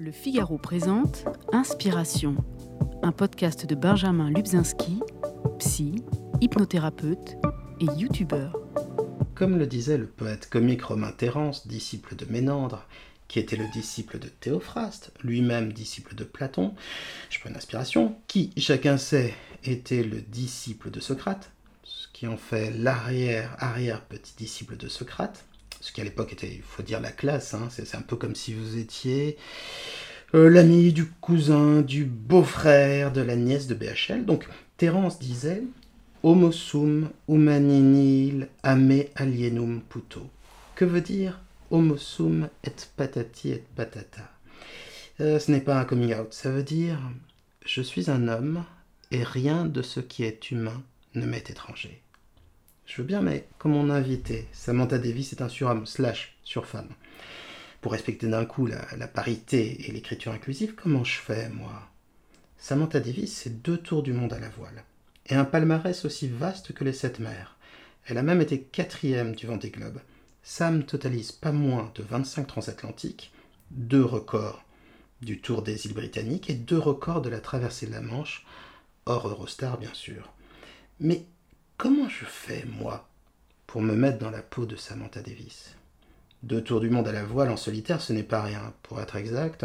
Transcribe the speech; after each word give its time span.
Le 0.00 0.12
Figaro 0.12 0.58
présente 0.58 1.24
Inspiration, 1.52 2.36
un 3.02 3.10
podcast 3.10 3.66
de 3.66 3.74
Benjamin 3.74 4.30
Lubzinski, 4.30 5.00
psy, 5.58 6.04
hypnothérapeute 6.40 7.36
et 7.80 7.86
youtubeur. 7.98 8.56
Comme 9.34 9.58
le 9.58 9.66
disait 9.66 9.98
le 9.98 10.06
poète 10.06 10.48
comique 10.48 10.82
romain 10.82 11.10
Terence, 11.10 11.66
disciple 11.66 12.14
de 12.14 12.26
Ménandre, 12.26 12.86
qui 13.26 13.40
était 13.40 13.56
le 13.56 13.66
disciple 13.72 14.20
de 14.20 14.28
Théophraste, 14.28 15.10
lui-même 15.24 15.72
disciple 15.72 16.14
de 16.14 16.22
Platon, 16.22 16.76
je 17.28 17.40
prends 17.40 17.50
une 17.50 17.56
inspiration, 17.56 18.14
qui, 18.28 18.52
chacun 18.56 18.98
sait, 18.98 19.34
était 19.64 20.04
le 20.04 20.20
disciple 20.20 20.92
de 20.92 21.00
Socrate, 21.00 21.50
ce 21.82 22.06
qui 22.12 22.28
en 22.28 22.36
fait 22.36 22.70
l'arrière-arrière 22.70 24.04
petit 24.04 24.34
disciple 24.36 24.76
de 24.76 24.86
Socrate, 24.86 25.44
ce 25.80 25.92
qui 25.92 26.00
à 26.00 26.04
l'époque 26.04 26.32
était, 26.32 26.48
il 26.48 26.62
faut 26.62 26.82
dire, 26.82 27.00
la 27.00 27.12
classe. 27.12 27.54
Hein. 27.54 27.68
C'est 27.70 27.94
un 27.94 28.02
peu 28.02 28.16
comme 28.16 28.34
si 28.34 28.54
vous 28.54 28.78
étiez 28.78 29.36
euh, 30.34 30.50
l'ami 30.50 30.92
du 30.92 31.06
cousin, 31.06 31.80
du 31.80 32.04
beau-frère, 32.04 33.12
de 33.12 33.20
la 33.20 33.36
nièce 33.36 33.66
de 33.66 33.74
BHL. 33.74 34.24
Donc 34.24 34.46
Terence 34.76 35.18
disait 35.18 35.62
Homo 36.22 36.52
sum 36.52 37.10
humaninil 37.28 38.48
ame 38.62 39.04
alienum 39.14 39.80
puto. 39.88 40.28
Que 40.74 40.84
veut 40.84 41.00
dire 41.00 41.40
Homo 41.70 41.96
sum 41.96 42.48
et 42.64 42.72
patati 42.96 43.50
et 43.50 43.64
patata? 43.76 44.30
Euh, 45.20 45.38
Ce 45.38 45.50
n'est 45.50 45.60
pas 45.60 45.78
un 45.78 45.84
coming 45.84 46.14
out, 46.14 46.32
ça 46.32 46.50
veut 46.50 46.62
dire 46.62 46.98
je 47.64 47.82
suis 47.82 48.10
un 48.10 48.28
homme 48.28 48.64
et 49.10 49.22
rien 49.22 49.66
de 49.66 49.82
ce 49.82 50.00
qui 50.00 50.24
est 50.24 50.50
humain 50.50 50.82
ne 51.14 51.26
m'est 51.26 51.50
étranger. 51.50 52.00
Je 52.88 53.02
veux 53.02 53.06
bien, 53.06 53.20
mais 53.20 53.46
comme 53.58 53.72
mon 53.72 53.90
invité, 53.90 54.48
Samantha 54.50 54.96
Davis 54.96 55.34
est 55.34 55.42
un 55.42 55.50
surhomme 55.50 55.84
slash 55.84 56.38
surfemme. 56.42 56.88
Pour 57.82 57.92
respecter 57.92 58.26
d'un 58.26 58.46
coup 58.46 58.66
la, 58.66 59.06
parité 59.06 59.86
et 59.86 59.92
l'écriture 59.92 60.32
inclusive, 60.32 60.74
comment 60.74 61.04
je 61.04 61.18
fais, 61.18 61.50
moi? 61.50 61.86
Samantha 62.56 62.98
Davis, 62.98 63.36
c'est 63.36 63.62
deux 63.62 63.76
tours 63.76 64.02
du 64.02 64.14
monde 64.14 64.32
à 64.32 64.40
la 64.40 64.48
voile. 64.48 64.84
Et 65.26 65.34
un 65.34 65.44
palmarès 65.44 66.02
aussi 66.06 66.28
vaste 66.28 66.72
que 66.72 66.82
les 66.82 66.94
sept 66.94 67.20
mers. 67.20 67.58
Elle 68.06 68.16
a 68.16 68.22
même 68.22 68.40
été 68.40 68.62
quatrième 68.62 69.34
du 69.34 69.46
Vendée 69.46 69.70
Globe. 69.70 70.00
Sam 70.42 70.82
totalise 70.84 71.30
pas 71.30 71.52
moins 71.52 71.92
de 71.94 72.02
25 72.02 72.46
transatlantiques, 72.46 73.32
deux 73.70 74.04
records 74.04 74.64
du 75.20 75.42
Tour 75.42 75.60
des 75.60 75.84
îles 75.84 75.94
britanniques 75.94 76.48
et 76.48 76.54
deux 76.54 76.78
records 76.78 77.20
de 77.20 77.28
la 77.28 77.40
traversée 77.40 77.86
de 77.86 77.92
la 77.92 78.00
Manche, 78.00 78.46
hors 79.04 79.28
Eurostar 79.28 79.76
bien 79.76 79.92
sûr. 79.92 80.32
Mais 81.00 81.26
Comment 81.78 82.08
je 82.08 82.24
fais, 82.24 82.64
moi, 82.80 83.08
pour 83.68 83.82
me 83.82 83.94
mettre 83.94 84.18
dans 84.18 84.32
la 84.32 84.42
peau 84.42 84.66
de 84.66 84.74
Samantha 84.74 85.20
Davis? 85.22 85.76
Deux 86.42 86.60
tours 86.60 86.80
du 86.80 86.90
monde 86.90 87.06
à 87.06 87.12
la 87.12 87.22
voile 87.22 87.50
en 87.50 87.56
solitaire, 87.56 88.00
ce 88.00 88.12
n'est 88.12 88.24
pas 88.24 88.42
rien, 88.42 88.74
pour 88.82 89.00
être 89.00 89.14
exact. 89.14 89.64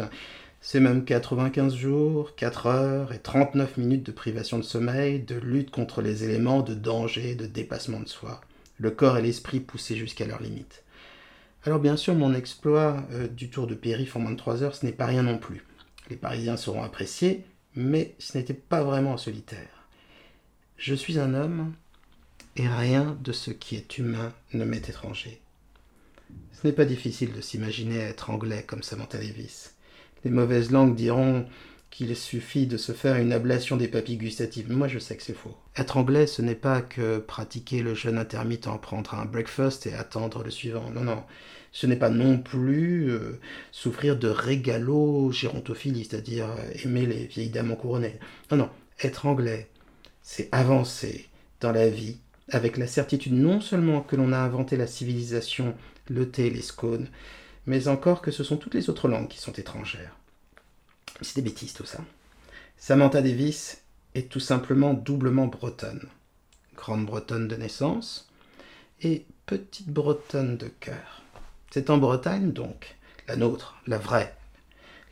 C'est 0.60 0.78
même 0.78 1.04
95 1.04 1.74
jours, 1.74 2.36
4 2.36 2.66
heures 2.66 3.12
et 3.12 3.18
39 3.18 3.78
minutes 3.78 4.06
de 4.06 4.12
privation 4.12 4.58
de 4.58 4.62
sommeil, 4.62 5.22
de 5.22 5.34
lutte 5.34 5.72
contre 5.72 6.02
les 6.02 6.22
éléments, 6.22 6.62
de 6.62 6.74
danger, 6.74 7.34
de 7.34 7.46
dépassement 7.46 7.98
de 7.98 8.08
soi. 8.08 8.40
Le 8.78 8.92
corps 8.92 9.18
et 9.18 9.22
l'esprit 9.22 9.58
poussés 9.58 9.96
jusqu'à 9.96 10.24
leur 10.24 10.40
limite. 10.40 10.84
Alors 11.64 11.80
bien 11.80 11.96
sûr, 11.96 12.14
mon 12.14 12.32
exploit 12.32 13.04
euh, 13.10 13.26
du 13.26 13.50
tour 13.50 13.66
de 13.66 13.74
périph' 13.74 14.14
en 14.14 14.20
moins 14.20 14.30
de 14.30 14.36
3 14.36 14.62
heures, 14.62 14.76
ce 14.76 14.86
n'est 14.86 14.92
pas 14.92 15.06
rien 15.06 15.24
non 15.24 15.38
plus. 15.38 15.64
Les 16.10 16.16
Parisiens 16.16 16.56
seront 16.56 16.84
appréciés, 16.84 17.44
mais 17.74 18.14
ce 18.20 18.38
n'était 18.38 18.54
pas 18.54 18.84
vraiment 18.84 19.14
en 19.14 19.18
solitaire. 19.18 19.88
Je 20.76 20.94
suis 20.94 21.18
un 21.18 21.34
homme 21.34 21.72
et 22.56 22.68
rien 22.68 23.16
de 23.22 23.32
ce 23.32 23.50
qui 23.50 23.76
est 23.76 23.98
humain 23.98 24.32
ne 24.52 24.64
m'est 24.64 24.88
étranger. 24.88 25.40
Ce 26.52 26.66
n'est 26.66 26.72
pas 26.72 26.84
difficile 26.84 27.32
de 27.32 27.40
s'imaginer 27.40 27.98
être 27.98 28.30
anglais 28.30 28.64
comme 28.66 28.82
Samantha 28.82 29.18
Davis. 29.18 29.74
Les 30.24 30.30
mauvaises 30.30 30.70
langues 30.70 30.94
diront 30.94 31.46
qu'il 31.90 32.16
suffit 32.16 32.66
de 32.66 32.76
se 32.76 32.92
faire 32.92 33.16
une 33.16 33.32
ablation 33.32 33.76
des 33.76 33.86
papilles 33.86 34.16
gustatives. 34.16 34.72
Moi, 34.72 34.88
je 34.88 34.98
sais 34.98 35.16
que 35.16 35.22
c'est 35.22 35.32
faux. 35.32 35.56
Être 35.76 35.96
anglais, 35.96 36.26
ce 36.26 36.42
n'est 36.42 36.54
pas 36.54 36.80
que 36.80 37.18
pratiquer 37.18 37.82
le 37.82 37.94
jeûne 37.94 38.18
intermittent, 38.18 38.68
prendre 38.80 39.14
un 39.14 39.26
breakfast 39.26 39.86
et 39.86 39.94
attendre 39.94 40.42
le 40.42 40.50
suivant. 40.50 40.90
Non, 40.90 41.02
non. 41.02 41.22
Ce 41.70 41.86
n'est 41.86 41.96
pas 41.96 42.10
non 42.10 42.38
plus 42.38 43.10
euh, 43.10 43.40
souffrir 43.70 44.16
de 44.16 44.28
régalo 44.28 45.30
gérontophilie, 45.30 46.04
c'est-à-dire 46.04 46.46
euh, 46.50 46.72
aimer 46.84 47.06
les 47.06 47.26
vieilles 47.26 47.50
dames 47.50 47.72
en 47.72 47.76
couronnées. 47.76 48.18
Non, 48.50 48.56
non. 48.56 48.70
Être 49.02 49.26
anglais, 49.26 49.68
c'est 50.22 50.48
avancer 50.50 51.28
dans 51.60 51.72
la 51.72 51.88
vie 51.88 52.18
avec 52.50 52.76
la 52.76 52.86
certitude 52.86 53.32
non 53.32 53.60
seulement 53.60 54.00
que 54.00 54.16
l'on 54.16 54.32
a 54.32 54.38
inventé 54.38 54.76
la 54.76 54.86
civilisation, 54.86 55.74
le 56.08 56.30
thé, 56.30 56.50
les 56.50 56.62
scones, 56.62 57.08
mais 57.66 57.88
encore 57.88 58.20
que 58.20 58.30
ce 58.30 58.44
sont 58.44 58.56
toutes 58.56 58.74
les 58.74 58.90
autres 58.90 59.08
langues 59.08 59.28
qui 59.28 59.38
sont 59.38 59.52
étrangères. 59.52 60.16
C'est 61.20 61.36
des 61.36 61.42
bêtises 61.42 61.72
tout 61.72 61.86
ça. 61.86 62.00
Samantha 62.76 63.22
Davis 63.22 63.82
est 64.14 64.28
tout 64.28 64.40
simplement 64.40 64.94
doublement 64.94 65.46
bretonne. 65.46 66.06
Grande 66.76 67.06
bretonne 67.06 67.48
de 67.48 67.56
naissance 67.56 68.28
et 69.02 69.24
petite 69.46 69.88
bretonne 69.88 70.56
de 70.56 70.68
cœur. 70.68 71.22
C'est 71.70 71.90
en 71.90 71.98
Bretagne 71.98 72.52
donc, 72.52 72.96
la 73.26 73.36
nôtre, 73.36 73.80
la 73.86 73.98
vraie, 73.98 74.34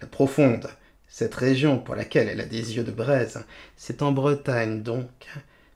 la 0.00 0.06
profonde, 0.06 0.68
cette 1.08 1.34
région 1.34 1.78
pour 1.78 1.94
laquelle 1.94 2.28
elle 2.28 2.40
a 2.40 2.46
des 2.46 2.76
yeux 2.76 2.84
de 2.84 2.92
braise, 2.92 3.44
c'est 3.76 4.02
en 4.02 4.12
Bretagne 4.12 4.82
donc, 4.82 5.10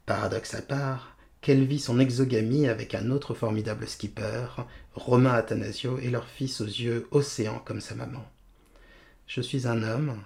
paradoxe 0.07 0.55
à 0.55 0.63
part, 0.63 1.16
qu'elle 1.47 1.65
vit 1.65 1.79
son 1.79 2.01
exogamie 2.01 2.67
avec 2.67 2.97
un 2.97 3.13
autre 3.13 3.33
formidable 3.33 3.87
skipper, 3.87 4.47
Romain 4.97 5.33
Athanasio, 5.33 5.97
et 6.01 6.11
leur 6.11 6.27
fils 6.27 6.61
aux 6.61 6.67
yeux 6.67 7.07
océans 7.13 7.63
comme 7.65 7.81
sa 7.81 7.95
maman. 7.95 8.29
Je 9.29 9.41
suis 9.41 9.69
un 9.69 9.85
homme, 9.85 10.21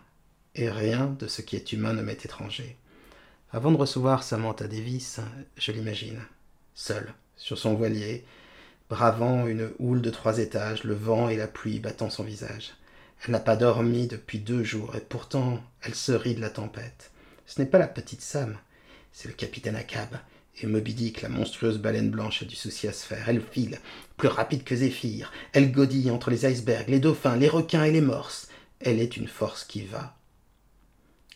et 0.55 0.71
rien 0.71 1.15
de 1.19 1.27
ce 1.27 1.43
qui 1.43 1.57
est 1.57 1.75
humain 1.75 1.93
ne 1.93 2.01
m'est 2.01 2.25
étranger. 2.25 2.75
Avant 3.53 3.71
de 3.71 3.77
recevoir 3.77 4.23
Samantha 4.23 4.67
Davis, 4.67 5.21
je 5.59 5.73
l'imagine, 5.73 6.23
seule, 6.73 7.13
sur 7.37 7.59
son 7.59 7.75
voilier, 7.75 8.25
bravant 8.89 9.47
une 9.47 9.69
houle 9.79 10.01
de 10.01 10.09
trois 10.09 10.39
étages, 10.39 10.85
le 10.85 10.95
vent 10.95 11.29
et 11.29 11.37
la 11.37 11.49
pluie 11.49 11.81
battant 11.81 12.09
son 12.09 12.25
visage. 12.25 12.73
Elle 13.23 13.33
n'a 13.33 13.41
pas 13.41 13.57
dormi 13.57 14.07
depuis 14.07 14.39
deux 14.39 14.65
jours, 14.65 14.97
et 14.97 15.03
pourtant 15.07 15.63
elle 15.83 15.95
se 15.95 16.13
rit 16.13 16.35
de 16.35 16.41
la 16.41 16.49
tempête. 16.49 17.11
Ce 17.45 17.61
n'est 17.61 17.69
pas 17.69 17.79
la 17.79 17.89
petite 17.89 18.23
Sam, 18.23 18.57
c'est 19.13 19.29
le 19.29 19.35
capitaine 19.35 19.77
Akab, 19.77 20.17
et 20.63 20.67
Moby 20.67 20.95
Dick, 20.95 21.23
la 21.23 21.29
monstrueuse 21.29 21.79
baleine 21.79 22.11
blanche, 22.11 22.43
a 22.43 22.47
du 22.47 22.57
souci 22.57 22.89
à 22.89 22.93
se 22.93 23.07
faire. 23.07 23.29
Elle 23.29 23.43
file, 23.43 23.79
plus 24.17 24.29
rapide 24.29 24.65
que 24.65 24.77
Zéphyr. 24.77 25.33
Elle 25.53 25.73
godille 25.73 26.11
entre 26.11 26.31
les 26.31 26.47
icebergs, 26.47 26.89
les 26.89 27.01
dauphins, 27.01 27.37
les 27.37 27.49
requins 27.49 27.85
et 27.85 27.93
les 27.93 28.01
morses. 28.01 28.49
Elle 28.81 29.01
est 29.01 29.17
une 29.17 29.29
force 29.29 29.65
qui 29.65 29.83
va. 29.83 30.17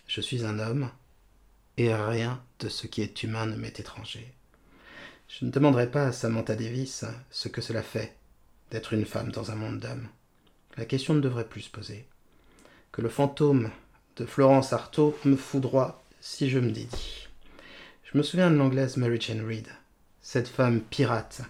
Je 0.06 0.20
suis 0.20 0.44
un 0.44 0.58
homme, 0.58 0.90
et 1.76 1.94
rien 1.94 2.42
de 2.60 2.68
ce 2.68 2.86
qui 2.86 3.02
est 3.02 3.22
humain 3.22 3.46
ne 3.46 3.56
m'est 3.56 3.80
étranger. 3.80 4.32
Je 5.28 5.44
ne 5.44 5.50
demanderai 5.50 5.90
pas 5.90 6.06
à 6.06 6.12
Samantha 6.12 6.54
Davis 6.54 7.04
ce 7.30 7.48
que 7.48 7.60
cela 7.60 7.82
fait 7.82 8.16
d'être 8.70 8.92
une 8.92 9.06
femme 9.06 9.30
dans 9.30 9.50
un 9.50 9.56
monde 9.56 9.80
d'hommes. 9.80 10.08
La 10.76 10.84
question 10.84 11.14
ne 11.14 11.20
devrait 11.20 11.48
plus 11.48 11.62
se 11.62 11.70
poser. 11.70 12.06
Que 12.92 13.02
le 13.02 13.08
fantôme 13.08 13.70
de 14.16 14.26
Florence 14.26 14.72
Artaud 14.72 15.16
me 15.24 15.36
foudroie 15.36 16.04
si 16.20 16.48
je 16.48 16.58
me 16.58 16.70
dédie. 16.70 17.23
Je 18.14 18.18
me 18.18 18.22
souviens 18.22 18.48
de 18.48 18.54
l'anglaise 18.54 18.96
Mary 18.96 19.20
Jane 19.20 19.44
Reed, 19.44 19.66
cette 20.22 20.46
femme 20.46 20.80
pirate 20.82 21.40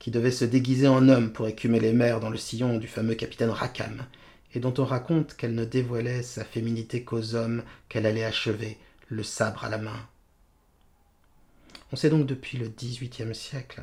qui 0.00 0.10
devait 0.10 0.32
se 0.32 0.44
déguiser 0.44 0.88
en 0.88 1.08
homme 1.08 1.32
pour 1.32 1.46
écumer 1.46 1.78
les 1.78 1.92
mers 1.92 2.18
dans 2.18 2.28
le 2.28 2.36
sillon 2.36 2.76
du 2.76 2.88
fameux 2.88 3.14
capitaine 3.14 3.50
Rackham, 3.50 4.04
et 4.52 4.58
dont 4.58 4.74
on 4.78 4.84
raconte 4.84 5.36
qu'elle 5.36 5.54
ne 5.54 5.64
dévoilait 5.64 6.24
sa 6.24 6.44
féminité 6.44 7.04
qu'aux 7.04 7.36
hommes 7.36 7.62
qu'elle 7.88 8.04
allait 8.04 8.24
achever, 8.24 8.78
le 9.06 9.22
sabre 9.22 9.64
à 9.64 9.68
la 9.68 9.78
main. 9.78 10.08
On 11.92 11.96
sait 11.96 12.10
donc 12.10 12.26
depuis 12.26 12.58
le 12.58 12.66
XVIIIe 12.66 13.32
siècle 13.32 13.80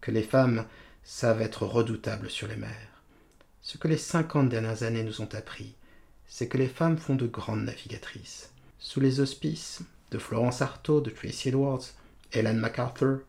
que 0.00 0.10
les 0.10 0.24
femmes 0.24 0.64
savent 1.04 1.42
être 1.42 1.64
redoutables 1.64 2.28
sur 2.28 2.48
les 2.48 2.56
mers. 2.56 3.02
Ce 3.62 3.78
que 3.78 3.86
les 3.86 3.98
cinquante 3.98 4.48
dernières 4.48 4.82
années 4.82 5.04
nous 5.04 5.20
ont 5.20 5.32
appris, 5.32 5.76
c'est 6.26 6.48
que 6.48 6.58
les 6.58 6.66
femmes 6.66 6.98
font 6.98 7.14
de 7.14 7.28
grandes 7.28 7.62
navigatrices. 7.62 8.50
Sous 8.80 8.98
les 8.98 9.20
auspices 9.20 9.84
de 10.10 10.18
Florence 10.18 10.62
Artaud, 10.62 11.00
de 11.00 11.10
Tracy 11.10 11.48
Edwards, 11.48 11.84
Helen 12.32 12.58
MacArthur. 12.58 13.20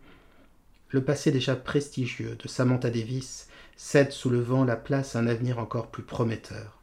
Le 0.90 1.04
passé 1.04 1.32
déjà 1.32 1.56
prestigieux 1.56 2.36
de 2.36 2.48
Samantha 2.48 2.90
Davis 2.90 3.48
cède 3.76 4.12
sous 4.12 4.30
le 4.30 4.42
vent 4.42 4.66
la 4.66 4.76
place 4.76 5.16
à 5.16 5.20
un 5.20 5.28
avenir 5.28 5.60
encore 5.60 5.88
plus 5.88 6.04
prometteur. 6.04 6.82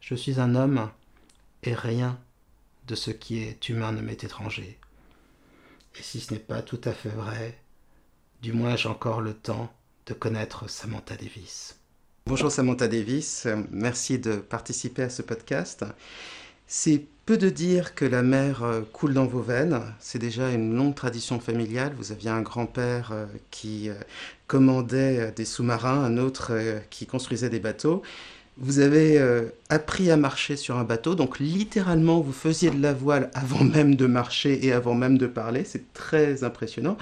Je 0.00 0.14
suis 0.14 0.40
un 0.40 0.54
homme, 0.54 0.90
et 1.62 1.74
rien 1.74 2.18
de 2.86 2.94
ce 2.94 3.10
qui 3.10 3.42
est 3.42 3.68
humain 3.68 3.92
ne 3.92 4.00
m'est 4.00 4.24
étranger. 4.24 4.78
Et 5.98 6.02
si 6.02 6.20
ce 6.20 6.32
n'est 6.32 6.40
pas 6.40 6.62
tout 6.62 6.80
à 6.84 6.92
fait 6.92 7.10
vrai, 7.10 7.58
du 8.42 8.52
moins 8.52 8.76
j'ai 8.76 8.88
encore 8.88 9.20
le 9.20 9.34
temps 9.34 9.72
de 10.06 10.14
connaître 10.14 10.68
Samantha 10.68 11.16
Davis. 11.16 11.78
Bonjour 12.26 12.50
Samantha 12.50 12.88
Davis, 12.88 13.46
merci 13.70 14.18
de 14.18 14.36
participer 14.36 15.02
à 15.02 15.10
ce 15.10 15.22
podcast. 15.22 15.84
C'est 16.66 17.06
peu 17.26 17.38
de 17.38 17.48
dire 17.48 17.94
que 17.94 18.04
la 18.04 18.22
mer 18.22 18.62
euh, 18.62 18.82
coule 18.92 19.14
dans 19.14 19.24
vos 19.26 19.40
veines. 19.40 19.80
C'est 19.98 20.18
déjà 20.18 20.50
une 20.50 20.74
longue 20.74 20.94
tradition 20.94 21.40
familiale. 21.40 21.94
Vous 21.96 22.12
aviez 22.12 22.30
un 22.30 22.42
grand-père 22.42 23.10
euh, 23.12 23.26
qui 23.50 23.88
euh, 23.88 23.94
commandait 24.46 25.32
des 25.32 25.44
sous-marins, 25.44 26.04
un 26.04 26.18
autre 26.18 26.52
qui 26.90 27.06
construisait 27.06 27.48
des 27.48 27.60
bateaux. 27.60 28.02
vous 28.58 28.78
avez 28.78 29.18
appris 29.70 30.10
à 30.10 30.18
marcher 30.18 30.56
sur 30.56 30.76
un 30.76 30.84
bateau, 30.84 31.14
donc 31.14 31.38
littéralement 31.38 32.20
vous 32.20 32.32
faisiez 32.32 32.70
de 32.70 32.80
la 32.80 32.92
voile 32.92 33.30
avant 33.32 33.64
même 33.64 33.96
de 33.96 34.06
marcher 34.06 34.66
et 34.66 34.72
avant 34.72 34.94
même 34.94 35.16
de 35.16 35.26
parler, 35.26 35.64
c'est 35.64 35.94
très 35.94 36.44
impressionnant. 36.44 36.98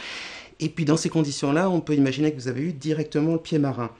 Et 0.61 0.69
puis 0.69 0.85
dans 0.85 0.97
ces 0.97 1.09
conditions-là, 1.09 1.69
on 1.69 1.81
peut 1.81 1.95
imaginer 1.95 2.31
que 2.33 2.37
vous 2.37 2.47
avez 2.47 2.63
eu 2.63 2.73
directement 2.73 3.33
le 3.33 3.41
pied 3.41 3.59
marin. 3.59 3.91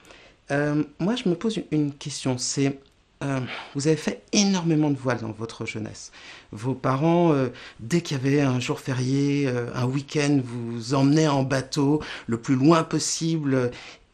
Moi, 0.49 1.15
je 1.15 1.27
me 1.27 1.35
pose 1.35 1.59
une 1.71 1.93
question, 1.93 2.37
c'est 2.37 2.79
euh, 3.23 3.39
vous 3.75 3.87
avez 3.87 3.95
fait 3.95 4.23
énormément 4.31 4.89
de 4.89 4.97
voile 4.97 5.19
dans 5.19 5.31
votre 5.31 5.65
jeunesse. 5.65 6.11
Vos 6.51 6.75
parents, 6.75 7.33
dès 7.79 8.01
qu'il 8.01 8.17
y 8.17 8.19
avait 8.19 8.41
un 8.41 8.59
jour 8.59 8.79
férié, 8.79 9.51
un 9.73 9.85
week-end, 9.85 10.39
vous 10.43 10.93
emmenaient 10.93 11.27
en 11.27 11.41
bateau 11.41 11.99
le 12.27 12.37
plus 12.37 12.55
loin 12.55 12.83
possible 12.83 13.71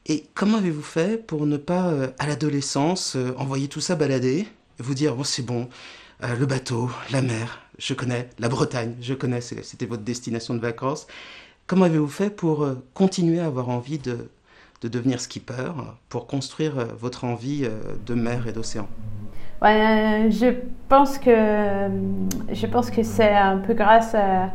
et 0.10 0.26
comment 0.34 0.58
avez-vous 0.58 0.82
fait 0.82 1.24
pour 1.24 1.46
ne 1.46 1.56
pas, 1.56 1.90
euh, 1.90 2.08
à 2.18 2.26
l'adolescence, 2.26 3.16
euh, 3.16 3.32
envoyer 3.38 3.68
tout 3.68 3.80
ça 3.80 3.96
balader, 3.96 4.48
vous 4.80 4.96
dire, 4.96 5.16
bon, 5.16 5.24
c'est 5.24 5.44
bon, 5.44 5.70
euh, 6.24 6.36
le 6.36 6.48
bateau, 6.48 6.90
la 7.12 7.22
mer, 7.22 7.62
je 7.78 7.94
connais, 7.94 8.28
la 8.40 8.50
Bretagne, 8.50 8.96
je 9.02 9.14
connais, 9.14 9.40
c'était 9.40 9.86
votre 9.86 10.02
destination 10.02 10.56
de 10.56 10.60
vacances. 10.60 11.06
Comment 11.68 11.86
avez-vous 11.86 12.08
fait 12.08 12.32
pour 12.32 12.68
continuer 12.96 13.40
à 13.40 13.46
avoir 13.46 13.70
envie 13.70 14.00
de, 14.00 14.30
de 14.82 14.88
devenir 14.88 15.20
skipper, 15.20 15.72
pour 16.08 16.28
construire 16.28 16.74
votre 16.98 17.26
envie 17.26 17.68
de 18.06 18.14
mer 18.14 18.48
et 18.48 18.52
d'océan 18.52 18.88
ouais, 19.62 20.30
je 20.30 20.54
pense 20.88 21.18
que 21.18 21.32
je 22.52 22.66
pense 22.66 22.90
que 22.90 23.04
c'est 23.04 23.36
un 23.36 23.58
peu 23.58 23.74
grâce 23.74 24.16
à 24.16 24.50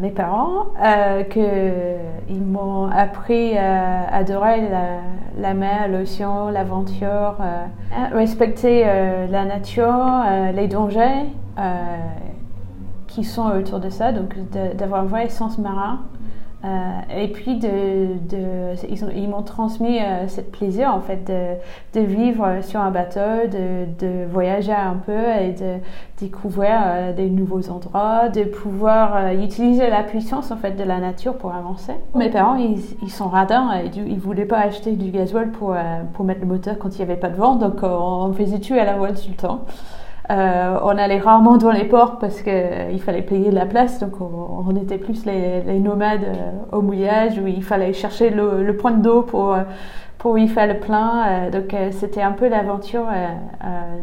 mes 0.00 0.10
parents 0.10 0.66
euh, 0.82 1.22
qu'ils 1.24 2.42
m'ont 2.42 2.86
appris 2.86 3.56
à 3.56 4.12
adorer 4.12 4.68
la, 5.38 5.54
mer, 5.54 5.88
l'océan, 5.88 6.50
l'aventure, 6.50 7.36
euh, 7.40 7.64
respecter 8.12 8.82
euh, 8.86 9.26
la 9.28 9.44
nature, 9.44 9.86
euh, 9.88 10.52
les 10.52 10.66
dangers 10.66 11.26
euh, 11.58 11.72
qui 13.06 13.24
sont 13.24 13.50
autour 13.50 13.78
de 13.80 13.90
ça, 13.90 14.12
donc 14.12 14.34
d'avoir 14.76 15.02
un 15.02 15.06
vrai 15.06 15.28
sens 15.28 15.58
marin. 15.58 16.00
Euh, 16.62 17.00
et 17.16 17.28
puis, 17.28 17.56
de, 17.56 18.18
de, 18.28 19.16
ils, 19.16 19.28
m'ont 19.28 19.42
transmis 19.42 19.98
euh, 19.98 20.28
ce 20.28 20.42
plaisir 20.42 20.94
en 20.94 21.00
fait 21.00 21.24
de, 21.26 21.98
de, 21.98 22.04
vivre 22.04 22.62
sur 22.62 22.80
un 22.80 22.90
bateau, 22.90 23.48
de, 23.50 23.86
de, 23.98 24.26
voyager 24.30 24.72
un 24.72 24.96
peu 24.96 25.22
et 25.40 25.52
de 25.52 25.76
découvrir 26.20 26.78
euh, 26.84 27.12
des 27.14 27.30
nouveaux 27.30 27.70
endroits, 27.70 28.28
de 28.28 28.44
pouvoir 28.44 29.32
utiliser 29.32 29.88
la 29.88 30.02
puissance 30.02 30.50
en 30.50 30.56
fait 30.56 30.72
de 30.72 30.84
la 30.84 30.98
nature 30.98 31.38
pour 31.38 31.54
avancer. 31.54 31.94
Mes 32.14 32.28
parents, 32.28 32.56
ils, 32.56 32.78
ils 33.02 33.10
sont 33.10 33.28
radins 33.28 33.72
et 33.72 33.88
du, 33.88 34.02
ils 34.06 34.20
voulaient 34.20 34.44
pas 34.44 34.58
acheter 34.58 34.92
du 34.92 35.10
gasoil 35.10 35.50
pour, 35.52 35.74
pour 36.12 36.24
mettre 36.26 36.40
le 36.40 36.46
moteur 36.46 36.78
quand 36.78 36.90
il 36.90 36.98
n'y 36.98 37.10
avait 37.10 37.20
pas 37.20 37.30
de 37.30 37.36
vent, 37.36 37.56
donc 37.56 37.78
on, 37.82 38.32
faisait 38.34 38.60
tout 38.60 38.74
à 38.74 38.84
la 38.84 38.96
voile 38.96 39.14
tout 39.14 39.30
le 39.30 39.36
temps. 39.36 39.64
Euh, 40.30 40.78
on 40.82 40.96
allait 40.96 41.18
rarement 41.18 41.56
dans 41.56 41.72
les 41.72 41.84
ports 41.84 42.18
parce 42.18 42.42
qu'il 42.42 42.52
euh, 42.52 42.98
fallait 42.98 43.22
payer 43.22 43.50
de 43.50 43.54
la 43.54 43.66
place, 43.66 43.98
donc 43.98 44.20
on, 44.20 44.76
était 44.76 44.98
plus 44.98 45.24
les, 45.26 45.80
nomades 45.80 46.22
euh, 46.24 46.76
au 46.76 46.82
mouillage 46.82 47.38
où 47.38 47.48
il 47.48 47.64
fallait 47.64 47.92
chercher 47.92 48.30
le, 48.30 48.76
point 48.76 48.92
d'eau 48.92 49.22
pour, 49.22 49.56
pour 50.18 50.38
y 50.38 50.46
faire 50.46 50.68
le 50.68 50.78
plein. 50.78 51.50
donc 51.50 51.74
c'était 51.90 52.22
un 52.22 52.32
peu 52.32 52.48
l'aventure, 52.48 53.06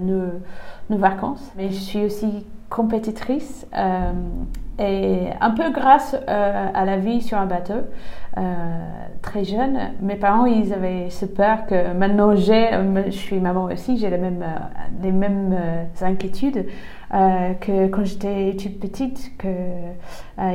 nos, 0.02 0.26
nos, 0.90 0.98
vacances. 0.98 1.52
Mais 1.56 1.70
je 1.70 1.80
suis 1.80 2.04
aussi 2.04 2.46
compétitrice 2.70 3.66
et 4.80 5.28
un 5.42 5.52
peu 5.52 5.72
grâce 5.72 6.16
à 6.28 6.86
la 6.86 6.98
vie 6.98 7.22
sur 7.22 7.38
un 7.38 7.46
bateau. 7.46 7.84
Euh, 8.38 8.42
très 9.24 9.44
jeune, 9.44 9.80
mes 10.00 10.16
parents, 10.16 10.46
ils 10.46 10.72
avaient 10.72 11.10
ce 11.10 11.26
peur 11.26 11.66
que 11.66 11.94
maintenant 11.94 12.36
j'ai, 12.36 12.72
euh, 12.72 13.06
je 13.08 13.18
suis 13.18 13.40
maman 13.40 13.64
aussi, 13.64 13.98
j'ai 13.98 14.12
les 14.12 14.18
mêmes, 14.20 14.44
euh, 14.44 15.02
les 15.02 15.12
mêmes 15.12 15.58
inquiétudes 16.02 16.68
que 17.10 17.88
quand 17.88 18.04
j'étais 18.04 18.56
toute 18.62 18.82
petite, 18.82 19.32
que 19.38 19.48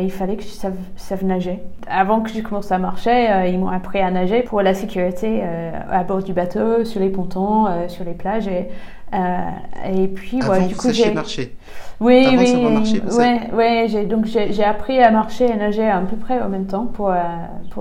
il 0.01 0.11
fallait 0.13 0.37
que 0.37 0.43
je 0.43 0.51
sache 0.97 1.23
nager. 1.23 1.61
Avant 1.89 2.21
que 2.21 2.29
je 2.29 2.41
commence 2.43 2.71
à 2.71 2.77
marcher, 2.79 3.49
ils 3.49 3.59
m'ont 3.59 3.71
appris 3.71 4.01
à 4.01 4.11
nager 4.11 4.43
pour 4.43 4.61
la 4.61 4.75
sécurité 4.75 5.43
à 5.91 6.05
bord 6.05 6.23
du 6.23 6.35
bateau, 6.35 6.85
sur 6.85 7.01
les 7.01 7.09
pontons, 7.09 7.89
sur 7.89 8.05
les 8.05 8.13
plages 8.13 8.49
et 8.49 8.69
et 9.95 10.09
puis, 10.09 10.41
Avant 10.43 10.67
du 10.67 10.77
coup, 10.77 10.91
j'ai 10.91 11.13
marché. 11.13 11.55
Oui, 12.03 12.27
oui, 12.37 13.01
ouais, 13.17 13.51
ouais, 13.53 14.07
donc 14.07 14.27
j'ai 14.27 14.65
appris 14.65 14.99
à 14.99 15.11
marcher 15.11 15.45
et 15.45 15.57
nager 15.57 15.89
à 15.89 16.01
peu 16.01 16.17
près 16.17 16.41
en 16.41 16.49
même 16.49 16.67
temps 16.67 16.87
pour, 16.87 17.13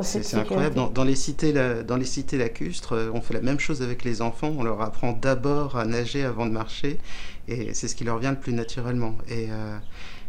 c'est 0.02 0.38
incroyable. 0.38 0.76
Dans, 0.94 1.04
les 1.04 1.16
cités, 1.16 1.54
dans 1.88 1.98
les 1.98 2.06
cités 2.06 2.38
lacustres, 2.38 2.94
euh, 2.94 3.12
on 3.14 3.22
fait 3.22 3.34
la 3.34 3.42
même 3.42 3.60
chose 3.60 3.82
avec 3.82 4.04
les 4.04 4.22
enfants. 4.22 4.52
On 4.58 4.64
leur 4.64 4.82
apprend 4.82 5.12
d'abord 5.12 5.78
à 5.78 5.86
nager 5.86 6.24
avant 6.24 6.46
de 6.46 6.52
marcher, 6.52 7.00
et 7.48 7.74
c'est 7.74 7.88
ce 7.88 7.96
qui 7.96 8.04
leur 8.04 8.20
vient 8.20 8.32
le 8.32 8.38
plus 8.38 8.54
naturellement. 8.54 9.14
Et, 9.28 9.48
euh, 9.50 9.78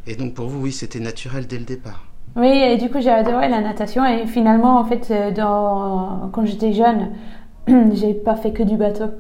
et 0.06 0.16
donc 0.16 0.34
pour 0.34 0.48
vous, 0.48 0.62
oui, 0.62 0.72
c'était 0.72 1.00
naturel 1.00 1.46
dès 1.46 1.58
le 1.58 1.64
départ. 1.64 2.04
Oui, 2.34 2.48
et 2.48 2.78
du 2.78 2.88
coup 2.88 3.00
j'ai 3.00 3.10
adoré 3.10 3.48
la 3.48 3.60
natation. 3.60 4.04
Et 4.06 4.26
finalement, 4.26 4.78
en 4.78 4.84
fait, 4.84 5.08
euh, 5.10 5.30
dans, 5.30 6.30
quand 6.32 6.46
j'étais 6.46 6.72
jeune, 6.72 7.10
j'ai 7.92 8.14
pas 8.14 8.36
fait 8.36 8.52
que 8.52 8.62
du 8.62 8.76
bateau. 8.76 9.10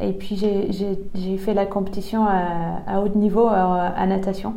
et 0.00 0.12
puis 0.12 0.36
j'ai 0.36 1.36
fait 1.38 1.54
la 1.54 1.66
compétition 1.66 2.24
à, 2.26 3.00
haut 3.00 3.08
niveau 3.08 3.46
à 3.48 4.06
natation. 4.06 4.54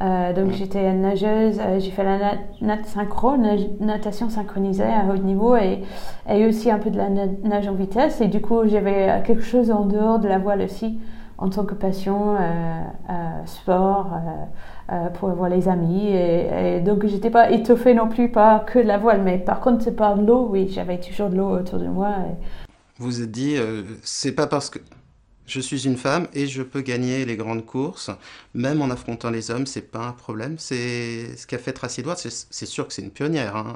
Euh, 0.00 0.32
donc 0.32 0.52
j'étais 0.52 0.92
nageuse, 0.92 1.58
euh, 1.58 1.80
j'ai 1.80 1.90
fait 1.90 2.04
la 2.04 2.18
nat, 2.60 2.84
synchro, 2.84 3.36
natation 3.80 4.30
synchronisée 4.30 4.84
à 4.84 5.12
haut 5.12 5.16
niveau 5.16 5.56
et, 5.56 5.82
et 6.30 6.46
aussi 6.46 6.70
un 6.70 6.78
peu 6.78 6.90
de 6.90 6.96
la 6.96 7.08
nage 7.08 7.66
en 7.66 7.72
vitesse. 7.72 8.20
Et 8.20 8.28
du 8.28 8.40
coup 8.40 8.60
j'avais 8.66 9.22
quelque 9.26 9.42
chose 9.42 9.72
en 9.72 9.86
dehors 9.86 10.20
de 10.20 10.28
la 10.28 10.38
voile 10.38 10.62
aussi, 10.62 11.00
en 11.36 11.50
tant 11.50 11.64
que 11.64 11.74
passion, 11.74 12.36
euh, 12.38 13.44
sport, 13.44 14.12
pour 15.14 15.30
voir 15.30 15.48
les 15.48 15.68
amis. 15.68 16.08
Et, 16.08 16.76
et 16.76 16.80
donc 16.80 17.06
j'étais 17.06 17.30
pas 17.30 17.50
étoffée 17.50 17.94
non 17.94 18.08
plus 18.08 18.30
pas 18.30 18.60
que 18.60 18.78
de 18.78 18.84
la 18.84 18.98
voile, 18.98 19.22
mais 19.22 19.38
par 19.38 19.60
contre 19.60 19.84
c'est 19.84 19.96
par 19.96 20.16
l'eau, 20.16 20.48
oui, 20.50 20.68
j'avais 20.70 20.98
toujours 20.98 21.28
de 21.28 21.36
l'eau 21.36 21.50
autour 21.50 21.78
de 21.78 21.86
moi. 21.86 22.14
Vous 22.98 23.06
vous 23.06 23.22
êtes 23.22 23.30
dit, 23.30 23.56
c'est 24.02 24.32
pas 24.32 24.46
parce 24.46 24.70
que 24.70 24.80
je 25.48 25.60
suis 25.60 25.86
une 25.86 25.96
femme 25.96 26.28
et 26.34 26.46
je 26.46 26.62
peux 26.62 26.82
gagner 26.82 27.24
les 27.24 27.36
grandes 27.36 27.64
courses, 27.64 28.10
même 28.54 28.82
en 28.82 28.90
affrontant 28.90 29.30
les 29.30 29.50
hommes, 29.50 29.66
c'est 29.66 29.90
pas 29.90 30.06
un 30.06 30.12
problème. 30.12 30.56
C'est 30.58 31.36
ce 31.36 31.46
qu'a 31.46 31.58
fait 31.58 31.72
Tracy 31.72 32.00
Edwards. 32.00 32.18
C'est 32.18 32.66
sûr 32.66 32.86
que 32.86 32.92
c'est 32.92 33.02
une 33.02 33.10
pionnière 33.10 33.56
hein, 33.56 33.74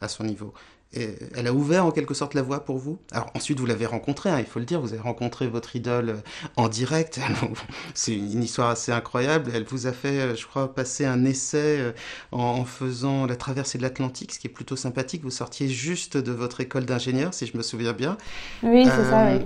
à, 0.00 0.08
son 0.08 0.24
niveau. 0.24 0.52
Elle 0.92 1.46
a 1.46 1.52
ouvert 1.52 1.86
en 1.86 1.92
quelque 1.92 2.14
sorte 2.14 2.34
la 2.34 2.42
voie 2.42 2.64
pour 2.64 2.78
vous? 2.78 2.98
Alors 3.12 3.30
ensuite, 3.34 3.60
vous 3.60 3.66
l'avez 3.66 3.86
rencontrée, 3.86 4.28
hein, 4.30 4.40
il 4.40 4.46
faut 4.46 4.58
le 4.58 4.64
dire, 4.64 4.80
vous 4.80 4.92
avez 4.92 5.02
rencontré 5.02 5.46
votre 5.46 5.76
idole 5.76 6.16
en 6.56 6.68
direct. 6.68 7.20
C'est 7.94 8.14
une 8.14 8.42
histoire 8.42 8.70
assez 8.70 8.90
incroyable. 8.90 9.52
Elle 9.54 9.64
vous 9.64 9.86
a 9.86 9.92
fait, 9.92 10.36
je 10.36 10.46
crois, 10.46 10.74
passer 10.74 11.04
un 11.04 11.24
essai 11.24 11.78
euh, 11.78 11.92
en 12.32 12.64
faisant 12.64 13.26
la 13.26 13.36
traversée 13.36 13.78
de 13.78 13.82
l'Atlantique, 13.82 14.32
ce 14.32 14.40
qui 14.40 14.48
est 14.48 14.50
plutôt 14.50 14.76
sympathique. 14.76 15.22
Vous 15.22 15.30
sortiez 15.30 15.68
juste 15.68 16.16
de 16.16 16.32
votre 16.32 16.60
école 16.60 16.86
d'ingénieur, 16.86 17.34
si 17.34 17.46
je 17.46 17.56
me 17.56 17.62
souviens 17.62 17.92
bien. 17.92 18.16
Oui, 18.62 18.84
c'est 18.84 19.10
ça, 19.10 19.26
oui. 19.32 19.44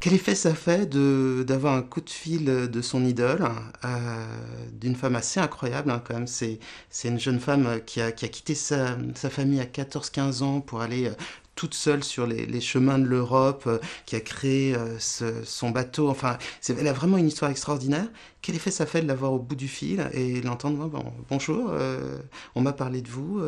Quel 0.00 0.12
effet 0.14 0.34
ça 0.34 0.54
fait 0.54 0.86
d'avoir 0.88 1.74
un 1.74 1.82
coup 1.82 2.02
de 2.02 2.10
fil 2.10 2.44
de 2.44 2.82
son 2.82 3.04
idole, 3.06 3.48
euh, 3.84 4.26
d'une 4.72 4.96
femme 4.96 5.16
assez 5.16 5.40
incroyable 5.40 5.90
hein, 5.90 6.02
quand 6.04 6.14
même? 6.14 6.26
C'est 6.26 6.58
une 7.04 7.18
jeune 7.18 7.40
femme 7.40 7.80
qui 7.86 8.00
a, 8.02 8.12
qui 8.12 8.26
a 8.26 8.28
quitté 8.28 8.54
sa, 8.54 8.98
sa 9.14 9.30
famille 9.30 9.60
à 9.60 9.64
14-15 9.64 10.42
ans 10.42 10.60
pour 10.60 10.82
aller 10.82 11.06
euh, 11.08 11.14
toute 11.54 11.74
seule 11.74 12.02
sur 12.02 12.26
les, 12.26 12.60
chemins 12.60 12.98
de 12.98 13.04
l'Europe, 13.04 13.64
euh, 13.66 13.78
qui 14.06 14.16
a 14.16 14.20
créé 14.20 14.74
euh, 14.74 14.98
son 14.98 15.70
bateau. 15.70 16.08
Enfin, 16.08 16.38
elle 16.68 16.88
a 16.88 16.92
vraiment 16.92 17.16
une 17.16 17.28
histoire 17.28 17.50
extraordinaire. 17.50 18.06
Quel 18.42 18.54
effet 18.56 18.70
ça 18.70 18.86
fait 18.86 19.00
de 19.00 19.08
l'avoir 19.08 19.32
au 19.32 19.38
bout 19.38 19.54
du 19.54 19.68
fil 19.68 20.06
et 20.12 20.40
l'entendre 20.42 20.86
bon, 20.88 21.04
Bonjour, 21.30 21.70
euh, 21.70 22.18
on 22.54 22.60
m'a 22.60 22.72
parlé 22.72 23.00
de 23.00 23.08
vous. 23.08 23.40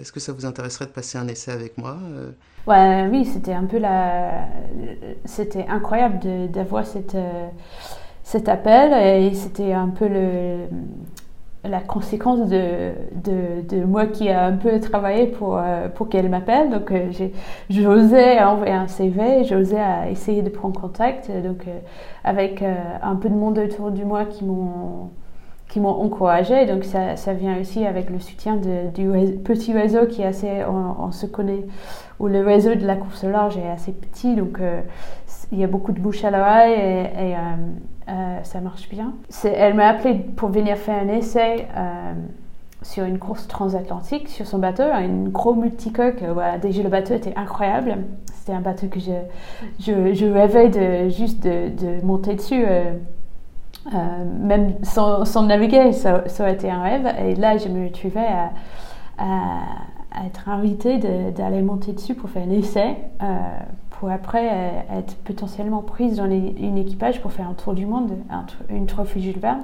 Est-ce 0.00 0.12
que 0.12 0.20
ça 0.20 0.32
vous 0.32 0.46
intéresserait 0.46 0.86
de 0.86 0.90
passer 0.90 1.18
un 1.18 1.26
essai 1.26 1.50
avec 1.50 1.76
moi 1.76 1.98
Oui, 2.66 3.24
c'était 3.24 3.52
un 3.52 3.64
peu 3.64 3.78
la. 3.78 4.46
C'était 5.24 5.66
incroyable 5.66 6.50
d'avoir 6.52 6.86
cette 6.86 7.16
cet 8.22 8.48
appel 8.48 8.92
et 8.92 9.34
c'était 9.34 9.72
un 9.72 9.88
peu 9.88 10.08
le, 10.08 10.66
la 11.64 11.80
conséquence 11.80 12.48
de, 12.48 12.92
de, 13.14 13.84
moi 13.84 14.06
qui 14.06 14.28
a 14.28 14.44
un 14.44 14.56
peu 14.56 14.78
travaillé 14.80 15.26
pour, 15.26 15.58
euh, 15.58 15.88
pour 15.88 16.08
qu'elle 16.08 16.28
m'appelle. 16.28 16.70
Donc, 16.70 16.90
euh, 16.90 17.10
j'osais 17.70 18.42
envoyer 18.42 18.72
un 18.72 18.86
CV, 18.86 19.44
j'osais 19.44 19.80
essayer 20.10 20.42
de 20.42 20.50
prendre 20.50 20.78
contact. 20.78 21.30
Donc, 21.30 21.66
euh, 21.66 21.78
avec 22.22 22.62
un 23.02 23.16
peu 23.16 23.28
de 23.28 23.34
monde 23.34 23.58
autour 23.58 23.90
de 23.90 24.02
moi 24.04 24.24
qui 24.24 24.44
m'ont 24.44 25.10
qui 25.68 25.80
encouragé. 25.80 26.66
Donc, 26.66 26.84
ça, 26.84 27.16
ça, 27.16 27.32
vient 27.32 27.58
aussi 27.58 27.84
avec 27.84 28.08
le 28.10 28.20
soutien 28.20 28.56
du 28.56 29.32
petit 29.42 29.72
réseau 29.72 30.06
qui 30.06 30.22
est 30.22 30.26
assez, 30.26 30.62
on, 30.64 31.10
se 31.10 31.26
connaît, 31.26 31.66
où 32.20 32.28
le 32.28 32.44
réseau 32.44 32.74
de 32.74 32.86
la 32.86 32.94
course 32.94 33.24
large 33.24 33.58
est 33.58 33.68
assez 33.68 33.92
petit. 33.92 34.36
Donc, 34.36 34.60
il 35.50 35.58
y 35.58 35.64
a 35.64 35.66
beaucoup 35.66 35.92
de 35.92 36.00
bouche 36.00 36.22
à 36.24 36.30
l'oreille 36.30 37.34
euh, 38.08 38.38
ça 38.42 38.60
marche 38.60 38.88
bien. 38.88 39.14
Elle 39.44 39.74
m'a 39.74 39.88
appelé 39.88 40.14
pour 40.14 40.50
venir 40.50 40.76
faire 40.76 41.02
un 41.02 41.08
essai 41.08 41.66
euh, 41.74 42.12
sur 42.82 43.04
une 43.04 43.18
course 43.18 43.48
transatlantique 43.48 44.28
sur 44.28 44.46
son 44.46 44.58
bateau, 44.58 44.82
un 44.82 45.28
gros 45.28 45.54
multicoque. 45.54 46.22
Euh, 46.22 46.58
déjà, 46.58 46.82
le 46.82 46.90
bateau 46.90 47.14
était 47.14 47.32
incroyable. 47.34 47.96
c'était 48.34 48.52
un 48.52 48.60
bateau 48.60 48.88
que 48.88 49.00
je, 49.00 50.24
rêvais 50.32 51.10
juste 51.10 51.42
de, 51.42 52.04
monter 52.04 52.34
dessus. 52.34 52.64
même 54.40 54.74
sans, 54.82 55.24
sans 55.24 55.44
naviguer, 55.44 55.92
ça, 55.92 56.28
ça, 56.28 56.44
aurait 56.44 56.54
été 56.54 56.70
un 56.70 56.82
rêve. 56.82 57.06
Et 57.24 57.34
là, 57.36 57.56
je 57.56 57.68
me 57.68 57.90
trouvais 57.90 58.26
à, 58.26 58.50
à, 59.16 60.26
être 60.26 60.50
invitée 60.50 60.98
d'aller 61.34 61.62
monter 61.62 61.92
dessus 61.92 62.14
pour 62.14 62.28
faire 62.28 62.46
un 62.46 62.50
essai, 62.50 62.98
pour 63.98 64.10
après 64.10 64.46
être 64.92 65.16
potentiellement 65.24 65.82
prise 65.82 66.16
dans 66.16 66.30
une 66.30 66.78
équipage 66.78 67.20
pour 67.20 67.32
faire 67.32 67.48
un 67.48 67.54
tour 67.54 67.74
du 67.74 67.86
monde, 67.86 68.12
une 68.68 68.86
trophy 68.86 69.22
Jules 69.22 69.38
Verne. 69.38 69.62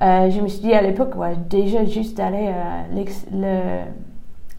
Euh, 0.00 0.30
je 0.30 0.40
me 0.40 0.48
suis 0.48 0.60
dit 0.60 0.72
à 0.72 0.82
l'époque, 0.82 1.14
déjà 1.48 1.84
juste 1.84 2.16
d'aller, 2.16 2.50
euh, 2.50 3.84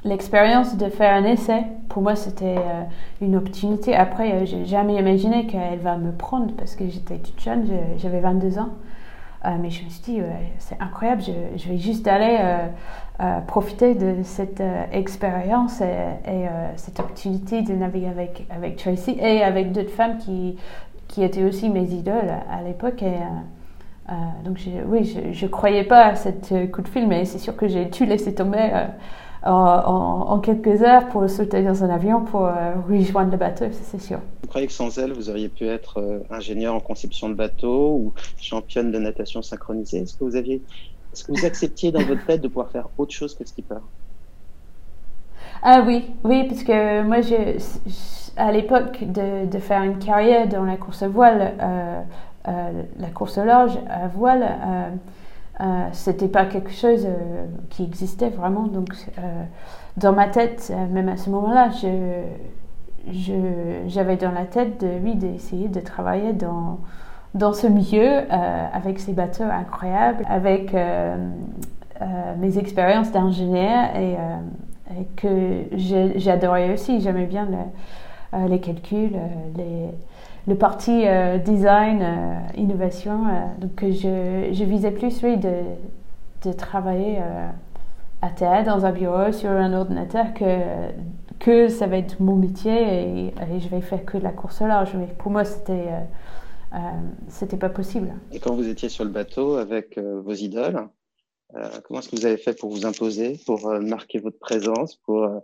l'expérience 0.05 0.77
de 0.77 0.89
faire 0.89 1.13
un 1.13 1.25
essai, 1.25 1.63
pour 1.89 2.01
moi 2.01 2.15
c'était 2.15 2.55
euh, 2.57 2.83
une 3.21 3.35
opportunité. 3.35 3.95
Après, 3.95 4.45
j'ai 4.45 4.65
jamais 4.65 4.95
imaginé 4.95 5.47
qu'elle 5.47 5.79
va 5.79 5.97
me 5.97 6.11
prendre 6.11 6.53
parce 6.55 6.75
que 6.75 6.87
j'étais 6.87 7.17
toute 7.17 7.41
jeune, 7.41 7.67
j'avais 7.97 8.19
22 8.19 8.59
ans. 8.59 8.69
mais 9.43 9.69
je 9.69 9.83
me 9.83 9.89
suis 9.89 10.01
dit, 10.01 10.21
c'est 10.59 10.79
incroyable, 10.79 11.21
je, 11.21 11.57
je, 11.57 11.69
vais 11.69 11.77
juste 11.77 12.07
aller 12.07 12.39
profiter 13.47 13.95
de 13.95 14.23
cette 14.23 14.61
expérience 14.91 15.81
et, 15.81 15.85
et 16.27 16.45
cette 16.75 16.99
opportunité 16.99 17.61
de 17.61 17.73
naviguer 17.73 18.07
avec, 18.07 18.45
avec 18.49 18.77
Tracy 18.77 19.15
et 19.19 19.43
avec 19.43 19.71
d'autres 19.71 19.91
femmes 19.91 20.17
qui, 20.17 20.57
qui 21.07 21.23
étaient 21.23 21.43
aussi 21.43 21.69
mes 21.69 21.85
idoles 21.85 22.33
à 22.49 22.63
l'époque. 22.63 23.03
Et, 23.03 23.19
euh, 24.09 24.13
donc 24.43 24.59
oui, 24.87 25.05
je 25.31 25.45
ne 25.45 25.51
croyais 25.51 25.83
pas 25.83 26.07
à 26.07 26.15
cette 26.15 26.51
euh, 26.51 26.67
coup 26.67 26.81
de 26.81 26.87
fil, 26.87 27.07
mais 27.07 27.23
c'est 27.25 27.37
sûr 27.39 27.55
que 27.55 27.67
j'ai 27.67 27.85
dû 27.85 28.05
laisser 28.05 28.35
tomber 28.35 28.69
euh, 28.73 29.49
en, 29.49 30.39
quelques 30.39 30.81
heures 30.81 31.07
pour 31.07 31.29
sauter 31.29 31.63
dans 31.63 31.83
un 31.83 31.89
avion 31.89 32.21
pour 32.21 32.49
rejoindre 32.89 33.31
le 33.31 33.37
bateau, 33.37 33.65
c'est 33.71 34.01
sûr. 34.01 34.19
Vous 34.41 34.47
croyez 34.47 34.67
que 34.67 34.73
sans 34.73 34.97
elle, 34.97 35.13
vous 35.13 35.29
auriez 35.29 35.49
pu 35.49 35.67
être 35.67 36.21
ingénieur 36.29 36.73
en 36.75 36.79
conception 36.79 37.29
de 37.29 37.33
bateau 37.33 37.93
ou 37.95 38.13
championne 38.41 38.91
de 38.91 38.99
natation 38.99 39.41
synchronisée? 39.41 39.99
Est-ce 39.99 40.17
que 40.17 40.23
vous 40.23 40.37
aviez, 40.37 40.61
est-ce 41.13 41.23
que 41.23 41.31
vous 41.31 41.45
acceptiez 41.45 41.91
dans 41.91 42.03
votre 42.03 42.25
tête 42.25 42.41
de 42.41 42.47
pouvoir 42.47 42.69
faire 42.69 42.89
autre 42.97 43.13
chose 43.13 43.35
que 43.35 43.45
skipper 43.45 43.75
Ah 45.61 45.83
oui, 45.85 46.05
oui, 46.23 46.45
parce 46.47 46.63
que 46.63 47.03
moi, 47.03 47.21
je, 47.21 47.59
à 48.35 48.51
l'époque 48.51 49.03
de, 49.03 49.59
faire 49.59 49.83
une 49.83 49.99
carrière 49.99 50.47
dans 50.47 50.63
la 50.63 50.75
course 50.77 51.03
à 51.03 51.07
voile, 51.07 51.53
euh, 52.47 52.71
la 52.99 53.07
course 53.07 53.37
au 53.37 53.45
large 53.45 53.77
à 53.89 54.07
voile, 54.07 54.43
euh, 54.43 54.89
euh, 55.61 55.87
c'était 55.93 56.27
pas 56.27 56.45
quelque 56.45 56.71
chose 56.71 57.07
qui 57.69 57.83
existait 57.83 58.29
vraiment. 58.29 58.63
Donc, 58.63 58.89
dans 59.97 60.11
ma 60.11 60.27
tête, 60.27 60.73
même 60.91 61.09
à 61.09 61.17
ce 61.17 61.29
moment-là, 61.29 61.69
j'avais 63.87 64.17
dans 64.17 64.31
la 64.31 64.45
tête 64.45 64.83
lui 65.01 65.15
d'essayer 65.15 65.67
de 65.69 65.79
travailler 65.79 66.33
dans 66.33 66.79
dans 67.33 67.53
ce 67.53 67.67
milieu 67.67 68.31
avec 68.31 68.99
ces 68.99 69.13
bateaux 69.13 69.43
incroyables, 69.43 70.25
avec 70.29 70.75
mes 72.37 72.57
expériences 72.57 73.11
d'ingénieur 73.11 73.95
et, 73.95 74.15
que 75.15 75.63
j'adorais 76.17 76.73
aussi. 76.73 77.01
J'aimais 77.01 77.25
bien 77.25 77.47
les 78.47 78.59
calculs, 78.59 79.17
les, 79.57 79.89
le 80.47 80.55
parti 80.55 81.03
euh, 81.05 81.37
design, 81.37 82.01
euh, 82.01 82.35
innovation. 82.57 83.27
Euh, 83.27 83.45
donc 83.59 83.79
je, 83.81 84.53
je, 84.53 84.63
visais 84.63 84.91
plus, 84.91 85.21
de, 85.21 85.53
de 86.45 86.51
travailler 86.51 87.19
à 88.21 88.29
terre, 88.29 88.63
dans 88.63 88.85
un 88.85 88.91
bureau, 88.91 89.31
sur 89.31 89.49
un 89.49 89.73
ordinateur, 89.73 90.33
que, 90.33 90.59
que 91.39 91.67
ça 91.69 91.87
va 91.87 91.97
être 91.97 92.19
mon 92.19 92.35
métier 92.35 93.27
et, 93.27 93.33
je 93.59 93.67
vais 93.69 93.81
faire 93.81 94.03
que 94.05 94.17
de 94.17 94.23
la 94.23 94.31
course 94.31 94.61
large. 94.61 94.93
Mais 94.95 95.07
pour 95.17 95.31
moi, 95.31 95.45
c'était 95.45 95.89
c'était 97.27 97.57
pas 97.57 97.69
possible. 97.69 98.13
Et 98.31 98.39
quand 98.39 98.55
vous 98.55 98.67
étiez 98.67 98.89
sur 98.89 99.03
le 99.03 99.09
bateau 99.09 99.55
avec 99.55 99.97
vos 99.97 100.33
idoles, 100.33 100.87
euh, 101.55 101.67
comment 101.83 101.99
est-ce 101.99 102.09
que 102.09 102.15
vous 102.15 102.25
avez 102.25 102.37
fait 102.37 102.57
pour 102.57 102.71
vous 102.71 102.85
imposer, 102.85 103.39
pour 103.45 103.67
euh, 103.67 103.79
marquer 103.79 104.17
votre 104.17 104.39
présence, 104.39 104.95
pour, 105.05 105.23
euh, 105.23 105.39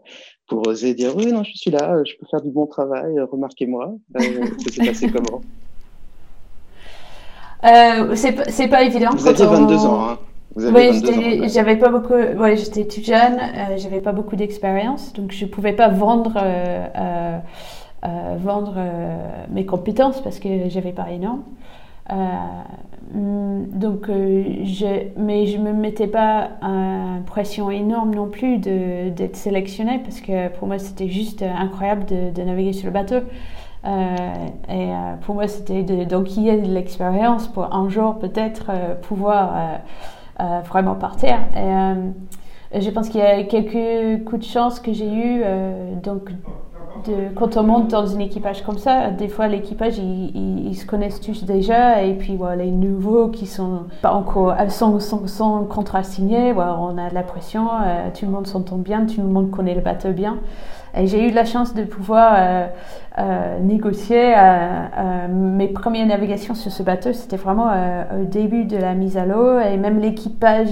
pour 0.47 0.67
oser 0.67 0.95
dire 0.95 1.15
oui, 1.15 1.27
non, 1.27 1.43
je 1.43 1.51
suis 1.53 1.69
là, 1.69 2.01
je 2.03 2.13
peux 2.19 2.25
faire 2.31 2.41
du 2.41 2.49
bon 2.49 2.65
travail, 2.65 3.19
remarquez-moi 3.31 3.93
Ça 4.19 4.71
s'est 4.71 4.85
passé 4.85 5.11
comment? 5.11 5.41
C'est 8.15 8.67
pas 8.67 8.83
évident. 8.83 9.11
Vous 9.11 9.27
aviez 9.27 9.45
22 9.45 9.75
ans, 9.85 10.09
hein 10.09 10.17
oui, 10.55 10.99
j'avais 11.49 11.77
pas 11.77 11.89
beaucoup. 11.89 12.13
Ouais, 12.15 12.57
j'étais 12.57 12.85
toute 12.85 13.05
jeune, 13.05 13.39
j'avais 13.77 14.01
pas 14.01 14.13
beaucoup 14.13 14.35
d'expérience, 14.35 15.13
donc 15.13 15.31
je 15.31 15.45
pouvais 15.45 15.73
pas 15.73 15.89
vendre 15.89 16.33
vendre 18.03 18.75
mes 19.49 19.65
compétences 19.65 20.21
parce 20.21 20.39
que 20.39 20.69
j'avais 20.69 20.93
pas 20.93 21.09
énorme. 21.11 21.43
Mm, 23.13 23.79
donc, 23.79 24.07
euh, 24.09 24.43
je, 24.65 24.85
mais 25.17 25.47
je 25.47 25.57
me 25.57 25.73
mettais 25.73 26.07
pas 26.07 26.49
une 26.61 27.23
pression 27.25 27.71
énorme 27.71 28.13
non 28.13 28.27
plus 28.27 28.57
d'être 28.57 29.35
sélectionnée 29.35 29.99
parce 30.03 30.21
que 30.21 30.49
pour 30.49 30.67
moi 30.67 30.77
c'était 30.77 31.07
juste 31.07 31.41
incroyable 31.41 32.05
de, 32.05 32.41
naviguer 32.43 32.73
sur 32.73 32.87
le 32.87 32.93
bateau. 32.93 33.15
Euh, 33.85 34.15
et 34.67 34.91
euh, 34.91 35.15
pour 35.21 35.35
moi 35.35 35.47
c'était 35.47 35.83
d'enquiller 36.05 36.57
de, 36.57 36.67
de 36.67 36.73
l'expérience 36.73 37.47
pour 37.47 37.73
un 37.73 37.87
jour 37.87 38.19
peut-être 38.19 38.65
euh, 38.69 38.93
pouvoir 38.95 39.79
euh, 40.39 40.59
vraiment 40.67 40.95
partir. 40.95 41.37
Et 42.71 42.81
je 42.81 42.89
pense 42.91 43.09
qu'il 43.09 43.21
y 43.21 43.23
a 43.23 43.43
quelques 43.43 44.23
coups 44.25 44.45
de 44.45 44.51
chance 44.51 44.79
que 44.79 44.93
j'ai 44.93 45.11
eu 45.11 45.43
donc 46.03 46.29
quand 47.35 47.57
on 47.57 47.63
monte 47.63 47.87
dans 47.89 48.15
un 48.15 48.19
équipage 48.19 48.63
comme 48.63 48.77
ça, 48.77 49.09
des 49.09 49.27
fois 49.27 49.47
l'équipage 49.47 49.97
ils, 49.97 50.75
se 50.75 50.85
connaissent 50.85 51.19
tous 51.19 51.43
déjà 51.43 52.03
et 52.03 52.13
puis 52.13 52.35
voilà, 52.35 52.63
les 52.63 52.71
nouveaux 52.71 53.29
qui 53.29 53.45
sont 53.47 53.83
pas 54.01 54.11
encore 54.11 54.55
sans, 54.69 54.99
sans, 54.99 55.63
contrat 55.65 56.03
signé, 56.03 56.51
voilà, 56.51 56.77
on 56.77 56.97
a 56.97 57.09
de 57.09 57.15
la 57.15 57.23
pression, 57.23 57.67
euh, 57.67 58.09
tout 58.17 58.25
le 58.25 58.31
monde 58.31 58.47
s'entend 58.47 58.77
bien, 58.77 59.05
tout 59.05 59.21
le 59.21 59.27
monde 59.27 59.51
connaît 59.51 59.75
le 59.75 59.81
bateau 59.81 60.11
bien. 60.11 60.37
Et 60.95 61.05
j'ai 61.07 61.27
eu 61.27 61.31
la 61.31 61.45
chance 61.45 61.75
de 61.75 61.83
pouvoir 61.83 62.33
euh, 62.35 62.67
euh, 63.19 63.59
négocier 63.59 64.33
mes 65.29 65.67
premières 65.67 66.07
navigations 66.07 66.55
sur 66.55 66.71
ce 66.71 66.81
bateau. 66.81 67.13
C'était 67.13 67.37
vraiment 67.37 67.71
au 68.19 68.25
début 68.25 68.65
de 68.65 68.77
la 68.77 68.95
mise 68.95 69.17
à 69.17 69.25
l'eau 69.25 69.59
et 69.59 69.77
même 69.77 69.99
l'équipage 69.99 70.69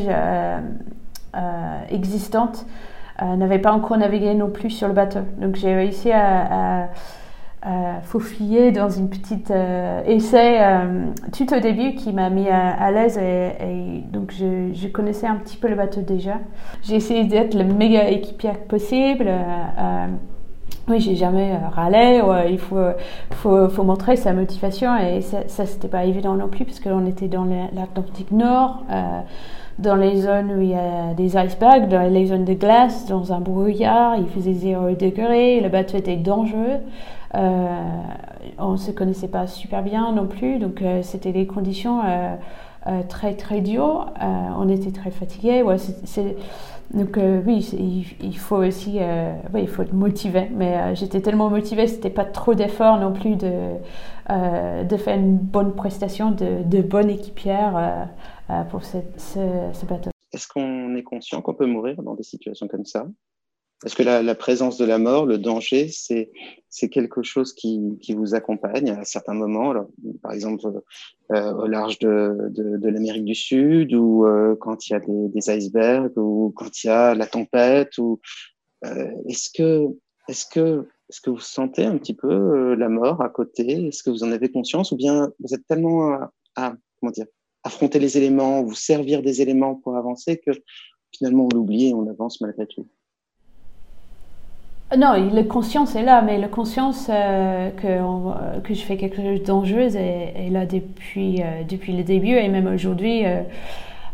existante 1.90 2.66
n'avait 3.22 3.60
pas 3.60 3.72
encore 3.72 3.98
navigué 3.98 4.34
non 4.34 4.50
plus 4.50 4.70
sur 4.70 4.88
le 4.88 4.94
bateau. 4.94 5.20
Donc 5.40 5.56
j'ai 5.56 5.74
réussi 5.74 6.12
à, 6.12 6.84
à, 6.84 6.88
dans 8.74 8.90
une 8.90 9.10
petite 9.10 9.52
euh, 9.52 10.02
essai 10.06 10.58
euh, 10.62 11.08
tout 11.36 11.54
au 11.54 11.60
début 11.60 11.96
qui 11.96 12.14
m'a 12.14 12.30
mis 12.30 12.48
à, 12.48 12.92
l'aise 12.92 13.18
et, 13.18 14.04
donc 14.12 14.32
je, 14.32 14.88
connaissais 14.88 15.28
un 15.28 15.36
petit 15.36 15.58
peu 15.58 15.68
le 15.68 15.76
bateau 15.76 16.02
déjà. 16.02 16.40
J'ai 16.84 16.96
essayé 16.96 17.26
d'être 17.26 17.56
le 17.56 17.66
méga 17.66 18.08
équipière 18.10 18.60
possible. 18.60 19.30
oui, 20.88 21.00
j'ai 21.00 21.16
jamais 21.16 21.58
râlé. 21.74 22.22
il 22.50 22.60
faut, 22.60 22.78
faut, 23.32 23.68
faut, 23.68 23.84
montrer 23.84 24.16
sa 24.16 24.32
motivation 24.34 24.96
et 24.98 25.22
ça, 25.22 25.40
ça 25.48 25.66
c'était 25.66 25.90
pas 25.90 26.06
évident 26.06 26.36
non 26.36 26.48
plus 26.48 26.64
parce 26.64 26.80
qu'on 26.80 27.06
était 27.06 27.28
dans 27.28 27.46
l'Atlantique 27.74 28.32
Nord 28.32 28.84
dans 29.80 29.96
les 29.96 30.22
zones 30.22 30.52
où 30.52 30.62
il 30.62 30.70
y 30.70 30.74
a 30.74 31.14
des 31.14 31.38
icebergs, 31.38 31.88
dans 31.88 32.12
les 32.12 32.28
zones 32.28 32.46
de 32.46 32.54
glace, 32.54 33.06
dans 33.06 33.32
un 33.32 33.40
brouillard, 33.40 34.16
il 34.18 34.28
faisait 34.28 34.54
0 34.54 34.92
degré, 34.92 35.60
le 35.62 35.70
bateau 35.70 35.98
était 35.98 36.16
dangereux. 36.18 36.80
Euh, 37.36 37.68
on 38.58 38.72
ne 38.74 38.78
se 38.78 38.92
connaissait 38.92 39.28
pas 39.28 39.48
super 39.48 39.84
bien 39.84 40.12
non 40.12 40.26
plus, 40.26 40.60
donc 40.60 40.82
euh, 40.82 41.02
c'était 41.04 41.32
des 41.32 41.46
conditions 41.46 42.02
euh, 42.06 42.36
euh 42.88 43.02
très 43.08 43.34
très 43.34 43.62
dures. 43.62 44.08
Euh, 44.22 44.26
on 44.58 44.70
était 44.70 44.92
très 44.92 45.12
fatigués. 45.12 45.62
Ouais, 45.62 45.76
donc 46.94 47.20
oui, 47.46 47.70
il, 47.78 48.06
il, 48.26 48.38
faut 48.38 48.56
aussi, 48.56 49.00
ouais, 49.54 49.62
il 49.62 49.68
faut 49.68 49.82
être 49.82 49.94
motivé. 49.94 50.50
Mais 50.56 50.96
j'étais 50.96 51.20
tellement 51.20 51.50
motivée, 51.50 51.86
c'était 51.88 52.10
pas 52.10 52.24
trop 52.24 52.54
d'effort 52.54 52.98
non 52.98 53.12
plus 53.12 53.36
de 53.36 53.52
de 54.30 54.98
faire 54.98 55.18
une 55.18 55.38
bonne 55.38 55.72
prestation, 55.72 56.32
de, 56.32 56.64
de 56.66 56.82
bonne 56.82 57.10
équipière. 57.10 58.08
Euh, 58.50 58.64
pour 58.64 58.84
ce, 58.84 58.98
ce, 59.18 59.86
bateau. 59.86 60.10
Est-ce 60.32 60.48
qu'on 60.48 60.96
est 60.96 61.04
conscient 61.04 61.42
qu'on 61.42 61.54
peut 61.54 61.66
mourir 61.66 62.02
dans 62.02 62.16
des 62.16 62.24
situations 62.24 62.68
comme 62.68 62.86
ça? 62.86 63.08
Est-ce 63.86 63.96
que 63.96 64.02
la, 64.02 64.36
présence 64.36 64.78
de 64.78 64.86
la 64.86 64.98
mort, 64.98 65.28
le 65.28 65.38
danger, 65.38 65.88
c'est 65.90 66.90
quelque 66.90 67.22
chose 67.22 67.54
qui, 67.54 68.00
vous 68.10 68.34
accompagne 68.34 68.90
à 68.90 69.04
certains 69.04 69.36
moments? 69.36 69.74
Par 70.24 70.32
exemple, 70.32 70.82
euh, 71.32 71.54
au 71.54 71.68
large 71.68 72.00
de, 72.00 72.90
l'Amérique 72.90 73.26
du 73.26 73.36
Sud, 73.36 73.94
ou 73.94 74.26
euh, 74.26 74.56
quand 74.60 74.88
il 74.88 74.94
y 74.94 74.96
a 74.96 75.00
des, 75.00 75.50
icebergs, 75.52 76.18
ou 76.18 76.52
quand 76.56 76.84
il 76.84 76.88
y 76.88 76.90
a 76.90 77.14
la 77.14 77.28
tempête, 77.28 78.00
euh, 78.00 79.12
est-ce 79.28 79.52
que 79.52 81.30
vous 81.30 81.40
sentez 81.40 81.86
un 81.86 82.00
petit 82.00 82.16
peu 82.16 82.32
euh, 82.32 82.76
la 82.76 82.90
mort 82.90 83.22
à 83.22 83.30
côté? 83.30 83.88
Est-ce 83.88 84.02
que 84.02 84.10
vous 84.10 84.24
en 84.24 84.32
avez 84.32 84.50
conscience, 84.52 84.92
ou 84.92 84.96
bien 84.96 85.32
vous 85.40 85.54
êtes 85.54 85.68
tellement 85.68 86.18
à 86.56 86.74
comment 87.00 87.12
dire 87.12 87.28
affronter 87.68 88.00
les 88.00 88.18
éléments, 88.18 88.64
vous 88.64 88.74
servir 88.74 89.22
des 89.22 89.42
éléments 89.42 89.76
pour 89.76 89.96
avancer, 89.96 90.38
que 90.38 90.52
finalement 91.12 91.48
on 91.52 91.56
l'oublie 91.56 91.90
et 91.90 91.94
on 91.94 92.08
avance 92.10 92.42
malgré 92.42 92.66
tout. 92.66 92.86
non, 94.98 95.14
la 95.32 95.44
conscience 95.44 95.96
est 95.96 96.04
là, 96.04 96.22
mais 96.22 96.38
la 96.38 96.48
conscience 96.48 97.08
que, 97.08 98.62
que 98.62 98.74
je 98.74 98.82
fais 98.82 98.98
quelque 98.98 99.18
chose 99.18 99.40
de 99.40 99.46
dangereux 99.46 99.96
est, 99.96 100.50
là 100.50 100.66
depuis, 100.66 101.42
depuis 101.70 101.94
le 101.94 102.04
début 102.04 102.36
et 102.36 102.48
même 102.48 102.68
aujourd'hui. 102.68 103.24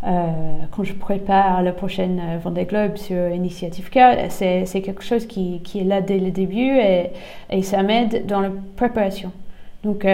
quand 0.02 0.84
je 0.84 0.94
prépare 0.94 1.64
la 1.64 1.72
prochaine 1.72 2.22
Vendée 2.44 2.66
Globe 2.66 2.98
sur 2.98 3.30
Initiative 3.30 3.90
K, 3.90 4.30
c'est 4.30 4.82
quelque 4.84 5.04
chose 5.04 5.26
qui, 5.26 5.62
qui, 5.64 5.80
est 5.80 5.86
là 5.86 6.02
dès 6.02 6.20
le 6.20 6.32
début 6.32 6.78
et, 6.78 7.12
et 7.50 7.62
ça 7.62 7.84
m'aide 7.84 8.26
dans 8.26 8.42
la 8.42 8.52
préparation. 8.76 9.32
Donc, 9.84 10.06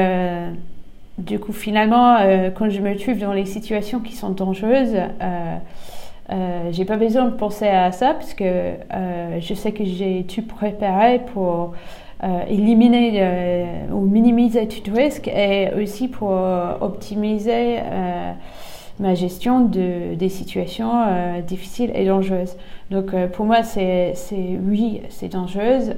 du 1.19 1.38
coup, 1.38 1.51
finalement, 1.51 2.17
euh, 2.17 2.49
quand 2.49 2.69
je 2.69 2.79
me 2.79 2.97
trouve 2.97 3.17
dans 3.17 3.33
les 3.33 3.45
situations 3.45 3.99
qui 3.99 4.13
sont 4.13 4.29
dangereuses, 4.29 4.95
euh, 4.95 5.57
euh, 6.31 6.69
j'ai 6.71 6.85
pas 6.85 6.95
besoin 6.97 7.25
de 7.25 7.31
penser 7.31 7.67
à 7.67 7.91
ça 7.91 8.13
parce 8.13 8.33
que 8.33 8.43
euh, 8.43 9.39
je 9.39 9.53
sais 9.53 9.71
que 9.73 9.83
j'ai 9.83 10.23
tout 10.23 10.43
préparé 10.43 11.19
pour 11.33 11.73
éliminer 12.49 13.65
ou 13.93 14.01
minimiser 14.01 14.67
tout 14.67 14.93
risque 14.93 15.29
et 15.29 15.69
aussi 15.81 16.09
pour 16.09 16.31
optimiser 16.81 17.77
ma 18.99 19.15
gestion 19.15 19.61
de, 19.61 20.15
des 20.15 20.27
situations 20.27 21.05
difficiles 21.47 21.91
et 21.95 22.05
dangereuses. 22.05 22.57
Donc 22.91 23.15
pour 23.31 23.45
moi, 23.45 23.63
c'est 23.63 24.15
oui, 24.61 24.99
c'est 25.07 25.29
dangereuse, 25.29 25.93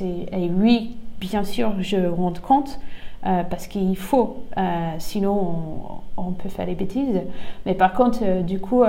et 0.00 0.50
oui, 0.58 0.96
bien 1.20 1.44
sûr, 1.44 1.74
je 1.80 1.98
rends 1.98 2.32
compte 2.42 2.80
euh, 3.24 3.44
parce 3.48 3.68
qu'il 3.68 3.96
faut, 3.96 4.38
euh, 4.58 4.94
sinon 4.98 6.00
on, 6.16 6.32
peut 6.32 6.48
faire 6.48 6.66
des 6.66 6.74
bêtises. 6.74 7.20
Mais 7.66 7.74
par 7.74 7.92
contre, 7.92 8.18
euh, 8.22 8.42
du 8.42 8.58
coup, 8.58 8.82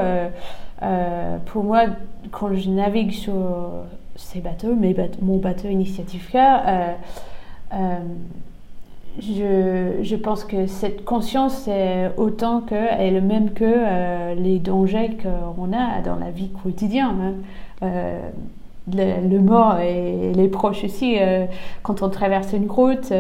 pour 1.46 1.63
moi, 1.63 1.82
quand 2.32 2.52
je 2.56 2.70
navigue 2.70 3.12
sur 3.12 3.34
ces 4.16 4.40
bateaux, 4.40 4.74
mes 4.74 4.96
mon 5.22 5.38
bateau 5.38 5.68
Initiative 5.68 6.32
K, 6.32 6.38
je, 9.20 10.16
pense 10.16 10.46
que 10.46 10.66
cette 10.66 11.06
conscience 11.06 11.68
est 11.68 12.10
autant 12.18 12.62
que, 12.62 12.74
est 12.74 13.12
le 13.12 13.22
même 13.22 13.52
que 13.52 14.34
les 14.34 14.58
dangers 14.58 15.16
qu'on 15.22 15.74
a 15.74 16.02
dans 16.04 16.16
la 16.16 16.32
vie 16.32 16.50
quotidienne. 16.50 17.36
Hein. 17.84 18.18
Le, 18.92 19.40
mort 19.40 19.80
et 19.80 20.34
les 20.34 20.48
proches 20.48 20.84
aussi, 20.84 21.18
quand 21.84 22.02
on 22.02 22.10
traverse 22.10 22.52
une 22.54 22.70
route, 22.70 23.13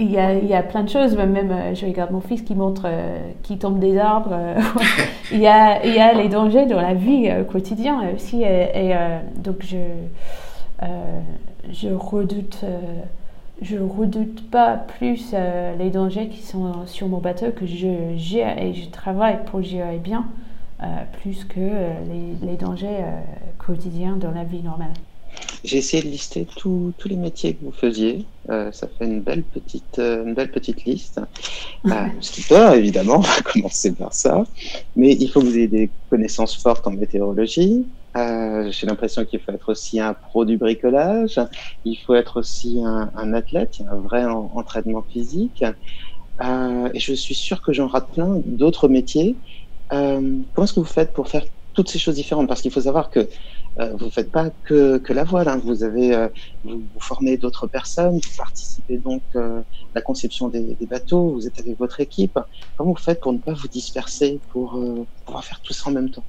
il 0.00 0.10
y, 0.10 0.18
a, 0.18 0.34
y, 0.34 0.54
a, 0.54 0.62
plein 0.62 0.82
de 0.82 0.88
choses, 0.88 1.14
même 1.16 1.50
euh, 1.50 1.74
je 1.74 1.84
regarde 1.84 2.10
mon 2.10 2.20
fils 2.20 2.42
qui 2.42 2.54
montre, 2.54 2.84
euh, 2.86 3.18
qui 3.42 3.58
tombe 3.58 3.78
des 3.78 3.98
arbres. 3.98 4.34
il, 5.32 5.40
y 5.40 5.46
a, 5.46 5.84
y 5.86 5.98
a 5.98 6.14
les 6.14 6.28
dangers 6.28 6.66
dans 6.66 6.80
la 6.80 6.94
vie 6.94 7.30
quotidienne 7.50 8.14
aussi. 8.14 8.42
Et, 8.42 8.94
donc 9.36 9.56
je, 9.60 9.76
je 11.70 11.88
redoute, 11.90 12.64
je 13.60 13.76
redoute 13.78 14.48
pas 14.50 14.76
plus 14.76 15.34
les 15.78 15.90
dangers 15.90 16.28
qui 16.28 16.42
sont 16.42 16.86
sur 16.86 17.08
mon 17.08 17.18
bateau 17.18 17.46
que 17.54 17.66
je 17.66 18.16
gère 18.16 18.58
et 18.58 18.72
je 18.72 18.88
travaille 18.88 19.38
pour 19.46 19.62
gérer 19.62 19.98
bien, 19.98 20.24
plus 21.20 21.44
que 21.44 21.60
les 22.40 22.56
dangers 22.56 23.04
quotidiens 23.58 24.16
dans 24.16 24.30
la 24.30 24.44
vie 24.44 24.62
normale. 24.62 24.92
J'ai 25.64 25.78
essayé 25.78 26.02
de 26.02 26.08
lister 26.08 26.46
tous 26.56 26.94
les 27.04 27.16
métiers 27.16 27.56
que 27.56 27.64
vous 27.64 27.72
faisiez. 27.72 28.26
Euh, 28.50 28.72
ça 28.72 28.88
fait 28.88 29.04
une 29.04 29.20
belle 29.22 29.44
petite, 29.44 29.98
euh, 29.98 30.24
une 30.24 30.34
belle 30.34 30.50
petite 30.50 30.84
liste. 30.84 31.20
Euh, 31.86 32.06
skipper, 32.20 32.72
évidemment, 32.76 33.16
on 33.18 33.20
va 33.20 33.40
commencer 33.42 33.94
par 33.94 34.12
ça. 34.14 34.44
Mais 34.96 35.12
il 35.12 35.28
faut 35.28 35.40
que 35.40 35.46
vous 35.46 35.56
ayez 35.56 35.68
des 35.68 35.92
connaissances 36.10 36.56
fortes 36.56 36.86
en 36.86 36.92
météorologie. 36.92 37.86
Euh, 38.16 38.70
J'ai 38.72 38.86
l'impression 38.86 39.24
qu'il 39.24 39.40
faut 39.40 39.52
être 39.52 39.70
aussi 39.70 40.00
un 40.00 40.14
pro 40.14 40.44
du 40.44 40.56
bricolage. 40.56 41.40
Il 41.84 41.96
faut 41.96 42.14
être 42.14 42.38
aussi 42.40 42.80
un, 42.84 43.10
un 43.14 43.32
athlète, 43.34 43.78
il 43.78 43.84
y 43.84 43.88
a 43.88 43.92
un 43.92 44.00
vrai 44.00 44.24
entraînement 44.24 45.02
physique. 45.02 45.64
Euh, 46.42 46.88
et 46.94 47.00
je 47.00 47.12
suis 47.14 47.34
sûr 47.34 47.62
que 47.62 47.72
j'en 47.72 47.86
rate 47.86 48.12
plein 48.12 48.40
d'autres 48.46 48.88
métiers. 48.88 49.36
comment 49.90 50.44
est-ce 50.64 50.72
que 50.72 50.80
vous 50.80 50.86
faites 50.86 51.12
pour 51.12 51.28
faire 51.28 51.44
toutes 51.74 51.90
ces 51.90 51.98
choses 51.98 52.14
différentes? 52.16 52.48
Parce 52.48 52.62
qu'il 52.62 52.70
faut 52.72 52.80
savoir 52.82 53.10
que 53.10 53.28
euh, 53.78 53.94
vous 53.96 54.06
ne 54.06 54.10
faites 54.10 54.30
pas 54.30 54.50
que, 54.64 54.98
que 54.98 55.12
la 55.12 55.24
voile, 55.24 55.48
hein. 55.48 55.60
vous, 55.64 55.84
avez, 55.84 56.14
euh, 56.14 56.28
vous, 56.64 56.82
formez 56.98 57.36
d'autres 57.36 57.66
personnes, 57.66 58.14
vous 58.14 58.36
participez 58.36 58.98
donc 58.98 59.22
euh, 59.36 59.60
à 59.60 59.62
la 59.94 60.00
conception 60.00 60.48
des, 60.48 60.76
bateaux, 60.88 61.30
vous 61.30 61.46
êtes 61.46 61.58
avec 61.60 61.78
votre 61.78 62.00
équipe. 62.00 62.38
Comment 62.76 62.90
vous 62.90 62.96
faites 62.96 63.20
pour 63.20 63.32
ne 63.32 63.38
pas 63.38 63.52
vous 63.52 63.68
disperser, 63.68 64.40
pour 64.50 64.78
pouvoir 65.24 65.44
faire 65.44 65.60
tout 65.60 65.72
ça 65.72 65.88
en 65.88 65.92
même 65.92 66.10
temps? 66.10 66.24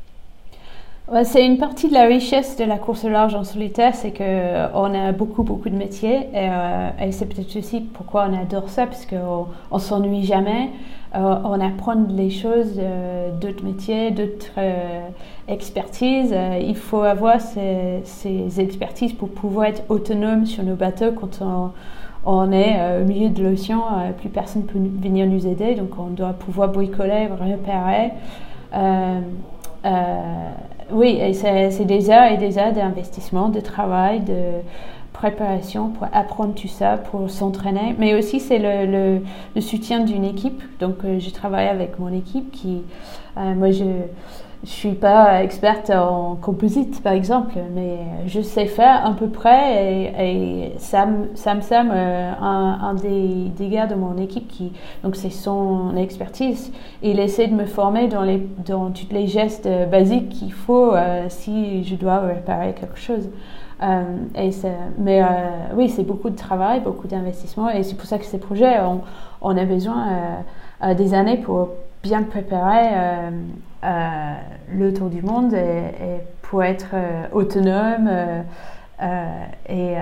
C'est 1.23 1.45
une 1.45 1.57
partie 1.57 1.89
de 1.89 1.93
la 1.93 2.05
richesse 2.05 2.55
de 2.55 2.63
la 2.63 2.77
course 2.77 3.03
au 3.03 3.09
large 3.09 3.35
en 3.35 3.43
solitaire, 3.43 3.95
c'est 3.95 4.13
qu'on 4.13 4.23
a 4.93 5.11
beaucoup, 5.11 5.43
beaucoup 5.43 5.69
de 5.69 5.75
métiers. 5.75 6.27
Et, 6.33 6.49
et 7.03 7.11
c'est 7.11 7.25
peut-être 7.25 7.57
aussi 7.57 7.81
pourquoi 7.81 8.27
on 8.29 8.39
adore 8.39 8.69
ça, 8.69 8.85
parce 8.85 9.05
qu'on 9.05 9.47
ne 9.73 9.79
s'ennuie 9.79 10.23
jamais. 10.23 10.69
Euh, 11.13 11.35
on 11.43 11.59
apprend 11.59 11.95
les 12.07 12.29
choses 12.29 12.75
euh, 12.77 13.31
d'autres 13.37 13.65
métiers, 13.65 14.11
d'autres 14.11 14.51
euh, 14.57 15.09
expertises. 15.49 16.33
il 16.61 16.75
faut 16.75 17.01
avoir 17.01 17.41
ces, 17.41 18.59
expertises 18.59 19.11
pour 19.13 19.29
pouvoir 19.29 19.65
être 19.65 19.83
autonome 19.89 20.45
sur 20.45 20.63
nos 20.63 20.75
bateaux 20.75 21.11
quand 21.11 21.41
on, 22.25 22.51
est 22.53 23.01
au 23.01 23.05
milieu 23.05 23.29
de 23.29 23.43
l'océan. 23.43 23.83
plus 24.17 24.29
personne 24.29 24.61
ne 24.61 24.67
peut 24.67 24.79
venir 24.79 25.27
nous 25.27 25.47
aider, 25.47 25.75
donc 25.75 25.99
on 25.99 26.07
doit 26.11 26.33
pouvoir 26.33 26.69
bricoler, 26.69 27.27
repérer. 27.27 28.11
oui, 30.93 31.19
c'est 31.33 31.85
des 31.85 32.09
heures 32.09 32.31
et 32.31 32.37
des 32.37 32.57
heures 32.57 32.71
d'investissement, 32.71 33.49
de 33.49 33.59
travail, 33.59 34.21
de 34.21 34.61
préparation 35.21 35.89
pour 35.89 36.07
apprendre 36.13 36.55
tout 36.55 36.67
ça, 36.67 36.97
pour 36.97 37.29
s'entraîner. 37.29 37.95
Mais 37.99 38.15
aussi, 38.15 38.39
c'est 38.39 38.57
le, 38.57 39.21
le, 39.55 39.61
soutien 39.61 39.99
d'une 39.99 40.25
équipe. 40.25 40.63
Donc, 40.79 40.95
euh, 41.05 41.19
je 41.19 41.29
travaille 41.29 41.67
avec 41.67 41.99
mon 41.99 42.11
équipe 42.11 42.49
qui, 42.51 42.81
euh, 43.37 43.53
moi, 43.53 43.69
je 43.69 43.83
je 44.63 44.69
suis 44.69 44.93
pas 44.93 45.43
experte 45.43 45.89
en 45.89 46.35
composite, 46.35 47.01
par 47.01 47.13
exemple, 47.13 47.53
mais 47.73 47.97
je 48.27 48.41
sais 48.41 48.67
faire 48.67 49.05
à 49.05 49.11
peu 49.13 49.27
près. 49.27 49.83
Et, 49.83 50.67
et 50.67 50.73
Sam, 50.77 51.27
Sam, 51.33 51.61
Sam 51.61 51.91
euh, 51.93 52.31
un, 52.39 52.79
un 52.81 52.93
des, 52.93 53.51
des, 53.57 53.69
gars 53.69 53.87
de 53.87 53.95
mon 53.95 54.17
équipe 54.17 54.47
qui, 54.47 54.71
donc 55.03 55.15
c'est 55.15 55.31
son 55.31 55.95
expertise, 55.97 56.71
il 57.01 57.19
essaie 57.19 57.47
de 57.47 57.55
me 57.55 57.65
former 57.65 58.07
dans 58.07 58.23
les, 58.23 58.47
dans 58.65 58.91
toutes 58.91 59.11
les 59.11 59.27
gestes 59.27 59.67
basiques 59.89 60.29
qu'il 60.29 60.53
faut 60.53 60.93
si 61.29 61.83
je 61.83 61.95
dois 61.95 62.19
réparer 62.19 62.73
quelque 62.73 62.99
chose. 62.99 63.29
Euh, 63.81 64.03
et 64.35 64.51
mais 64.97 65.23
euh, 65.23 65.25
oui, 65.75 65.89
c'est 65.89 66.03
beaucoup 66.03 66.29
de 66.29 66.35
travail, 66.35 66.81
beaucoup 66.81 67.07
d'investissement, 67.07 67.69
et 67.69 67.83
c'est 67.83 67.95
pour 67.95 68.05
ça 68.05 68.19
que 68.19 68.25
ces 68.25 68.37
projets, 68.37 68.79
on, 68.81 69.01
on 69.41 69.57
a 69.57 69.65
besoin 69.65 70.07
euh, 70.83 70.93
des 70.93 71.13
années 71.13 71.37
pour 71.37 71.69
bien 72.03 72.23
préparer 72.23 72.89
le 73.83 74.93
tour 74.93 75.09
du 75.09 75.21
monde 75.21 75.53
et, 75.53 76.21
pour 76.41 76.63
être 76.63 76.95
autonome 77.31 78.09
et, 79.69 79.95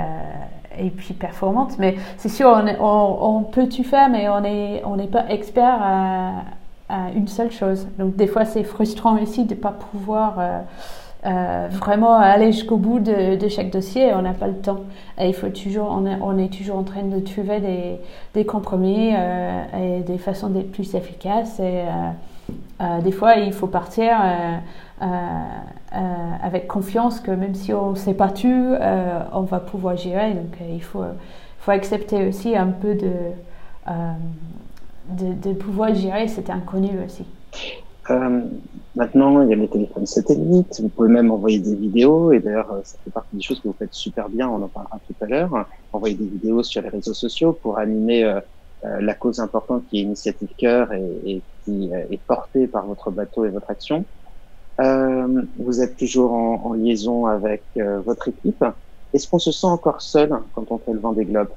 et 0.78 0.90
puis 0.90 1.14
performante. 1.14 1.78
Mais 1.80 1.96
c'est 2.18 2.30
sûr, 2.30 2.50
on, 2.80 3.44
peut 3.44 3.68
tout 3.70 3.84
faire, 3.84 4.10
mais 4.10 4.28
on 4.30 4.42
n'est 4.42 4.82
on 4.86 4.96
n'est 4.96 5.08
pas 5.08 5.26
expert 5.30 5.80
à, 5.82 7.12
une 7.16 7.28
seule 7.28 7.52
chose. 7.52 7.88
Donc 8.00 8.16
des 8.16 8.28
fois, 8.28 8.46
c'est 8.46 8.64
frustrant 8.64 9.22
aussi 9.22 9.46
de 9.46 9.54
ne 9.54 9.60
pas 9.60 9.72
pouvoir 9.72 10.40
euh, 11.26 11.68
vraiment 11.70 12.16
aller 12.16 12.54
jusqu'au 12.54 12.78
bout 12.78 13.00
de, 13.00 13.48
chaque 13.50 13.72
dossier, 13.72 14.14
on 14.14 14.22
n'a 14.22 14.32
pas 14.32 14.48
le 14.48 14.56
temps. 14.56 14.80
Il 15.20 15.34
faut 15.34 15.50
toujours, 15.50 15.90
on 15.92 16.06
est, 16.06 16.18
on 16.22 16.38
est 16.38 16.52
toujours 16.52 16.78
en 16.78 16.84
train 16.84 17.04
de 17.04 17.20
trouver 17.20 17.60
des, 17.60 18.00
des 18.34 18.46
compromis 18.46 19.12
euh, 19.14 19.98
et 20.00 20.00
des 20.02 20.18
façons 20.18 20.48
d'être 20.48 20.72
plus 20.72 20.96
efficaces. 20.96 21.58
Euh, 21.60 22.10
des 23.04 23.12
fois, 23.12 23.36
il 23.36 23.54
faut 23.54 23.68
partir 23.68 24.18
avec 25.02 26.68
confiance 26.68 27.20
que 27.20 27.32
même 27.32 27.56
si 27.56 27.74
on 27.74 27.92
ne 27.92 28.14
pas 28.14 28.30
tout, 28.30 28.76
on 29.34 29.42
va 29.42 29.60
pouvoir 29.60 29.98
gérer. 29.98 30.34
Donc, 30.34 30.58
il 30.70 30.84
faut, 30.84 31.04
faut 31.60 31.72
accepter 31.72 32.28
aussi 32.28 32.56
un 32.56 32.68
peu 32.68 32.96
de, 32.96 33.10
de, 35.10 35.54
pouvoir 35.54 35.94
gérer 35.94 36.28
cet 36.28 36.50
inconnu 36.50 36.90
aussi. 37.06 37.26
Euh, 38.10 38.42
maintenant, 38.96 39.42
il 39.44 39.50
y 39.50 39.54
a 39.54 39.56
les 39.56 39.68
téléphones 39.68 40.06
satellites. 40.06 40.80
Vous 40.82 40.90
pouvez 40.90 41.10
même 41.10 41.32
envoyer 41.32 41.60
des 41.60 41.76
vidéos. 41.76 42.32
Et 42.32 42.40
d'ailleurs, 42.40 42.82
ça 42.84 42.98
fait 43.04 43.12
partie 43.12 43.36
des 43.36 43.42
choses 43.42 43.60
que 43.60 43.68
vous 43.68 43.76
faites 43.78 43.94
super 43.94 44.30
bien. 44.30 44.50
On 44.50 44.62
en 44.64 44.68
parlera 44.68 45.00
tout 45.08 45.16
à 45.22 45.28
l'heure. 45.28 45.66
Envoyer 45.94 46.16
des 46.16 46.26
vidéos 46.26 46.64
sur 46.64 46.82
les 46.82 46.90
réseaux 46.90 47.14
sociaux 47.14 47.54
pour 47.54 47.78
animer 47.78 48.24
euh, 48.24 48.40
euh 48.86 49.02
la 49.02 49.14
cause 49.14 49.40
importante 49.40 49.84
qui 49.90 50.00
est 50.00 50.02
Initiative 50.04 50.50
Cœur 50.58 50.94
et 50.94 51.42
euh, 51.92 52.04
est 52.12 52.22
portée 52.22 52.68
par 52.68 52.86
votre 52.86 53.12
bateau 53.12 53.46
et 53.46 53.50
votre 53.50 53.70
action. 53.70 54.06
Euh, 54.80 55.42
vous 55.58 55.82
êtes 55.82 55.98
toujours 55.98 56.34
en, 56.34 56.74
liaison 56.74 57.26
avec 57.26 57.64
votre 58.06 58.30
équipe. 58.30 58.64
Est-ce 59.14 59.28
qu'on 59.28 59.40
se 59.40 59.52
sent 59.52 59.68
encore 59.68 60.02
seul 60.02 60.32
quand 60.56 60.72
on 60.72 60.78
fait 60.78 60.94
le 60.94 61.00
vent 61.00 61.12
des 61.12 61.26
globes? 61.26 61.50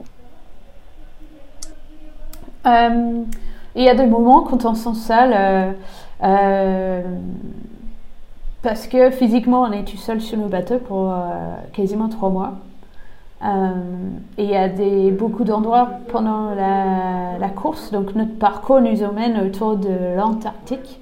Il 3.75 3.83
y 3.83 3.89
a 3.89 3.95
des 3.95 4.07
moments 4.07 4.43
quand 4.43 4.65
on 4.65 4.75
se 4.75 4.93
sent 4.93 5.07
seul. 5.07 5.75
Euh, 6.23 7.03
parce 8.63 8.87
que 8.89 9.11
physiquement, 9.11 9.63
on 9.63 9.73
est 9.73 9.85
tout 9.85 9.97
seul 9.97 10.21
sur 10.21 10.39
nos 10.39 10.49
bateaux 10.49 10.79
pour 10.79 11.15
quasiment 11.73 12.09
trois 12.09 12.31
mois. 12.31 12.55
Et 13.43 14.45
il 14.45 14.51
y 14.51 14.57
a 14.57 14.69
des, 14.69 15.11
beaucoup 15.11 15.45
d'endroits 15.45 15.89
pendant 16.09 16.55
la, 16.55 17.49
course. 17.49 17.91
Donc 17.91 18.15
notre 18.15 18.39
parcours 18.39 18.81
nous 18.81 19.03
emmène 19.03 19.41
autour 19.47 19.77
de 19.77 20.17
l'Antarctique. 20.17 21.01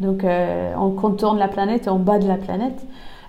Donc 0.00 0.24
on 0.24 0.90
contourne 0.90 1.38
la 1.38 1.48
planète 1.48 1.88
en 1.88 1.96
bas 1.98 2.18
de 2.18 2.26
la 2.26 2.36
planète. 2.36 2.86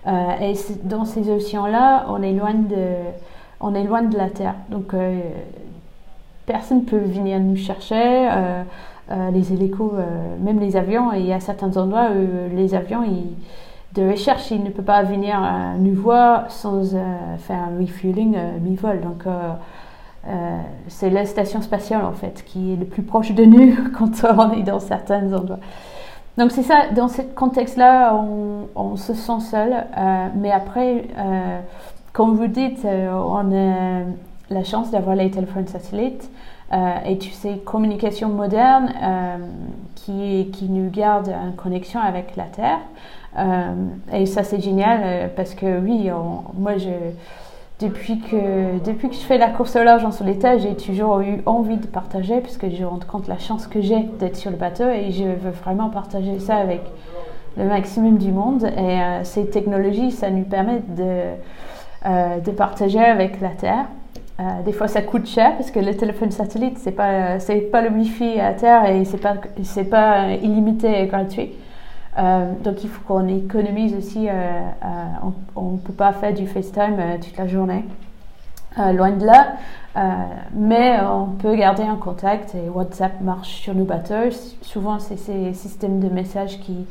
et 0.08 0.54
dans 0.84 1.06
ces 1.06 1.30
océans-là, 1.30 2.06
on 2.10 2.24
est 2.24 2.34
loin 2.34 2.54
de, 2.54 4.18
la 4.18 4.30
Terre. 4.30 4.56
Donc 4.70 4.94
personne 6.46 6.80
ne 6.80 6.86
peut 6.86 6.98
venir 6.98 7.40
nous 7.40 7.56
chercher. 7.56 8.30
Euh, 8.32 8.64
euh, 9.12 9.32
les 9.32 9.52
hélicos, 9.52 9.92
euh, 9.96 10.36
même 10.40 10.60
les 10.60 10.78
avions, 10.78 11.12
y 11.14 11.34
a 11.34 11.40
certains 11.40 11.76
endroits 11.76 12.08
où 12.12 12.56
les 12.56 12.74
avions 12.74 13.04
de 13.94 14.10
recherche, 14.12 14.52
ils 14.52 14.64
ne 14.64 14.70
peuvent 14.70 14.86
pas 14.86 15.04
venir 15.04 15.40
nous 15.78 15.94
voir 15.94 16.50
sans 16.52 16.92
faire 17.38 17.60
un 17.60 17.80
refueling 17.80 18.36
mi-vol. 18.62 19.02
Donc, 19.02 19.26
c'est 20.88 21.10
la 21.10 21.26
station 21.26 21.62
spatiale 21.62 22.06
en 22.06 22.14
fait 22.14 22.44
qui 22.46 22.74
est 22.74 22.76
le 22.76 22.86
plus 22.86 23.04
proche 23.04 23.32
de 23.34 23.46
nous 23.46 23.76
quand 23.98 24.24
on 24.38 24.52
est 24.54 24.64
dans 24.64 24.80
certains 24.80 25.32
endroits. 25.34 25.60
Donc 26.38 26.52
c'est 26.52 26.64
ça, 26.64 26.88
dans 26.96 27.08
ce 27.08 27.22
contexte-là, 27.22 28.16
on, 28.76 28.96
se 28.96 29.14
sent 29.14 29.40
seul. 29.42 29.86
mais 30.36 30.52
après, 30.52 31.08
comme 32.14 32.36
vous 32.36 32.48
dites, 32.48 32.86
on 32.86 33.52
a 33.54 34.04
la 34.50 34.64
chance 34.64 34.92
d'avoir 34.92 35.16
les 35.16 35.30
téléphones 35.30 35.68
satellites 35.68 36.30
euh, 36.72 36.96
et 37.06 37.18
tu 37.18 37.30
sais, 37.30 37.60
communication 37.66 38.30
moderne 38.30 38.92
euh, 39.02 39.38
qui, 39.96 40.50
qui 40.52 40.70
nous 40.70 40.90
garde 40.90 41.30
en 41.30 41.52
connexion 41.52 42.00
avec 42.00 42.36
la 42.36 42.46
Terre. 42.46 42.80
Euh, 43.38 43.74
et 44.14 44.26
ça, 44.26 44.44
c'est 44.44 44.62
génial 44.62 45.32
parce 45.36 45.56
que 45.56 45.80
oui, 45.80 46.10
moi, 46.58 46.74
depuis, 47.80 48.20
que, 48.20 48.80
depuis 48.84 49.10
que 49.10 49.16
je 49.16 49.22
fais 49.22 49.38
la 49.38 49.50
course 49.50 49.76
au 49.76 49.84
large 49.84 50.06
en 50.06 50.12
solitaire, 50.12 50.60
j'ai 50.60 50.76
toujours 50.76 51.20
eu 51.22 51.42
envie 51.46 51.78
de 51.78 51.88
partager 51.88 52.40
parce 52.42 52.58
que 52.58 52.70
je 52.70 52.84
rends 52.84 53.00
compte 53.00 53.28
la 53.28 53.40
chance 53.40 53.68
que 53.68 53.82
j'ai 53.82 54.04
d'être 54.20 54.36
sur 54.36 54.52
le 54.52 54.58
bateau 54.58 54.88
et 54.88 55.12
je 55.12 55.24
veux 55.24 55.52
vraiment 55.52 55.90
partager 55.90 56.40
ça 56.40 56.56
avec 56.58 56.82
le 57.58 57.66
maximum 57.66 58.18
du 58.18 58.32
monde. 58.32 58.66
Et 58.66 59.00
ces 59.24 59.50
technologies, 59.50 60.12
ça 60.12 60.30
nous 60.30 60.44
permet 60.44 60.82
de, 60.90 62.42
de 62.42 62.52
partager 62.52 63.00
avec 63.00 63.42
la 63.42 63.50
Terre. 63.50 63.86
Euh, 64.40 64.44
des 64.66 64.72
fois, 64.72 64.88
ça 64.88 65.02
coûte 65.02 65.28
cher 65.28 65.56
parce 65.58 65.70
que 65.70 65.80
le 65.80 65.96
téléphone 65.96 66.32
satellite, 66.32 66.80
c'est 66.80 66.92
pas 66.92 67.40
c'est 67.40 67.62
pas 67.72 67.82
le 67.82 67.90
Wi-Fi 67.90 68.40
à 68.40 68.54
terre 68.54 68.86
et 68.90 69.06
c'est 69.06 69.20
pas 69.20 69.36
c'est 69.62 69.84
pas 69.84 70.32
illimité 70.32 71.02
et 71.02 71.06
gratuit. 71.06 71.52
Euh, 72.18 72.52
donc, 72.64 72.84
il 72.84 72.90
faut 72.90 73.02
qu'on 73.08 73.28
économise 73.28 73.96
aussi. 73.96 74.28
Euh, 74.30 74.62
on 75.56 75.72
ne 75.72 75.78
peut 75.78 75.94
pas 75.94 76.14
faire 76.14 76.34
du 76.34 76.48
FaceTime 76.48 76.98
toute 77.22 77.38
la 77.38 77.48
journée, 77.48 77.86
loin 78.78 79.12
de 79.12 79.26
là. 79.26 79.56
mais 80.54 81.00
on 81.02 81.28
peut 81.28 81.56
garder 81.56 81.84
un 81.84 81.96
contact 81.96 82.56
et 82.56 82.70
WhatsApp 82.70 83.22
marche 83.22 83.62
sur 83.62 83.76
nos 83.76 83.86
bateaux. 83.86 84.32
Souvent, 84.62 85.00
c'est 85.00 85.18
ces 85.18 85.54
systèmes 85.54 86.00
de 86.00 86.10
messages 86.10 86.60
qui 86.60 86.86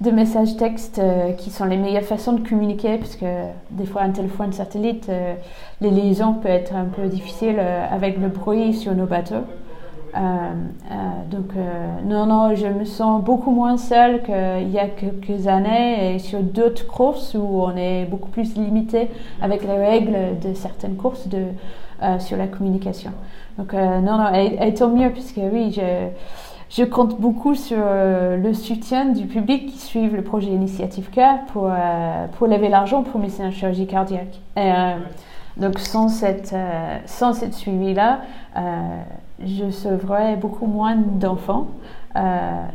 de 0.00 0.10
messages 0.10 0.56
textes 0.56 1.00
euh, 1.00 1.32
qui 1.32 1.50
sont 1.50 1.64
les 1.64 1.76
meilleures 1.76 2.04
façons 2.04 2.32
de 2.32 2.48
communiquer, 2.48 2.98
parce 2.98 3.16
que 3.16 3.26
des 3.70 3.86
fois 3.86 4.02
un 4.02 4.10
téléphone 4.10 4.52
satellite, 4.52 5.08
euh, 5.08 5.34
les 5.80 5.90
liaisons 5.90 6.34
peuvent 6.34 6.52
être 6.52 6.74
un 6.74 6.84
peu 6.84 7.06
difficiles 7.08 7.58
euh, 7.58 7.84
avec 7.90 8.18
le 8.18 8.28
bruit 8.28 8.74
sur 8.74 8.94
nos 8.94 9.06
bateaux. 9.06 9.44
Donc 11.30 11.52
non, 12.04 12.26
non, 12.26 12.54
je 12.54 12.66
me 12.66 12.84
sens 12.84 13.22
beaucoup 13.22 13.50
moins 13.50 13.76
seule 13.76 14.22
qu'il 14.22 14.70
y 14.70 14.78
a 14.78 14.88
quelques 14.88 15.46
années 15.46 16.14
et 16.14 16.18
sur 16.18 16.40
d'autres 16.40 16.86
courses 16.86 17.34
où 17.34 17.62
on 17.62 17.76
est 17.76 18.04
beaucoup 18.06 18.30
plus 18.30 18.56
limité 18.56 19.08
avec 19.40 19.62
les 19.62 19.76
règles 19.76 20.38
de 20.42 20.54
certaines 20.54 20.96
courses 20.96 21.28
sur 22.18 22.36
la 22.36 22.46
communication. 22.46 23.12
Donc 23.58 23.72
non, 23.74 24.18
non, 24.18 24.32
et, 24.34 24.74
tant 24.74 24.88
mieux, 24.88 25.10
puisque 25.10 25.40
oui, 25.52 25.72
je 25.72 26.08
je 26.70 26.84
compte 26.84 27.18
beaucoup 27.18 27.54
sur 27.54 27.78
euh, 27.80 28.36
le 28.36 28.52
soutien 28.52 29.06
du 29.06 29.26
public 29.26 29.66
qui 29.66 29.78
suit 29.78 30.08
le 30.08 30.22
projet 30.22 30.48
Initiative 30.48 31.08
Cœur 31.10 31.38
pour, 31.52 31.70
euh, 31.70 32.26
pour 32.36 32.46
lever 32.46 32.68
l'argent 32.68 33.02
pour 33.02 33.20
mes 33.20 33.30
chirurgie 33.30 33.86
cardiaque. 33.86 34.40
Et, 34.56 34.70
euh, 34.70 34.96
donc 35.56 35.78
sans 35.78 36.08
cette, 36.08 36.54
sans 37.06 37.32
cette 37.32 37.54
suivi-là, 37.54 38.20
je 39.44 39.70
sauverais 39.70 40.36
beaucoup 40.36 40.66
moins 40.66 40.96
d'enfants. 40.96 41.68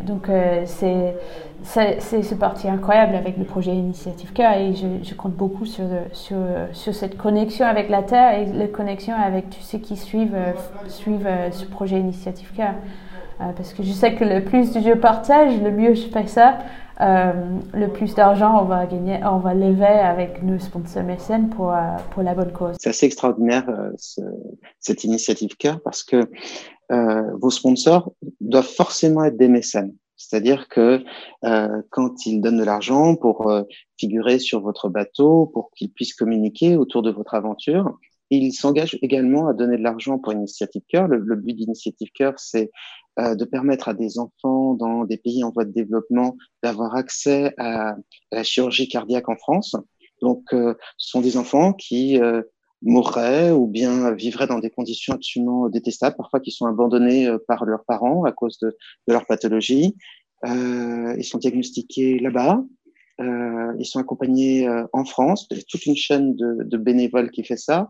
donc 0.05 0.29
c'est 0.65 1.15
c'est 1.63 2.39
parti 2.39 2.67
incroyable 2.67 3.15
avec 3.15 3.37
le 3.37 3.45
projet 3.45 3.71
Initiative 3.71 4.33
Cœur 4.33 4.53
et 4.53 4.73
je, 4.73 5.13
compte 5.13 5.33
beaucoup 5.33 5.65
sur, 5.65 5.85
sur, 6.11 6.37
sur, 6.73 6.93
cette 6.93 7.17
connexion 7.17 7.65
avec 7.65 7.89
la 7.89 8.03
Terre 8.03 8.39
et 8.39 8.45
la 8.45 8.67
connexion 8.67 9.13
avec 9.15 9.49
tous 9.49 9.61
ceux 9.61 9.77
qui 9.77 9.95
suivent, 9.95 10.37
suivent 10.87 11.29
ce 11.51 11.65
projet 11.65 11.99
Initiative 11.99 12.51
Cœur. 12.55 12.73
Euh, 13.41 13.51
parce 13.55 13.73
que 13.73 13.83
je 13.83 13.91
sais 13.91 14.13
que 14.13 14.23
le 14.23 14.43
plus 14.43 14.73
je 14.73 14.93
partage, 14.93 15.59
le 15.61 15.71
mieux 15.71 15.95
je 15.95 16.07
fais 16.07 16.27
ça, 16.27 16.59
euh, 17.01 17.59
le 17.73 17.87
plus 17.87 18.13
d'argent 18.15 18.61
on 18.61 18.65
va 18.65 18.85
gagner, 18.85 19.19
on 19.23 19.39
va 19.39 19.53
lever 19.53 19.85
avec 19.85 20.43
nos 20.43 20.59
sponsors 20.59 21.03
mécènes 21.03 21.49
pour, 21.49 21.71
euh, 21.71 21.97
pour 22.11 22.23
la 22.23 22.33
bonne 22.35 22.51
cause. 22.51 22.75
C'est 22.79 22.89
assez 22.89 23.05
extraordinaire 23.05 23.65
cette 24.79 25.03
initiative 25.03 25.55
cœur 25.57 25.81
parce 25.81 26.03
que 26.03 26.29
vos 26.89 27.49
sponsors 27.49 28.13
doivent 28.39 28.65
forcément 28.65 29.23
être 29.23 29.37
des 29.37 29.47
mécènes. 29.47 29.95
C'est-à-dire 30.15 30.67
que 30.67 31.03
quand 31.89 32.25
ils 32.25 32.39
donnent 32.39 32.59
de 32.59 32.63
l'argent 32.63 33.15
pour 33.15 33.51
figurer 33.97 34.37
sur 34.37 34.61
votre 34.61 34.89
bateau, 34.89 35.47
pour 35.47 35.71
qu'ils 35.71 35.91
puissent 35.91 36.13
communiquer 36.13 36.77
autour 36.77 37.01
de 37.01 37.09
votre 37.09 37.33
aventure, 37.33 37.97
ils 38.29 38.53
s'engagent 38.53 38.97
également 39.01 39.47
à 39.47 39.53
donner 39.53 39.77
de 39.77 39.83
l'argent 39.83 40.17
pour 40.17 40.33
Initiative 40.33 40.81
Cœur. 40.87 41.07
Le, 41.07 41.19
le 41.19 41.35
but 41.35 41.53
d'Initiative 41.53 42.09
Cœur, 42.13 42.33
c'est 42.37 42.71
euh, 43.19 43.35
de 43.35 43.45
permettre 43.45 43.89
à 43.89 43.93
des 43.93 44.17
enfants 44.17 44.73
dans 44.73 45.05
des 45.05 45.17
pays 45.17 45.43
en 45.43 45.51
voie 45.51 45.65
de 45.65 45.71
développement 45.71 46.35
d'avoir 46.63 46.95
accès 46.95 47.53
à, 47.57 47.95
la 48.31 48.43
chirurgie 48.43 48.87
cardiaque 48.87 49.29
en 49.29 49.35
France. 49.35 49.75
Donc, 50.21 50.53
euh, 50.53 50.73
ce 50.97 51.09
sont 51.09 51.21
des 51.21 51.37
enfants 51.37 51.73
qui 51.73 52.19
euh, 52.19 52.41
mourraient 52.81 53.51
ou 53.51 53.67
bien 53.67 54.11
vivraient 54.13 54.47
dans 54.47 54.59
des 54.59 54.69
conditions 54.69 55.13
absolument 55.13 55.69
détestables, 55.69 56.15
parfois 56.15 56.39
qui 56.39 56.51
sont 56.51 56.65
abandonnés 56.65 57.29
par 57.47 57.65
leurs 57.65 57.85
parents 57.85 58.23
à 58.23 58.31
cause 58.31 58.57
de, 58.59 58.75
leur 59.07 59.25
pathologie. 59.25 59.95
ils 60.43 61.23
sont 61.23 61.37
diagnostiqués 61.37 62.19
là-bas. 62.19 62.63
ils 63.19 63.85
sont 63.85 63.99
accompagnés 63.99 64.67
en 64.91 65.05
France. 65.05 65.47
Il 65.51 65.57
y 65.57 65.59
a 65.61 65.63
toute 65.63 65.85
une 65.85 65.95
chaîne 65.95 66.35
de, 66.35 66.63
de 66.63 66.77
bénévoles 66.77 67.31
qui 67.31 67.43
fait 67.43 67.57
ça. 67.57 67.89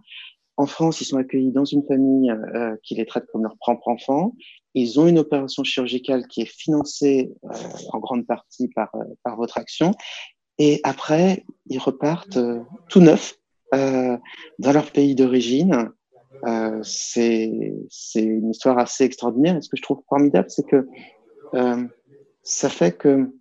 En 0.58 0.68
France, 0.68 1.02
ils 1.02 1.06
sont 1.06 1.18
accueillis 1.18 1.52
dans 1.52 1.66
une 1.66 1.84
famille 1.84 2.30
euh, 2.30 2.76
qui 2.84 2.96
les 2.96 3.06
traite 3.06 3.26
comme 3.32 3.44
leur 3.44 3.58
propre 3.58 3.88
enfant. 3.88 4.36
Ils 4.74 5.00
ont 5.00 5.08
une 5.08 5.20
opération 5.20 5.64
chirurgicale 5.64 6.28
qui 6.28 6.42
est 6.42 6.52
financée 6.52 7.32
euh, 7.46 7.50
en 7.92 8.00
grande 8.00 8.26
partie 8.26 8.68
par, 8.70 8.90
euh, 8.96 9.04
par 9.24 9.36
votre 9.38 9.58
action. 9.58 9.94
Et 10.58 10.80
après, 10.84 11.46
ils 11.68 11.80
repartent 11.80 12.38
euh, 12.38 12.62
tout 12.90 13.02
neufs 13.02 13.36
dans 13.72 14.72
leur 14.72 14.92
pays 14.92 15.16
d'origine. 15.16 15.90
c'est 16.84 17.74
une 18.16 18.52
histoire 18.52 18.78
assez 18.78 19.04
extraordinaire. 19.04 19.58
Et 19.58 19.62
ce 19.64 19.70
que 19.70 19.78
je 19.78 19.82
trouve 19.82 20.04
formidable, 20.08 20.48
c'est 20.52 20.68
que 20.68 20.88
ça 22.44 22.70
fait 22.70 22.96
que 22.96 23.32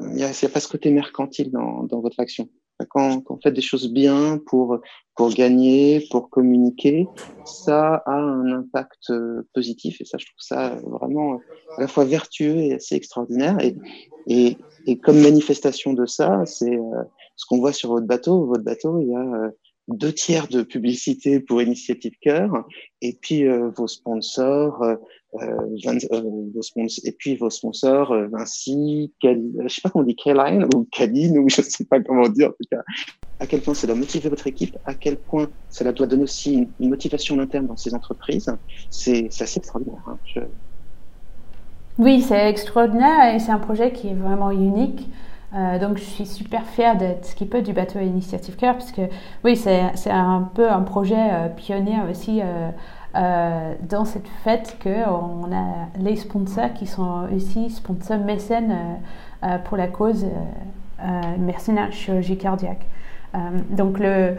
il 0.00 0.14
n'y 0.14 0.24
a, 0.24 0.30
a, 0.30 0.48
pas 0.48 0.58
ce 0.58 0.66
côté 0.66 0.90
mercantile 0.90 1.52
dans, 1.52 1.84
dans 1.84 2.00
votre 2.00 2.18
action. 2.18 2.48
Quand, 2.90 3.20
quand, 3.20 3.34
vous 3.34 3.40
faites 3.42 3.54
des 3.54 3.60
choses 3.62 3.90
bien 3.90 4.38
pour, 4.46 4.78
pour 5.14 5.30
gagner, 5.30 6.06
pour 6.10 6.28
communiquer, 6.28 7.06
ça 7.44 8.02
a 8.06 8.12
un 8.12 8.52
impact 8.52 9.10
euh, 9.10 9.46
positif 9.54 10.00
et 10.00 10.04
ça, 10.04 10.18
je 10.18 10.26
trouve 10.26 10.40
ça 10.40 10.76
vraiment 10.84 11.40
à 11.76 11.82
la 11.82 11.88
fois 11.88 12.04
vertueux 12.04 12.56
et 12.56 12.74
assez 12.74 12.94
extraordinaire. 12.94 13.58
Et, 13.60 13.76
et, 14.26 14.58
et 14.86 14.98
comme 14.98 15.20
manifestation 15.20 15.94
de 15.94 16.06
ça, 16.06 16.44
c'est 16.44 16.76
euh, 16.76 17.02
ce 17.36 17.46
qu'on 17.46 17.58
voit 17.58 17.72
sur 17.72 17.90
votre 17.90 18.06
bateau. 18.06 18.46
Votre 18.46 18.64
bateau, 18.64 19.00
il 19.00 19.08
y 19.08 19.14
a 19.14 19.20
euh, 19.20 19.50
deux 19.88 20.12
tiers 20.12 20.48
de 20.48 20.62
publicité 20.62 21.40
pour 21.40 21.62
Initiative 21.62 22.12
Cœur 22.20 22.66
et 23.02 23.16
puis 23.20 23.46
vos 23.76 23.86
sponsors, 23.86 24.84
vos 25.32 26.62
sponsors, 26.62 27.04
et 27.04 27.12
puis 27.12 27.36
vos 27.36 27.50
sponsors 27.50 28.14
Vinci, 28.30 29.12
Cal, 29.20 29.40
je 29.62 29.68
sais 29.68 29.80
pas 29.80 29.90
comment 29.90 30.04
on 30.04 30.06
dit, 30.06 30.16
Caroline 30.16 30.66
ou 30.74 30.86
Caline 30.90 31.38
ou 31.38 31.48
je 31.48 31.62
sais 31.62 31.84
pas 31.84 32.00
comment 32.00 32.28
dire 32.28 32.48
en 32.48 32.52
tout 32.52 32.68
cas. 32.70 32.82
À 33.38 33.46
quel 33.46 33.60
point 33.60 33.74
ça 33.74 33.86
doit 33.86 33.96
motiver 33.96 34.28
votre 34.28 34.46
équipe, 34.46 34.76
à 34.86 34.94
quel 34.94 35.16
point 35.18 35.48
cela 35.70 35.92
doit 35.92 36.06
donner 36.06 36.24
aussi 36.24 36.66
une, 36.80 36.88
motivation 36.88 37.38
interne 37.38 37.66
dans 37.66 37.76
ces 37.76 37.94
entreprises, 37.94 38.50
c'est 38.90 39.28
assez 39.40 39.58
extraordinaire. 39.58 40.02
Hein. 40.06 40.18
Oui, 41.98 42.20
c'est 42.20 42.50
extraordinaire 42.50 43.34
et 43.34 43.38
c'est 43.38 43.52
un 43.52 43.58
projet 43.58 43.92
qui 43.92 44.08
est 44.08 44.14
vraiment 44.14 44.50
unique. 44.50 45.08
Euh, 45.54 45.78
donc 45.78 45.96
je 45.98 46.02
suis 46.02 46.26
super 46.26 46.62
fière 46.64 46.96
d'être 46.96 47.24
skipper 47.24 47.62
du 47.62 47.72
bateau 47.72 48.00
Initiative 48.00 48.56
Cœur 48.56 48.74
parce 48.74 48.90
que 48.90 49.02
oui, 49.44 49.56
c'est 49.56 50.10
un 50.10 50.50
peu 50.54 50.68
un 50.68 50.82
projet 50.82 51.14
euh, 51.16 51.48
pionnier 51.48 51.98
aussi 52.10 52.42
euh, 52.42 53.74
dans 53.88 54.04
cette 54.04 54.28
fête 54.44 54.76
qu'on 54.82 55.52
a 55.52 55.88
les 55.98 56.16
sponsors 56.16 56.72
qui 56.74 56.86
sont 56.86 57.28
aussi 57.34 57.70
sponsors 57.70 58.18
mécènes 58.18 58.76
pour 59.64 59.78
la 59.78 59.86
cause 59.86 60.26
mercenaires 61.38 61.92
chirurgie 61.92 62.36
cardiaque. 62.36 62.84
donc, 63.70 63.98
le, 63.98 64.34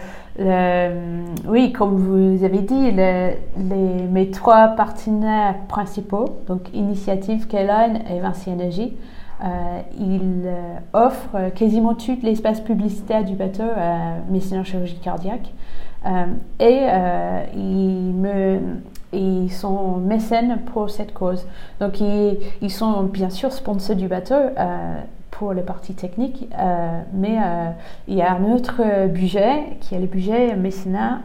oui, 1.48 1.72
comme 1.72 1.96
vous 1.96 2.43
avez 2.43 2.60
dit, 2.60 2.91
les, 2.91 3.36
mes 3.58 4.30
trois 4.30 4.67
partenaires 4.67 5.56
principaux, 5.67 6.38
donc 6.46 6.72
Initiative, 6.74 7.48
K-Line 7.48 8.02
et 8.12 8.20
Vinci 8.20 8.52
Energy, 8.52 8.96
euh, 9.43 9.82
il 10.00 10.43
euh, 10.45 10.78
offre 10.93 11.52
quasiment 11.54 11.93
tout 11.93 12.17
l'espace 12.23 12.60
publicitaire 12.60 13.23
du 13.23 13.36
bateau 13.36 13.63
à 13.63 14.19
médecins 14.30 14.63
chirurgie 14.63 14.97
cardiaque. 14.97 15.54
Euh, 16.06 16.26
et 16.60 16.88
ils, 17.56 18.13
me, 18.13 18.60
ils 19.13 19.52
sont 19.52 19.97
mécènes 19.97 20.60
pour 20.73 20.89
cette 20.89 21.13
cause. 21.13 21.45
Donc 21.80 22.00
ils, 22.00 22.38
ils 22.62 22.71
sont 22.71 23.04
bien 23.04 23.30
sûr 23.30 23.52
sponsors 23.52 23.95
du 23.95 24.08
bateau 24.08 24.36
pour 25.32 25.54
les 25.54 25.62
parties 25.62 25.93
techniques, 25.93 26.47
mais 27.13 27.38
il 28.08 28.15
y 28.15 28.21
a 28.21 28.34
un 28.34 28.43
autre 28.43 29.08
budget 29.08 29.78
qui 29.82 29.95
est 29.95 30.00
le 30.00 30.08
budget 30.08 30.56
mécénat 30.56 31.19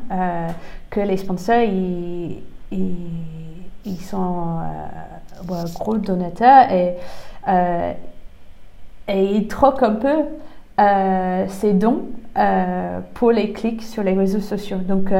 que 0.91 1.01
les 1.01 1.17
sponsors 1.17 1.63
ils, 1.63 2.39
ils, 2.73 4.01
sont 4.01 4.59
gros 5.79 5.99
donateurs 5.99 6.71
et 6.71 6.89
euh, 6.89 6.93
et 7.47 9.25
il 9.25 9.49
troque 9.49 9.83
un 9.83 9.95
peu 9.95 10.17
euh, 10.81 11.45
ses 11.49 11.73
dons 11.73 12.03
euh, 12.39 13.01
pour 13.15 13.33
les 13.33 13.53
clics 13.53 13.83
sur 13.83 14.03
les 14.03 14.15
réseaux 14.15 14.41
sociaux. 14.41 14.79
Donc, 14.79 15.11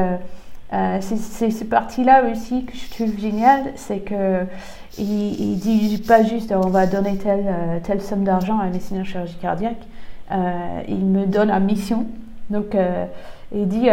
c'est 1.01 1.17
cette 1.17 1.69
partie-là 1.69 2.23
aussi 2.31 2.65
que 2.65 2.75
je 2.75 2.89
trouve 2.89 3.19
géniale, 3.19 3.73
c'est 3.75 3.99
que 3.99 4.45
il, 4.97 5.57
dit 5.59 6.03
pas 6.07 6.23
juste 6.23 6.51
on 6.51 6.69
va 6.69 6.87
donner 6.87 7.17
telle, 7.17 8.01
somme 8.01 8.23
d'argent 8.23 8.57
à 8.59 8.63
un 8.63 8.69
médecin 8.69 9.03
chirurgie 9.03 9.37
cardiaque, 9.39 9.85
il 10.31 11.05
me 11.05 11.25
donne 11.25 11.51
une 11.51 11.65
mission. 11.65 12.07
Donc, 12.49 12.75
il 13.53 13.67
dit 13.67 13.87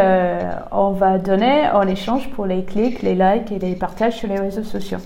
on 0.72 0.90
va 0.92 1.18
donner 1.18 1.68
en 1.70 1.86
échange 1.86 2.30
pour 2.30 2.46
les 2.46 2.64
clics, 2.64 3.02
les 3.02 3.14
likes 3.14 3.52
et 3.52 3.58
les 3.58 3.74
partages 3.74 4.16
sur 4.16 4.28
les 4.28 4.38
réseaux 4.38 4.64
sociaux. 4.64 5.00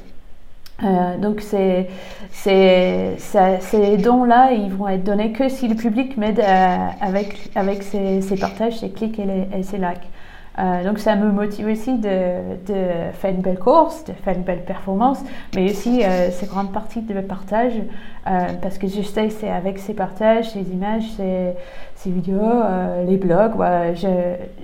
Euh, 0.83 1.17
donc 1.19 1.41
c'est, 1.41 1.89
ces 2.33 3.97
dons-là, 3.99 4.53
ils 4.53 4.73
vont 4.73 4.89
être 4.89 5.05
donnés 5.05 5.33
que 5.33 5.49
si 5.49 5.69
le 5.69 5.77
public 5.77 6.17
m'aide 6.17 6.41
euh, 6.41 6.77
avec, 7.01 7.51
avec 7.55 7.83
ses, 7.83 8.21
partages, 8.41 8.81
ses 8.81 8.91
clics 8.91 9.19
et, 9.19 9.25
les, 9.25 9.59
et 9.59 9.63
ses 9.63 9.79
likes. 9.79 10.09
Euh, 10.59 10.85
donc 10.85 11.01
ça 11.01 11.17
me 11.17 11.33
motive 11.33 11.67
aussi 11.67 11.99
de, 11.99 12.57
de, 12.67 13.13
faire 13.13 13.31
une 13.33 13.41
belle 13.41 13.59
course, 13.59 14.05
de 14.05 14.13
faire 14.13 14.37
une 14.37 14.45
belle 14.45 14.65
performance, 14.65 15.19
mais 15.55 15.71
aussi 15.71 16.05
euh, 16.05 16.31
c'est 16.31 16.49
grande 16.49 16.73
partie 16.73 17.01
de 17.01 17.13
mes 17.13 17.23
partages 17.23 17.73
euh, 18.27 18.47
parce 18.63 18.79
que 18.79 18.87
je 18.87 19.03
sais 19.03 19.31
c'est 19.31 19.51
avec 19.51 19.79
ces 19.79 19.95
partages, 19.95 20.51
ces 20.51 20.71
images, 20.71 21.05
ces, 21.17 21.55
ces 21.97 22.11
vidéos, 22.11 22.41
euh, 22.41 23.05
les 23.05 23.17
blogs, 23.17 23.57
ouais, 23.57 23.95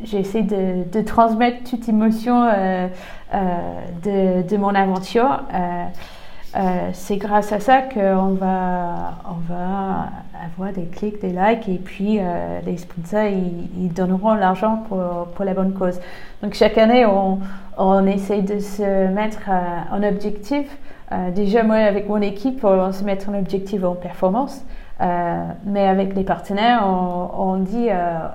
j'essaie 0.04 0.42
de, 0.42 0.88
de, 0.90 1.00
transmettre 1.02 1.68
toute 1.68 1.88
émotion 1.88 2.48
euh, 2.48 2.86
de, 4.04 4.48
de, 4.48 4.56
mon 4.56 4.74
aventure. 4.74 5.42
Euh, 6.56 6.90
c'est 6.94 7.16
grâce 7.16 7.52
à 7.52 7.60
ça 7.60 7.80
qu'on 7.82 8.34
va, 8.34 9.14
avoir 10.44 10.72
des 10.74 10.86
clics, 10.86 11.20
des 11.20 11.30
likes 11.30 11.68
et 11.68 11.78
puis 11.78 12.18
euh, 12.18 12.58
les 12.66 12.76
sponsors 12.76 13.26
ils, 13.26 13.92
donneront 13.92 14.34
l'argent 14.34 14.84
pour, 14.88 15.44
la 15.44 15.54
bonne 15.54 15.72
cause. 15.72 16.00
Donc 16.42 16.54
chaque 16.54 16.76
année 16.76 17.06
on, 17.06 17.38
on 17.78 18.04
essaye 18.06 18.42
de 18.42 18.58
se 18.58 19.08
mettre 19.08 19.48
euh, 19.48 19.96
en 19.96 20.02
objectif. 20.02 20.66
déjà 21.34 21.62
moi 21.62 21.76
avec 21.76 22.08
mon 22.08 22.20
équipe 22.20 22.64
on 22.64 22.92
se 22.92 23.04
met 23.04 23.18
en 23.28 23.38
objectif 23.38 23.84
en 23.84 23.94
performance. 23.94 24.64
mais 25.66 25.86
avec 25.86 26.14
les 26.16 26.24
partenaires, 26.24 26.82
on, 26.84 27.30
on 27.38 27.56
dit 27.58 27.88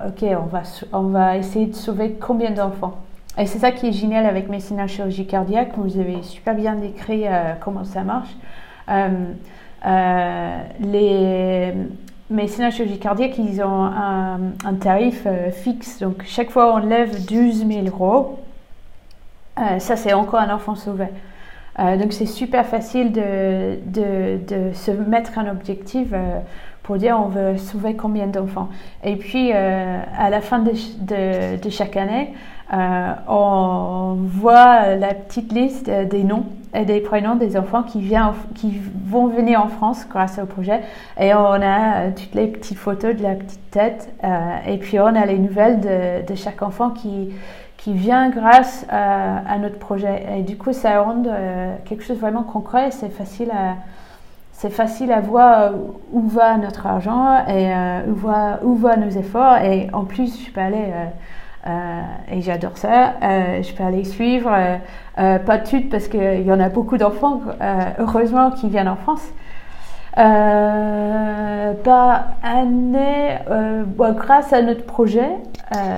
ok, 0.08 0.24
on 0.42 0.46
va, 0.46 0.62
on 0.92 1.02
va 1.02 1.36
essayer 1.36 1.66
de 1.66 1.74
sauver 1.74 2.16
combien 2.18 2.50
d'enfants? 2.50 2.94
Et 3.38 3.44
c'est 3.44 3.58
ça 3.58 3.70
qui 3.70 3.88
est 3.88 3.92
génial 3.92 4.24
avec 4.24 4.48
Mécénat 4.48 4.86
Chirurgie 4.86 5.26
Cardiaque. 5.26 5.72
Vous 5.76 5.98
avez 6.00 6.22
super 6.22 6.54
bien 6.54 6.74
décrit 6.74 7.26
euh, 7.26 7.52
comment 7.60 7.84
ça 7.84 8.02
marche. 8.02 8.34
Euh, 8.88 9.10
euh, 9.84 10.58
les 10.80 11.74
Mécénat 12.30 12.70
Chirurgie 12.70 12.98
Cardiaque, 12.98 13.36
ils 13.36 13.62
ont 13.62 13.84
un, 13.84 14.74
tarif 14.80 15.26
fixe. 15.52 15.98
Donc, 15.98 16.22
chaque 16.24 16.50
fois, 16.50 16.74
on 16.74 16.78
lève 16.78 17.26
12 17.26 17.66
000 17.66 17.86
euros. 17.86 18.38
ça, 19.56 19.96
c'est 19.96 20.14
encore 20.14 20.40
un 20.40 20.52
enfant 20.52 20.74
sauvé. 20.74 21.06
donc, 21.78 22.14
c'est 22.14 22.26
super 22.26 22.64
facile 22.64 23.12
de, 23.12 23.78
de, 23.84 24.72
se 24.72 24.90
mettre 24.90 25.38
un 25.38 25.48
objectif 25.50 26.08
pour 26.82 26.96
dire 26.96 27.20
on 27.22 27.28
veut 27.28 27.58
sauver 27.58 27.94
combien 27.94 28.26
d'enfants. 28.26 28.70
Et 29.04 29.16
puis, 29.16 29.52
à 29.52 30.30
la 30.30 30.40
fin 30.40 30.58
de, 30.58 31.56
de 31.56 31.70
chaque 31.70 31.96
année, 31.96 32.32
euh, 32.72 33.12
on 33.28 34.16
voit 34.24 34.96
la 34.96 35.14
petite 35.14 35.52
liste 35.52 35.88
des 35.88 36.24
noms 36.24 36.46
et 36.74 36.84
des 36.84 37.00
prénoms 37.00 37.36
des 37.36 37.56
enfants 37.56 37.84
qui, 37.84 38.12
qui 38.54 38.80
vont 39.06 39.28
venir 39.28 39.62
en 39.62 39.68
France 39.68 40.06
grâce 40.08 40.38
au 40.38 40.46
projet. 40.46 40.80
Et 41.18 41.32
on 41.32 41.62
a 41.62 42.10
toutes 42.10 42.34
les 42.34 42.48
petites 42.48 42.78
photos 42.78 43.14
de 43.16 43.22
la 43.22 43.34
petite 43.34 43.70
tête. 43.70 44.12
Euh, 44.24 44.56
et 44.66 44.78
puis 44.78 44.98
on 44.98 45.06
a 45.06 45.24
les 45.26 45.38
nouvelles 45.38 45.80
de, 45.80 46.34
chaque 46.34 46.62
enfant 46.62 46.90
qui, 46.90 47.30
qui 47.76 47.92
vient 47.92 48.30
grâce 48.30 48.84
à, 48.90 49.58
notre 49.58 49.78
projet. 49.78 50.26
Et 50.36 50.42
du 50.42 50.56
coup, 50.56 50.72
ça 50.72 51.00
rend 51.00 51.22
euh, 51.26 51.74
quelque 51.84 52.02
chose 52.02 52.16
de 52.16 52.20
vraiment 52.20 52.42
concret. 52.42 52.90
C'est 52.90 53.10
facile 53.10 53.50
à, 53.52 53.76
c'est 54.52 54.70
facile 54.70 55.12
à 55.12 55.20
voir 55.20 55.70
où 56.12 56.26
va 56.26 56.56
notre 56.56 56.86
argent 56.86 57.46
et 57.46 57.70
où, 58.08 58.14
va, 58.14 58.58
où 58.62 58.74
va 58.74 58.96
nos 58.96 59.10
efforts. 59.10 59.58
Et 59.58 59.88
en 59.92 60.04
plus, 60.04 60.44
je 60.44 60.50
peux 60.50 60.60
aller 60.60 60.92
euh, 61.66 62.02
et 62.30 62.42
j'adore 62.42 62.76
ça. 62.76 63.14
Euh, 63.22 63.62
je 63.62 63.74
peux 63.74 63.82
aller 63.82 64.04
suivre, 64.04 64.50
euh, 65.18 65.38
pas 65.38 65.58
toutes 65.58 65.90
parce 65.90 66.08
qu'il 66.08 66.42
y 66.42 66.52
en 66.52 66.60
a 66.60 66.68
beaucoup 66.68 66.96
d'enfants, 66.96 67.40
heureusement, 67.98 68.50
qui 68.50 68.68
viennent 68.68 68.88
en 68.88 68.96
France. 68.96 69.24
par 71.84 72.24
année, 72.42 73.38
grâce 73.98 74.52
à 74.52 74.62
notre 74.62 74.84
projet, 74.84 75.28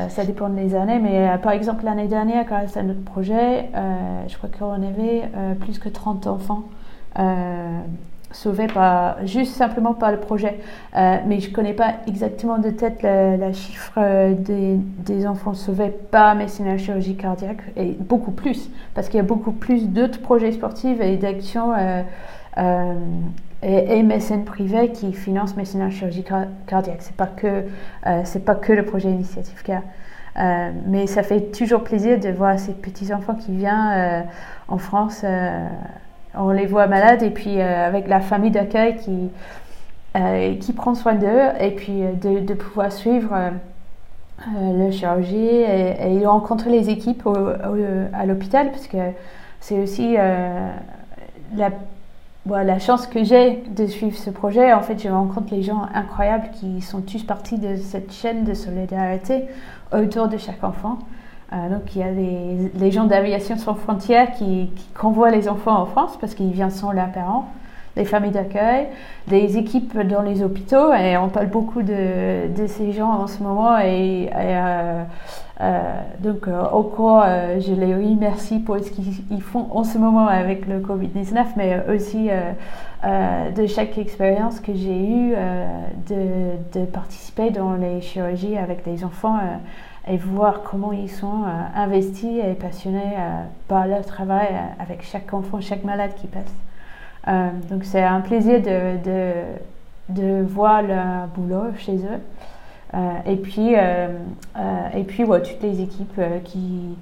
ça 0.08 0.24
dépend 0.24 0.48
des 0.48 0.74
années, 0.74 0.98
mais 0.98 1.38
par 1.42 1.52
exemple 1.52 1.84
l'année 1.84 2.08
dernière, 2.08 2.44
grâce 2.44 2.76
à 2.76 2.82
notre 2.82 3.04
projet, 3.04 3.68
je 4.26 4.36
crois 4.36 4.48
qu'on 4.56 4.82
avait 4.82 5.28
plus 5.60 5.78
que 5.78 5.88
30 5.88 6.26
enfants 6.26 6.64
sauvé 8.30 8.66
par, 8.66 9.26
juste 9.26 9.54
simplement 9.54 9.94
par 9.94 10.10
le 10.10 10.18
projet. 10.18 10.58
Euh, 10.96 11.16
mais 11.26 11.40
je 11.40 11.48
ne 11.48 11.54
connais 11.54 11.72
pas 11.72 11.94
exactement 12.06 12.58
de 12.58 12.70
tête 12.70 13.02
la, 13.02 13.52
chiffre 13.52 13.92
euh, 13.96 14.34
des, 14.34 14.76
des, 14.76 15.26
enfants 15.26 15.54
sauvés 15.54 15.92
par 16.10 16.34
médecine 16.34 16.78
chirurgie 16.78 17.16
cardiaque, 17.16 17.62
et 17.76 17.96
beaucoup 17.98 18.32
plus, 18.32 18.70
parce 18.94 19.08
qu'il 19.08 19.16
y 19.16 19.20
a 19.20 19.24
beaucoup 19.24 19.52
plus 19.52 19.88
d'autres 19.88 20.20
projets 20.20 20.52
sportifs 20.52 21.00
et 21.00 21.16
d'actions 21.16 21.72
euh, 21.74 22.94
et, 23.62 23.98
et, 23.98 24.02
médecins 24.02 24.40
privés 24.40 24.92
qui 24.92 25.12
financent 25.12 25.56
médecine 25.56 25.90
chirurgie 25.90 26.24
cardiaque. 26.66 27.00
C'est 27.00 27.16
pas 27.16 27.26
que 27.26 27.64
pas 28.38 28.54
que 28.54 28.72
le 28.72 28.84
projet 28.84 29.10
Initiative 29.10 29.62
Care. 29.62 29.82
mais 30.86 31.06
ça 31.06 31.22
fait 31.22 31.50
toujours 31.52 31.82
plaisir 31.82 32.20
de 32.20 32.28
voir 32.28 32.58
ces 32.58 32.72
petits 32.72 33.12
enfants 33.12 33.34
qui 33.34 33.52
viennent 33.52 34.26
en 34.68 34.78
France 34.78 35.24
on 36.38 36.50
les 36.50 36.66
voit 36.66 36.86
malades 36.86 37.22
et 37.22 37.30
puis 37.30 37.60
euh, 37.60 37.86
avec 37.86 38.08
la 38.08 38.20
famille 38.20 38.50
d'accueil 38.50 38.96
qui, 38.96 39.28
euh, 40.16 40.54
qui 40.56 40.72
prend 40.72 40.94
soin 40.94 41.14
d'eux 41.14 41.42
et 41.60 41.72
puis 41.72 42.02
euh, 42.02 42.40
de, 42.40 42.54
pouvoir 42.54 42.92
suivre 42.92 43.34
le 44.56 44.90
chirurgie 44.92 45.36
et, 45.36 46.24
rencontrer 46.24 46.70
les 46.70 46.90
équipes 46.90 47.26
à 48.12 48.24
l'hôpital 48.24 48.70
parce 48.70 48.86
que 48.86 48.98
c'est 49.58 49.80
aussi 49.80 50.14
la, 51.56 51.70
la 52.46 52.78
chance 52.78 53.08
que 53.08 53.24
j'ai 53.24 53.64
de 53.76 53.86
suivre 53.86 54.16
ce 54.16 54.30
projet. 54.30 54.72
En 54.72 54.82
fait, 54.82 55.02
je 55.02 55.08
rencontre 55.08 55.52
les 55.52 55.64
gens 55.64 55.88
incroyables 55.92 56.50
qui 56.52 56.80
sont 56.82 57.00
tous 57.00 57.24
partis 57.24 57.58
de 57.58 57.74
cette 57.74 58.12
chaîne 58.12 58.44
de 58.44 58.54
solidarité 58.54 59.46
autour 59.92 60.28
de 60.28 60.36
chaque 60.36 60.62
enfant. 60.62 60.98
Euh, 61.52 61.68
donc 61.70 61.96
il 61.96 62.00
y 62.00 62.04
a 62.04 62.10
les, 62.10 62.90
gens 62.90 63.04
d'aviation 63.04 63.56
sans 63.56 63.74
frontières 63.74 64.32
qui, 64.32 64.70
qui, 64.76 64.86
convoient 64.94 65.30
les 65.30 65.48
enfants 65.48 65.80
en 65.80 65.86
France 65.86 66.18
parce 66.20 66.34
qu'ils 66.34 66.50
viennent 66.50 66.70
sans 66.70 66.92
leurs 66.92 67.10
parents, 67.10 67.48
les 67.96 68.04
familles 68.04 68.32
d'accueil, 68.32 68.88
des 69.28 69.56
équipes 69.56 69.98
dans 69.98 70.20
les 70.20 70.42
hôpitaux 70.42 70.92
et 70.92 71.16
on 71.16 71.30
parle 71.30 71.46
beaucoup 71.46 71.80
de, 71.80 72.54
de 72.54 72.66
ces 72.66 72.92
gens 72.92 73.08
en 73.08 73.26
ce 73.26 73.42
moment 73.42 73.78
et, 73.78 74.28
euh, 74.34 75.04
euh, 75.62 75.80
donc 76.20 76.48
encore 76.70 77.24
je 77.58 77.72
les 77.72 77.94
remercie 77.94 78.58
pour 78.58 78.78
ce 78.78 78.90
qu'ils 78.90 79.42
font 79.42 79.68
en 79.70 79.84
ce 79.84 79.96
moment 79.96 80.26
avec 80.26 80.66
le 80.68 80.80
Covid-19 80.80 81.44
mais 81.56 81.82
aussi 81.88 82.28
de 82.28 83.66
chaque 83.66 83.96
expérience 83.96 84.60
que 84.60 84.74
j'ai 84.74 85.02
eue 85.02 85.34
de, 86.08 86.78
de, 86.78 86.84
participer 86.84 87.50
dans 87.50 87.74
les 87.74 88.02
chirurgies 88.02 88.58
avec 88.58 88.84
des 88.84 89.02
enfants 89.02 89.38
et 90.08 90.16
voir 90.16 90.62
comment 90.62 90.92
ils 90.92 91.10
sont 91.10 91.44
euh, 91.44 91.80
investis 91.80 92.42
et 92.44 92.54
passionnés 92.54 93.14
euh, 93.16 93.42
par 93.68 93.86
leur 93.86 94.04
travail 94.04 94.48
euh, 94.50 94.82
avec 94.82 95.02
chaque 95.02 95.32
enfant, 95.34 95.60
chaque 95.60 95.84
malade 95.84 96.12
qui 96.16 96.26
passe. 96.26 96.54
donc 97.68 97.84
c'est 97.84 98.02
un 98.02 98.20
plaisir 98.20 98.60
de, 98.62 98.96
de, 99.04 99.32
de 100.08 100.42
voir 100.42 100.82
leur 100.82 101.26
boulot 101.34 101.74
chez 101.76 101.96
eux. 101.96 102.20
et 103.26 103.36
puis, 103.36 103.74
et 103.74 105.04
puis 105.06 105.24
toutes 105.24 105.62
les 105.62 105.82
équipes 105.82 106.20
qui, 106.44 106.96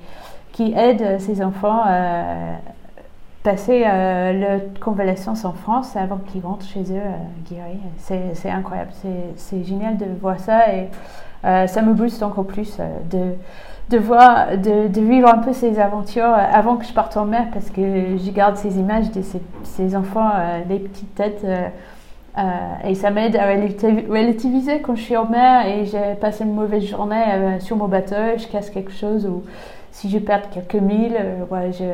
qui 0.53 0.75
aident 0.75 1.21
ces 1.21 1.42
enfants 1.42 1.83
à 1.85 2.59
passer 3.45 3.85
leur 3.85 4.61
convalescence 4.81 5.45
en 5.45 5.53
France 5.53 5.95
avant 5.95 6.19
qu'ils 6.19 6.45
rentrent 6.45 6.66
chez 6.66 6.83
eux 6.90 7.11
guéris. 7.49 7.79
C'est 7.99 8.51
incroyable, 8.51 8.90
c'est 9.37 9.62
génial 9.62 9.97
de 9.97 10.07
voir 10.21 10.40
ça 10.40 10.75
et 10.75 10.88
ça 11.42 11.83
me 11.83 11.92
booste 11.92 12.22
encore 12.22 12.46
plus 12.46 12.79
de 13.11 13.35
de 13.88 13.99
voir, 13.99 14.57
de, 14.57 14.88
de, 14.88 15.01
vivre 15.01 15.29
un 15.29 15.38
peu 15.38 15.53
ces 15.53 15.79
aventures 15.79 16.25
avant 16.25 16.77
que 16.77 16.85
je 16.85 16.92
parte 16.92 17.16
en 17.16 17.25
mer 17.25 17.46
parce 17.53 17.70
que 17.70 18.16
je 18.18 18.31
garde 18.31 18.57
ces 18.57 18.79
images 18.79 19.12
de 19.12 19.22
ces, 19.22 19.40
ces 19.62 19.94
enfants, 19.94 20.31
euh, 20.35 20.61
les 20.68 20.79
petites 20.81 21.14
têtes. 21.14 21.42
Euh, 21.44 21.68
euh, 22.38 22.42
et 22.85 22.94
ça 22.94 23.11
m'aide 23.11 23.37
à 23.37 23.46
relativiser 23.46 24.81
quand 24.81 24.94
je 24.94 25.03
suis 25.03 25.16
en 25.16 25.25
mer 25.27 25.66
et 25.66 25.87
j'ai 25.87 26.14
passé 26.20 26.44
une 26.44 26.53
mauvaise 26.53 26.85
journée 26.85 27.59
sur 27.61 27.77
mon 27.77 27.88
bateau, 27.88 28.37
je 28.37 28.46
casse 28.46 28.68
quelque 28.68 28.92
chose 28.92 29.25
ou 29.25 29.42
si 29.90 30.11
je 30.11 30.18
perds 30.18 30.51
quelques 30.51 30.75
milles, 30.75 31.16
ouais, 31.51 31.72
je, 31.72 31.85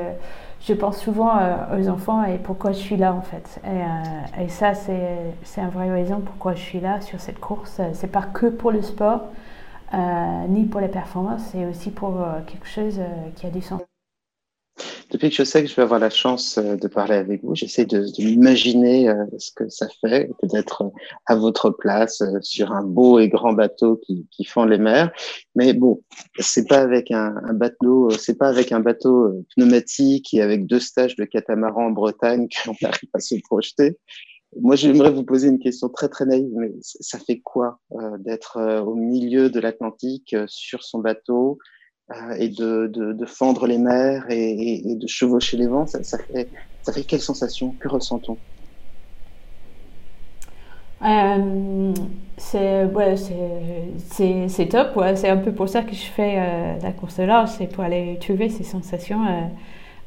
je, 0.67 0.75
pense 0.75 0.99
souvent 0.99 1.33
aux 1.77 1.89
enfants 1.89 2.25
et 2.25 2.39
pourquoi 2.39 2.73
je 2.73 2.79
suis 2.79 2.97
là 2.97 3.13
en 3.15 3.23
fait. 3.23 3.61
Et, 3.65 4.43
et 4.43 4.49
ça, 4.49 4.75
c'est 4.75 5.35
une 5.57 5.69
vraie 5.71 5.91
raison 5.91 6.21
pourquoi 6.21 6.55
je 6.55 6.61
suis 6.61 6.81
là 6.81 7.01
sur 7.01 7.21
cette 7.21 7.41
course. 7.41 7.81
C'est 7.93 8.11
pas 8.11 8.23
que 8.23 8.47
pour 8.47 8.71
le 8.71 8.83
sport, 8.83 9.23
euh, 9.95 10.47
ni 10.49 10.65
pour 10.65 10.81
les 10.81 10.89
performances, 10.89 11.43
c'est 11.53 11.67
aussi 11.67 11.91
pour 11.91 12.23
euh, 12.23 12.41
quelque 12.47 12.67
chose 12.67 12.99
euh, 12.99 13.31
qui 13.37 13.47
a 13.47 13.51
du 13.51 13.61
sens. 13.61 13.83
Depuis 15.13 15.29
que 15.29 15.37
je 15.37 15.45
sais 15.45 15.63
que 15.63 15.69
je 15.69 15.77
vais 15.77 15.83
avoir 15.83 16.01
la 16.01 16.11
chance 16.11 16.59
de 16.59 16.89
parler 16.89 17.15
avec 17.15 17.45
vous, 17.45 17.55
j'essaie 17.55 17.85
de, 17.85 18.07
m'imaginer 18.19 19.15
ce 19.37 19.53
que 19.53 19.69
ça 19.69 19.87
fait 20.01 20.31
d'être 20.43 20.91
à 21.27 21.37
votre 21.37 21.71
place 21.71 22.23
sur 22.41 22.73
un 22.73 22.83
beau 22.83 23.19
et 23.19 23.29
grand 23.29 23.53
bateau 23.53 24.01
qui, 24.05 24.27
qui 24.31 24.45
fend 24.45 24.65
les 24.65 24.79
mers. 24.79 25.13
Mais 25.55 25.75
bon, 25.75 26.03
c'est 26.39 26.67
pas 26.67 26.81
avec 26.81 27.11
un, 27.11 27.35
bateau, 27.53 28.09
pas 28.39 28.49
avec 28.49 28.73
un 28.73 28.81
bateau 28.81 29.45
pneumatique 29.55 30.33
et 30.33 30.41
avec 30.41 30.67
deux 30.67 30.81
stages 30.81 31.17
de 31.17 31.25
catamaran 31.25 31.89
en 31.89 31.91
Bretagne 31.91 32.49
qu'on 32.65 32.73
arrive 32.87 33.11
à 33.13 33.21
se 33.21 33.35
projeter. 33.43 33.99
Moi, 34.61 34.77
j'aimerais 34.77 35.11
vous 35.11 35.25
poser 35.25 35.49
une 35.49 35.59
question 35.59 35.89
très 35.89 36.09
très 36.09 36.27
naïve, 36.27 36.53
mais 36.55 36.73
ça 36.83 37.19
fait 37.19 37.41
quoi 37.41 37.81
euh, 37.93 38.19
d'être 38.19 38.59
euh, 38.59 38.81
au 38.81 38.95
milieu 38.95 39.49
de 39.49 39.59
l'Atlantique 39.61 40.35
euh, 40.35 40.45
sur 40.47 40.83
son 40.85 40.99
bateau 40.99 41.59
et 42.39 42.49
de, 42.49 42.89
de, 42.89 43.13
de, 43.13 43.27
fendre 43.27 43.67
les 43.67 43.79
mers 43.79 44.27
et, 44.29 44.83
de 44.85 45.07
chevaucher 45.07 45.57
les 45.57 45.67
vents 45.67 45.87
ça, 45.87 46.19
fait, 46.19 47.05
quelle 47.05 47.21
sensation 47.21 47.75
Que 47.81 47.89
ressent-on? 47.89 48.37
C'est 52.37 52.85
ouais, 52.85 53.15
c'est 53.17 54.69
top, 54.69 55.01
c'est 55.15 55.29
un 55.29 55.37
peu 55.39 55.53
pour 55.53 55.69
ça 55.69 55.83
que 55.83 55.95
je 55.95 56.05
fais 56.05 56.37
la 56.83 56.93
course 56.93 57.19
large, 57.19 57.51
c'est 57.59 57.67
pour 57.67 57.85
aller 57.85 58.19
trouver 58.21 58.51
ces 58.51 58.65
sensations 58.65 59.21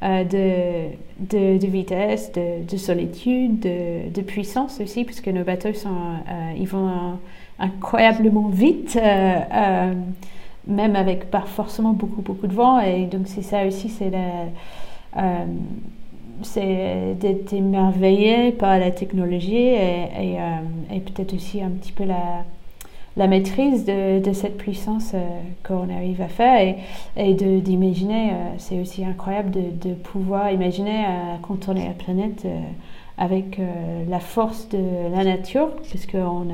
euh, 0.02 0.24
de, 0.24 0.90
de, 1.20 1.56
de, 1.56 1.66
vitesse, 1.66 2.30
de, 2.32 2.70
de 2.70 2.76
solitude, 2.76 3.60
de, 3.60 4.10
de, 4.10 4.20
puissance 4.20 4.78
aussi, 4.78 5.04
puisque 5.04 5.28
nos 5.28 5.42
bateaux 5.42 5.72
sont, 5.72 5.88
euh, 5.88 6.52
ils 6.54 6.68
vont 6.68 7.18
incroyablement 7.58 8.48
vite, 8.48 8.98
euh, 9.02 9.94
même 10.66 10.96
avec 10.96 11.30
pas 11.30 11.42
forcément 11.42 11.92
beaucoup, 11.92 12.22
beaucoup 12.22 12.46
de 12.46 12.54
vent. 12.54 12.80
Et 12.80 13.06
donc, 13.06 13.22
c'est 13.26 13.42
ça 13.42 13.66
aussi, 13.66 13.88
c'est 13.88 14.10
c'est 16.42 17.14
d'être 17.18 17.52
émerveillé 17.52 18.52
par 18.52 18.78
la 18.78 18.90
technologie 18.90 19.56
et, 19.56 20.36
et, 20.92 21.00
peut-être 21.00 21.34
aussi 21.34 21.62
un 21.62 21.70
petit 21.70 21.92
peu 21.92 22.04
la, 22.04 23.26
maîtrise 23.26 23.84
de, 23.84 24.32
cette 24.32 24.58
puissance 24.58 25.12
euh, 25.14 25.18
qu'on 25.66 25.88
arrive 25.94 26.20
à 26.20 26.28
faire 26.28 26.60
et, 26.60 26.76
et 27.16 27.34
d'imaginer, 27.34 28.30
euh, 28.30 28.34
c'est 28.58 28.78
aussi 28.78 29.04
incroyable 29.04 29.50
de, 29.50 29.94
pouvoir 29.94 30.50
imaginer 30.50 31.06
euh, 31.06 31.36
contourner 31.42 31.86
la 31.86 31.94
planète 31.94 32.46
avec 33.18 33.58
la 34.10 34.20
force 34.20 34.68
de 34.68 34.78
la 35.10 35.24
nature, 35.24 35.70
puisqu'on 35.88 36.48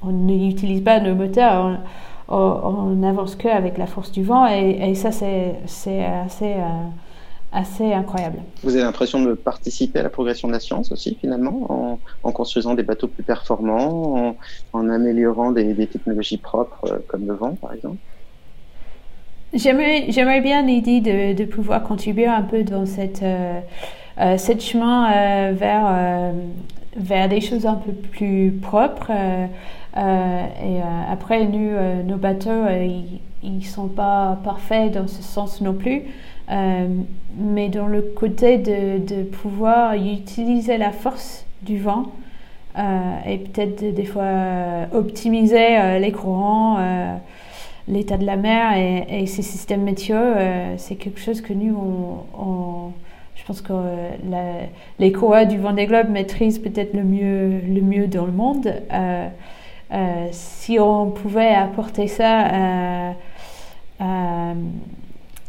on 0.00 0.12
n'utilise 0.12 0.80
pas 0.80 1.00
nos 1.00 1.16
moteurs, 1.16 1.80
n'avance 2.28 3.36
que 3.36 3.48
avec 3.48 3.78
la 3.78 3.86
force 3.86 4.10
du 4.12 4.22
vent 4.22 4.46
et, 4.46 4.90
et 4.90 4.94
ça 4.94 5.12
c'est 5.12 5.56
assez 6.24 6.54
assez 7.54 7.92
incroyable. 7.92 8.40
Vous 8.64 8.74
avez 8.74 8.82
l'impression 8.82 9.22
de 9.22 9.34
participer 9.34 10.00
à 10.00 10.02
la 10.02 10.10
progression 10.10 10.48
de 10.48 10.52
la 10.52 10.60
science 10.60 10.90
aussi, 10.90 11.16
finalement, 11.20 11.66
en, 11.68 11.98
en 12.24 12.32
construisant 12.32 12.74
des 12.74 12.82
bateaux 12.82 13.06
plus 13.06 13.22
performants, 13.22 14.16
en, 14.16 14.36
en 14.72 14.88
améliorant 14.90 15.52
des, 15.52 15.72
des, 15.72 15.86
technologies 15.86 16.38
propres, 16.38 16.84
euh, 16.86 16.98
comme 17.06 17.26
le 17.26 17.34
vent, 17.34 17.54
par 17.54 17.72
exemple? 17.72 17.98
J'aimerais 19.54 20.40
bien 20.40 20.62
l'idée 20.62 21.00
de, 21.00 21.32
de, 21.32 21.44
pouvoir 21.44 21.84
contribuer 21.84 22.26
un 22.26 22.42
peu 22.42 22.64
dans 22.64 22.86
cette, 22.86 23.22
euh, 23.22 23.60
euh, 24.20 24.36
cette 24.36 24.60
chemin 24.60 25.12
euh, 25.12 25.52
vers, 25.54 25.84
euh, 25.86 26.32
vers 26.96 27.28
des 27.28 27.40
choses 27.40 27.66
un 27.66 27.76
peu 27.76 27.92
plus 27.92 28.52
propres. 28.60 29.12
Et 29.96 30.80
après, 31.10 31.44
nous, 31.46 31.70
nos 32.04 32.16
bateaux, 32.16 32.66
ils 33.42 33.58
ne 33.58 33.62
sont 33.62 33.88
pas 33.88 34.38
parfaits 34.42 34.92
dans 34.92 35.06
ce 35.06 35.22
sens 35.22 35.60
non 35.60 35.74
plus. 35.74 36.02
Euh, 36.50 36.88
mais 37.38 37.68
dans 37.68 37.86
le 37.86 38.02
côté 38.02 38.58
de, 38.58 39.22
pouvoir 39.22 39.94
utiliser 39.94 40.76
la 40.76 40.92
force 40.92 41.46
du 41.62 41.78
vent 41.78 42.12
euh, 42.78 42.82
et 43.26 43.38
peut-être 43.38 43.94
des 43.94 44.04
fois 44.04 44.86
optimiser 44.92 45.78
euh, 45.78 45.98
les 45.98 46.12
courants, 46.12 46.78
l'état 47.88 48.16
de 48.16 48.26
la 48.26 48.36
mer 48.36 48.76
et, 48.76 49.22
et 49.22 49.26
ces 49.26 49.42
systèmes 49.42 49.82
météo, 49.82 50.18
c'est 50.76 50.96
quelque 50.96 51.20
chose 51.20 51.40
que 51.40 51.52
nous, 51.52 51.76
je 53.34 53.44
pense 53.46 53.60
que 53.60 53.72
les 54.98 55.12
coureurs 55.12 55.46
du 55.46 55.58
Vendée 55.58 55.86
Globe 55.86 56.08
maîtrisent 56.08 56.58
peut-être 56.58 56.94
le 56.94 57.04
mieux, 57.04 57.60
le 57.66 57.80
mieux 57.80 58.06
dans 58.06 58.26
le 58.26 58.32
monde. 58.32 58.72
Si 60.32 60.78
on 60.80 61.10
pouvait 61.10 61.54
apporter 61.54 62.08
ça 62.08 63.12
à 64.00 64.54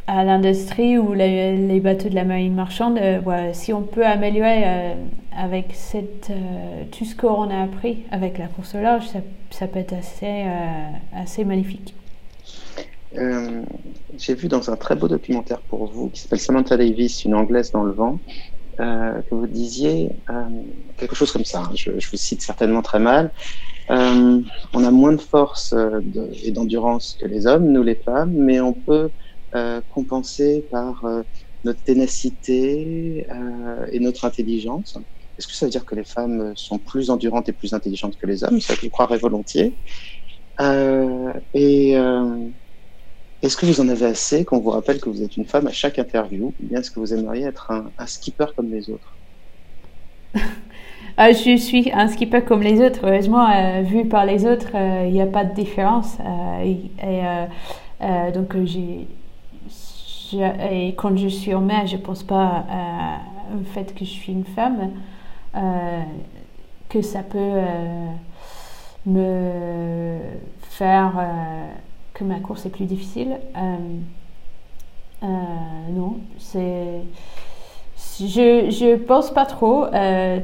à 0.06 0.24
l'industrie 0.24 0.98
ou 0.98 1.12
les, 1.14 1.80
bateaux 1.80 2.08
de 2.08 2.14
la 2.14 2.24
marine 2.24 2.54
marchande, 2.54 2.98
euh, 2.98 3.50
si 3.52 3.72
on 3.72 3.82
peut 3.82 4.06
améliorer 4.06 4.62
euh, 4.64 4.94
avec 5.36 5.74
euh, 5.94 6.84
tout 6.96 7.04
ce 7.04 7.16
qu'on 7.16 7.50
a 7.50 7.62
appris 7.62 8.04
avec 8.10 8.38
la 8.38 8.46
course 8.46 8.76
ça, 9.50 9.66
peut 9.66 9.78
être 9.78 9.92
assez, 9.92 10.44
assez 11.14 11.44
magnifique. 11.44 11.94
J'ai 14.18 14.34
vu 14.34 14.48
dans 14.48 14.70
un 14.70 14.76
très 14.76 14.94
beau 14.94 15.08
documentaire 15.08 15.60
pour 15.60 15.86
vous 15.86 16.08
qui 16.08 16.20
s'appelle 16.20 16.40
Samantha 16.40 16.76
Davis, 16.76 17.24
une 17.24 17.34
anglaise 17.34 17.72
dans 17.72 17.82
le 17.82 17.92
vent, 17.92 18.18
que 18.78 19.34
vous 19.34 19.46
disiez 19.46 20.10
quelque 20.98 21.14
chose 21.14 21.32
comme 21.32 21.44
ça. 21.44 21.62
Je, 21.74 21.90
vous 21.90 22.16
cite 22.16 22.42
certainement 22.42 22.82
très 22.82 22.98
mal. 22.98 23.30
On 23.88 24.84
a 24.84 24.90
moins 24.90 25.12
de 25.12 25.20
force 25.20 25.72
de, 25.72 26.30
et 26.44 26.52
d'endurance 26.52 27.16
que 27.20 27.26
les 27.26 27.46
hommes, 27.46 27.70
nous 27.70 27.82
les 27.82 27.96
femmes, 28.04 28.32
mais 28.34 28.60
on 28.60 28.72
peut 28.72 29.10
euh, 29.54 29.80
compensé 29.88 30.66
par 30.70 31.04
euh, 31.04 31.22
notre 31.64 31.82
ténacité 31.82 33.26
euh, 33.30 33.86
et 33.92 34.00
notre 34.00 34.24
intelligence. 34.24 34.98
Est-ce 35.38 35.46
que 35.46 35.54
ça 35.54 35.66
veut 35.66 35.70
dire 35.70 35.86
que 35.86 35.94
les 35.94 36.04
femmes 36.04 36.52
sont 36.56 36.78
plus 36.78 37.10
endurantes 37.10 37.48
et 37.48 37.52
plus 37.52 37.72
intelligentes 37.72 38.16
que 38.18 38.26
les 38.26 38.42
hommes? 38.42 38.60
Ça, 38.60 38.74
je 38.74 38.88
croirais 38.88 39.18
volontiers. 39.18 39.78
et 41.54 41.92
est-ce 43.42 43.56
que 43.56 43.66
vous 43.66 43.80
en 43.80 43.88
avez 43.88 44.06
assez 44.06 44.44
qu'on 44.44 44.60
vous 44.60 44.70
rappelle 44.70 45.00
que 45.00 45.08
vous 45.08 45.22
êtes 45.22 45.36
une 45.36 45.46
femme 45.46 45.66
à 45.68 45.72
chaque 45.72 45.98
interview? 45.98 46.54
Ou 46.58 46.66
bien 46.66 46.80
est-ce 46.80 46.90
que 46.90 47.00
vous 47.00 47.14
aimeriez 47.14 47.44
être 47.44 47.70
un, 47.70 48.06
skipper 48.06 48.46
comme 48.56 48.72
les 48.72 48.90
autres? 48.90 49.20
Je 51.18 51.56
suis 51.56 51.90
un 51.92 52.08
skipper 52.08 52.42
comme 52.42 52.62
les 52.62 52.80
autres. 52.80 53.00
Heureusement, 53.04 53.46
vu 53.82 54.06
par 54.06 54.24
les 54.26 54.46
autres, 54.46 54.70
il 55.06 55.12
n'y 55.12 55.22
a 55.22 55.26
pas 55.26 55.44
de 55.44 55.54
différence. 55.54 56.18
et, 56.62 56.90
et 57.02 58.32
donc, 58.32 58.54
et 60.34 60.88
quand 60.96 61.16
je 61.16 61.28
suis 61.28 61.54
en 61.54 61.60
mer, 61.60 61.86
je 61.86 61.96
ne 61.96 62.02
pense 62.02 62.22
pas 62.22 62.64
au 63.54 63.64
fait 63.64 63.94
que 63.94 64.04
je 64.04 64.10
suis 64.10 64.32
une 64.32 64.44
femme, 64.44 64.90
euh, 65.54 66.02
que 66.88 67.02
ça 67.02 67.22
peut 67.22 67.38
euh, 67.38 68.06
me 69.06 70.18
faire 70.60 71.12
euh, 71.18 71.66
que 72.14 72.24
ma 72.24 72.40
course 72.40 72.66
est 72.66 72.70
plus 72.70 72.86
difficile. 72.86 73.38
non, 75.22 76.18
c'est. 76.38 77.00
Je, 78.18 78.70
je 78.70 78.96
pense 78.96 79.30
pas 79.30 79.44
trop, 79.44 79.86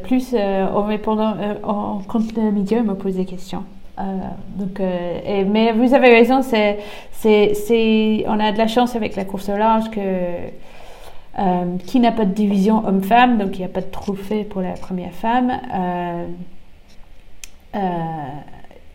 plus 0.02 0.34
en 0.34 0.82
répondant, 0.82 1.34
quand 2.08 2.36
le 2.36 2.50
milieu 2.50 2.82
me 2.82 2.94
pose 2.94 3.16
des 3.16 3.24
questions. 3.24 3.64
Euh, 3.98 4.02
donc, 4.56 4.80
euh, 4.80 5.44
mais 5.46 5.72
vous 5.72 5.94
avez 5.94 6.08
raison, 6.08 6.42
c'est, 6.42 6.78
c'est, 7.12 8.24
on 8.26 8.40
a 8.40 8.52
de 8.52 8.58
la 8.58 8.66
chance 8.66 8.96
avec 8.96 9.16
la 9.16 9.24
course 9.24 9.48
au 9.48 9.56
large 9.56 9.90
que 9.90 10.00
euh, 10.00 11.76
qui 11.86 12.00
n'a 12.00 12.12
pas 12.12 12.24
de 12.24 12.32
division 12.32 12.86
homme-femme, 12.86 13.38
donc 13.38 13.56
il 13.56 13.58
n'y 13.58 13.64
a 13.64 13.68
pas 13.68 13.80
de 13.80 13.90
trophée 13.90 14.44
pour 14.44 14.62
la 14.62 14.72
première 14.72 15.12
femme. 15.12 15.60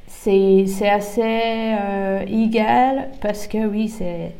c'est 0.08 0.90
assez 0.90 1.76
égal 2.28 3.10
parce 3.22 3.48
que 3.48 3.66
oui, 3.66 3.88
c'est 3.88 4.32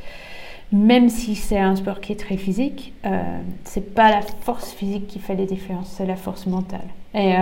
même 0.72 1.10
si 1.10 1.36
c'est 1.36 1.60
un 1.60 1.76
sport 1.76 2.02
qui 2.02 2.12
est 2.12 2.20
très 2.20 2.38
physique, 2.38 2.94
euh, 3.06 3.22
c'est 3.64 3.94
pas 3.94 4.10
la 4.10 4.22
force 4.22 4.72
physique 4.72 5.08
qui 5.08 5.20
fait 5.20 5.36
les 5.36 5.46
différences, 5.46 5.94
c'est 5.98 6.06
la 6.06 6.16
force 6.16 6.46
mentale. 6.48 6.88
Et, 7.14 7.34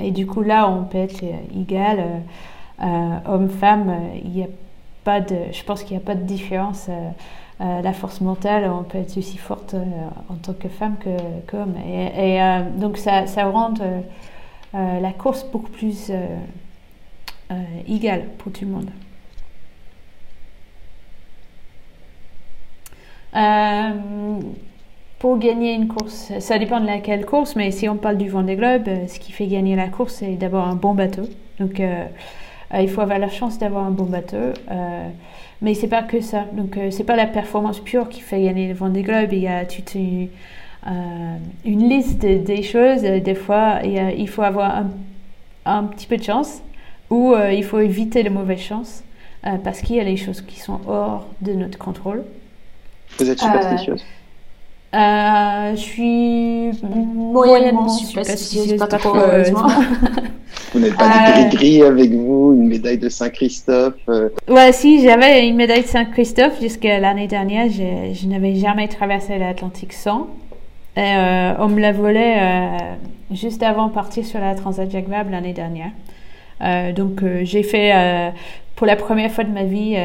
et, 0.00 0.12
du 0.12 0.26
coup 0.26 0.42
là, 0.42 0.70
on 0.70 0.84
peut 0.84 0.98
être 0.98 1.24
égal, 1.56 2.22
homme-femme, 2.78 3.92
il 4.22 4.30
n'y 4.30 4.42
a 4.44 4.48
pas 5.02 5.20
de, 5.20 5.36
je 5.50 5.64
pense 5.64 5.82
qu'il 5.82 5.96
n'y 5.96 6.02
a 6.02 6.06
pas 6.06 6.14
de 6.14 6.22
différence. 6.22 6.88
Euh, 7.60 7.82
la 7.82 7.92
force 7.92 8.20
mentale, 8.20 8.70
on 8.70 8.84
peut 8.84 8.98
être 8.98 9.16
aussi 9.16 9.36
forte 9.36 9.74
euh, 9.74 9.84
en 10.28 10.34
tant 10.34 10.52
que 10.52 10.68
femme 10.68 10.96
qu'homme. 11.48 11.74
Et, 11.86 12.40
euh, 12.40 12.62
donc 12.76 12.98
ça 12.98 13.24
rend 13.44 13.74
la 14.72 15.12
course 15.12 15.44
beaucoup 15.50 15.70
plus 15.70 16.12
égale 17.88 18.26
pour 18.38 18.52
tout 18.52 18.64
le 18.64 18.70
monde. 18.70 18.90
Pour 25.18 25.38
gagner 25.38 25.74
une 25.74 25.88
course, 25.88 26.32
ça 26.38 26.58
dépend 26.58 26.80
de 26.80 26.86
laquelle 26.86 27.26
course, 27.26 27.56
mais 27.56 27.70
si 27.70 27.88
on 27.88 27.96
parle 27.96 28.16
du 28.16 28.28
Vendée 28.28 28.56
Globe, 28.56 28.88
ce 29.08 29.18
qui 29.18 29.32
fait 29.32 29.46
gagner 29.46 29.76
la 29.76 29.88
course, 29.88 30.14
c'est 30.14 30.36
d'avoir 30.36 30.68
un 30.68 30.74
bon 30.74 30.94
bateau. 30.94 31.24
Donc, 31.58 31.82
il 32.74 32.88
faut 32.88 33.00
avoir 33.00 33.18
la 33.18 33.28
chance 33.28 33.58
d'avoir 33.58 33.84
un 33.84 33.90
bon 33.90 34.04
bateau. 34.04 34.52
Mais 35.60 35.74
c'est 35.74 35.88
pas 35.88 36.02
que 36.02 36.20
ça. 36.20 36.44
Donc, 36.52 36.76
euh, 36.76 36.90
c'est 36.90 37.04
pas 37.04 37.16
la 37.16 37.26
performance 37.26 37.80
pure 37.80 38.08
qui 38.08 38.20
fait 38.20 38.42
gagner 38.42 38.68
le 38.68 38.74
Vendée 38.74 39.02
Globe. 39.02 39.32
Il 39.32 39.40
y 39.40 39.48
a 39.48 39.64
toute 39.64 39.94
une, 39.94 40.28
euh, 40.86 41.36
liste 41.64 42.20
des 42.20 42.62
choses. 42.62 43.02
Des 43.02 43.34
fois, 43.34 43.80
il, 43.84 44.28
faut 44.28 44.42
avoir 44.42 44.84
un, 45.64 45.84
petit 45.84 46.06
peu 46.06 46.16
de 46.16 46.22
chance 46.22 46.62
ou 47.10 47.32
euh, 47.32 47.52
il 47.52 47.64
faut 47.64 47.80
éviter 47.80 48.22
les 48.22 48.30
mauvaises 48.30 48.60
chances 48.60 49.02
parce 49.64 49.80
qu'il 49.80 49.96
y 49.96 50.00
a 50.00 50.04
les 50.04 50.16
choses 50.16 50.42
qui 50.42 50.58
sont 50.58 50.80
hors 50.86 51.26
de 51.40 51.52
notre 51.52 51.78
contrôle. 51.78 52.24
Vous 53.18 53.30
êtes 53.30 53.40
superstitieuse 53.40 54.04
je 54.92 55.76
suis 55.76 56.70
moyennement 56.82 57.88
superstitieuse, 57.88 58.78
pas 58.78 58.86
trop 58.86 59.16
heureusement. 59.16 59.68
Vous 60.72 60.80
n'êtes 60.80 60.96
pas 60.96 61.08
du 61.08 61.48
gris-gris 61.48 61.82
avec 61.82 62.10
vous, 62.12 62.52
une 62.54 62.68
médaille 62.68 62.98
de 62.98 63.08
Saint-Christophe 63.08 63.94
euh. 64.08 64.28
Ouais, 64.48 64.72
si, 64.72 65.02
j'avais 65.02 65.46
une 65.48 65.56
médaille 65.56 65.82
de 65.82 65.86
Saint-Christophe 65.86 66.60
jusqu'à 66.60 66.98
l'année 67.00 67.26
dernière. 67.26 67.70
Je, 67.70 68.12
je 68.14 68.26
n'avais 68.26 68.54
jamais 68.54 68.86
traversé 68.88 69.38
l'Atlantique 69.38 69.94
sans. 69.94 70.28
Et, 70.96 71.00
euh, 71.00 71.54
on 71.58 71.68
me 71.68 71.80
l'a 71.80 71.92
volé 71.92 72.34
euh, 72.36 72.76
juste 73.30 73.62
avant 73.62 73.88
de 73.88 73.92
partir 73.92 74.26
sur 74.26 74.40
la 74.40 74.54
Transat 74.54 74.90
Jacques 74.90 75.08
Vabre 75.08 75.30
l'année 75.30 75.54
dernière. 75.54 75.90
donc, 76.94 77.22
j'ai 77.42 77.62
fait 77.62 78.32
pour 78.78 78.86
la 78.86 78.96
première 78.96 79.30
fois 79.30 79.44
de 79.44 79.52
ma 79.52 79.64
vie 79.64 79.98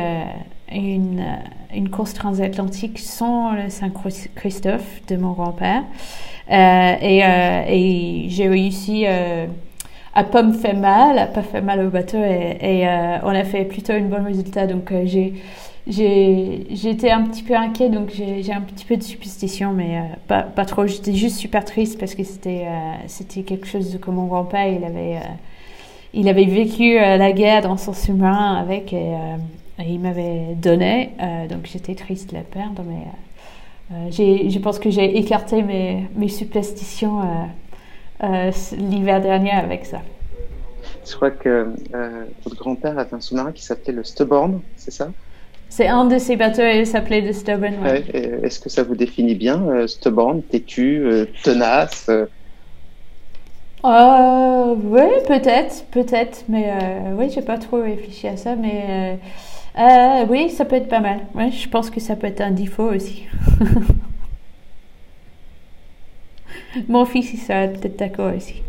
une, 0.72 1.24
une 1.74 1.90
course 1.90 2.14
transatlantique 2.14 3.00
sans 3.00 3.54
le 3.54 3.70
Saint-Christophe 3.70 5.06
de 5.08 5.16
mon 5.16 5.32
grand-père. 5.32 5.84
et, 6.50 7.20
et 7.20 8.26
j'ai 8.30 8.48
réussi 8.50 9.06
a 10.14 10.24
pas 10.24 10.44
me 10.44 10.54
fait 10.54 10.74
mal, 10.74 11.18
a 11.18 11.28
pas 11.28 11.42
fait 11.42 11.62
mal 11.62 11.86
au 11.86 11.90
bateau 11.90 12.18
et, 12.18 12.88
euh, 12.88 13.18
on 13.24 13.30
a 13.30 13.44
fait 13.44 13.66
plutôt 13.66 13.94
une 13.94 14.10
bonne 14.10 14.26
résultat. 14.26 14.68
Donc 14.68 14.92
euh, 14.92 15.06
j'ai 15.06 15.34
j'étais 15.86 17.12
un 17.12 17.24
petit 17.24 17.44
peu 17.44 17.56
inquiet, 17.56 17.90
donc 17.90 18.10
j'ai 18.12 18.54
un 18.54 18.62
petit 18.62 18.86
peu 18.86 18.96
de 18.96 19.04
superstition, 19.04 19.74
mais 19.74 20.00
euh, 20.32 20.36
pas, 20.56 20.66
trop. 20.66 20.88
J'étais 20.88 21.14
juste 21.14 21.38
super 21.38 21.66
triste 21.66 22.00
parce 22.00 22.16
que 22.16 22.24
c'était 22.24 23.44
quelque 23.44 23.68
chose 23.68 24.00
que 24.02 24.12
mon 24.12 24.28
grand-père 24.28 24.68
il 24.68 24.84
avait 24.86 25.20
il 26.14 26.30
avait 26.30 26.46
vécu 26.46 26.96
la 26.96 27.32
guerre 27.32 27.62
dans 27.62 27.78
son 27.78 27.94
sous-marin 27.94 28.56
avec 28.56 28.94
et, 28.94 29.16
il 29.80 30.00
m'avait 30.00 30.56
donné, 30.56 31.10
donc 31.50 31.66
j'étais 31.66 31.96
triste 31.96 32.30
de 32.30 32.36
la 32.36 32.44
perdre, 32.44 32.84
mais 32.88 34.12
je 34.12 34.60
pense 34.60 34.80
que 34.80 34.90
j'ai 34.90 35.18
écarté 35.18 35.62
mes, 35.64 36.08
mes 36.16 36.30
superstitions 36.30 37.22
euh, 38.24 38.52
l'hiver 38.78 39.22
dernier 39.22 39.52
avec 39.52 39.86
ça. 39.86 40.02
Je 41.06 41.16
crois 41.16 41.32
que 41.32 41.68
euh, 41.94 42.24
votre 42.46 42.56
grand-père 42.56 42.98
avait 42.98 43.14
un 43.14 43.20
sous-marin 43.20 43.52
qui 43.52 43.64
s'appelait 43.64 43.92
le 43.94 44.04
Stubborn, 44.06 44.62
c'est 44.78 44.92
ça? 44.92 45.12
C'est 45.68 45.88
un 45.88 46.06
de 46.06 46.18
ces 46.18 46.38
bateaux 46.38 46.62
et 46.62 46.80
il 46.80 46.88
s'appelait 46.88 47.20
le 47.20 47.34
Stubborn. 47.34 47.86
Est-ce 48.14 48.60
que 48.62 48.70
ça 48.70 48.84
vous 48.84 48.96
définit 48.96 49.36
bien, 49.36 49.62
euh, 49.68 49.88
Stubborn, 49.88 50.42
têtu, 50.44 51.04
tenace 51.44 52.10
Oui, 53.84 55.02
peut-être, 55.28 55.86
peut-être, 55.92 56.44
mais 56.48 56.74
oui, 57.18 57.30
j'ai 57.30 57.42
pas 57.42 57.58
trop 57.58 57.82
réfléchi 57.82 58.28
à 58.28 58.38
ça, 58.38 58.56
mais 58.56 59.20
oui, 60.30 60.50
ça 60.50 60.66
peut 60.66 60.76
être 60.76 60.90
pas 60.90 61.00
mal. 61.00 61.22
Ouais, 61.36 61.52
je 61.52 61.70
pense 61.70 61.90
que 61.90 62.00
ça 62.00 62.16
peut 62.16 62.28
être 62.28 62.42
un 62.42 62.52
défaut 62.52 62.92
aussi. 62.92 63.24
Mon 66.88 67.06
fils, 67.06 67.34
il 67.34 67.40
sera 67.40 67.68
peut-être 67.68 67.98
d'accord 67.98 68.34
aussi. 68.36 68.62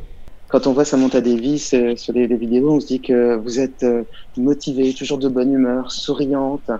Quand 0.49 0.67
on 0.67 0.73
voit 0.73 0.85
Samantha 0.85 1.21
Davis 1.21 1.75
euh, 1.75 1.97
sur 1.97 2.13
les, 2.13 2.27
vidéos, 2.29 2.71
on 2.71 2.81
se 2.81 2.87
dit 2.87 3.01
que 3.01 3.37
vous 3.37 3.59
êtes 3.59 3.83
euh, 3.83 4.05
motivée, 4.37 4.93
toujours 4.93 5.19
de 5.19 5.29
bonne 5.29 5.53
humeur, 5.53 5.91
souriante. 5.91 6.71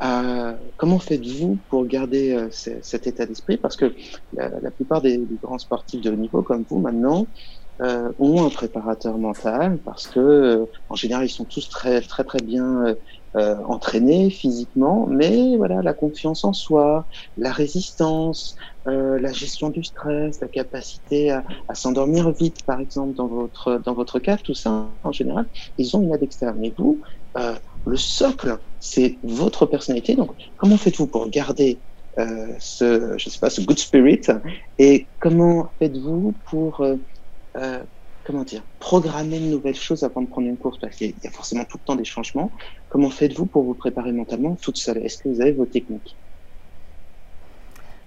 Euh, 0.00 0.54
comment 0.76 0.98
faites-vous 0.98 1.58
pour 1.68 1.84
garder 1.84 2.46
cet 2.52 3.08
état 3.08 3.26
d'esprit? 3.26 3.56
Parce 3.56 3.76
que 3.76 3.92
la, 4.34 4.70
plupart 4.70 5.02
des, 5.02 5.20
grands 5.42 5.58
sportifs 5.58 6.00
de 6.00 6.10
haut 6.10 6.16
niveau, 6.16 6.42
comme 6.42 6.64
vous 6.70 6.78
maintenant, 6.78 7.26
ont 7.80 8.44
un 8.44 8.50
préparateur 8.50 9.18
mental 9.18 9.78
parce 9.84 10.06
que, 10.08 10.66
en 10.88 10.96
général, 10.96 11.24
ils 11.26 11.30
sont 11.30 11.44
tous 11.44 11.68
très 11.68 12.00
très 12.00 12.24
très 12.24 12.40
bien 12.40 12.96
euh, 13.36 13.56
entraîné 13.66 14.30
physiquement, 14.30 15.06
mais 15.06 15.56
voilà, 15.56 15.82
la 15.82 15.94
confiance 15.94 16.44
en 16.44 16.52
soi, 16.52 17.06
la 17.36 17.52
résistance, 17.52 18.56
euh, 18.88 19.18
la 19.20 19.32
gestion 19.32 19.68
du 19.70 19.84
stress, 19.84 20.40
la 20.40 20.48
capacité 20.48 21.30
à, 21.30 21.44
à 21.68 21.74
s'endormir 21.74 22.30
vite, 22.32 22.64
par 22.64 22.80
exemple, 22.80 23.14
dans 23.14 23.28
votre, 23.28 23.80
dans 23.84 23.94
votre 23.94 24.18
cas, 24.18 24.38
tout 24.38 24.54
ça, 24.54 24.88
en 25.02 25.12
général, 25.12 25.46
ils 25.76 25.96
ont 25.96 26.02
une 26.02 26.12
aide 26.14 26.22
externe. 26.22 26.56
Mais 26.58 26.72
vous, 26.76 27.00
euh, 27.36 27.54
le 27.86 27.96
socle, 27.96 28.58
c'est 28.80 29.18
votre 29.22 29.66
personnalité. 29.66 30.16
Donc, 30.16 30.32
comment 30.56 30.76
faites-vous 30.76 31.06
pour 31.06 31.28
garder 31.28 31.82
euh, 32.18 32.54
ce, 32.58 33.14
je 33.18 33.30
sais 33.30 33.38
pas, 33.38 33.50
ce 33.50 33.60
good 33.60 33.78
spirit? 33.78 34.22
Et 34.78 35.10
comment 35.20 35.68
faites-vous 35.78 36.34
pour 36.50 36.84
euh, 37.58 37.82
comment 38.24 38.44
dire, 38.44 38.62
programmer 38.78 39.40
de 39.40 39.46
nouvelles 39.46 39.74
choses 39.74 40.02
avant 40.04 40.20
de 40.20 40.26
prendre 40.26 40.48
une 40.48 40.56
course 40.56 40.78
Parce 40.78 40.96
qu'il 40.96 41.14
y 41.22 41.26
a 41.26 41.30
forcément 41.30 41.64
tout 41.64 41.78
le 41.78 41.86
temps 41.86 41.96
des 41.96 42.04
changements. 42.04 42.50
Comment 42.90 43.10
faites-vous 43.10 43.46
pour 43.46 43.62
vous 43.62 43.74
préparer 43.74 44.12
mentalement 44.12 44.56
toute 44.60 44.76
seule? 44.76 44.98
Est-ce 44.98 45.22
que 45.22 45.28
vous 45.28 45.40
avez 45.40 45.52
vos 45.52 45.64
techniques? 45.66 46.14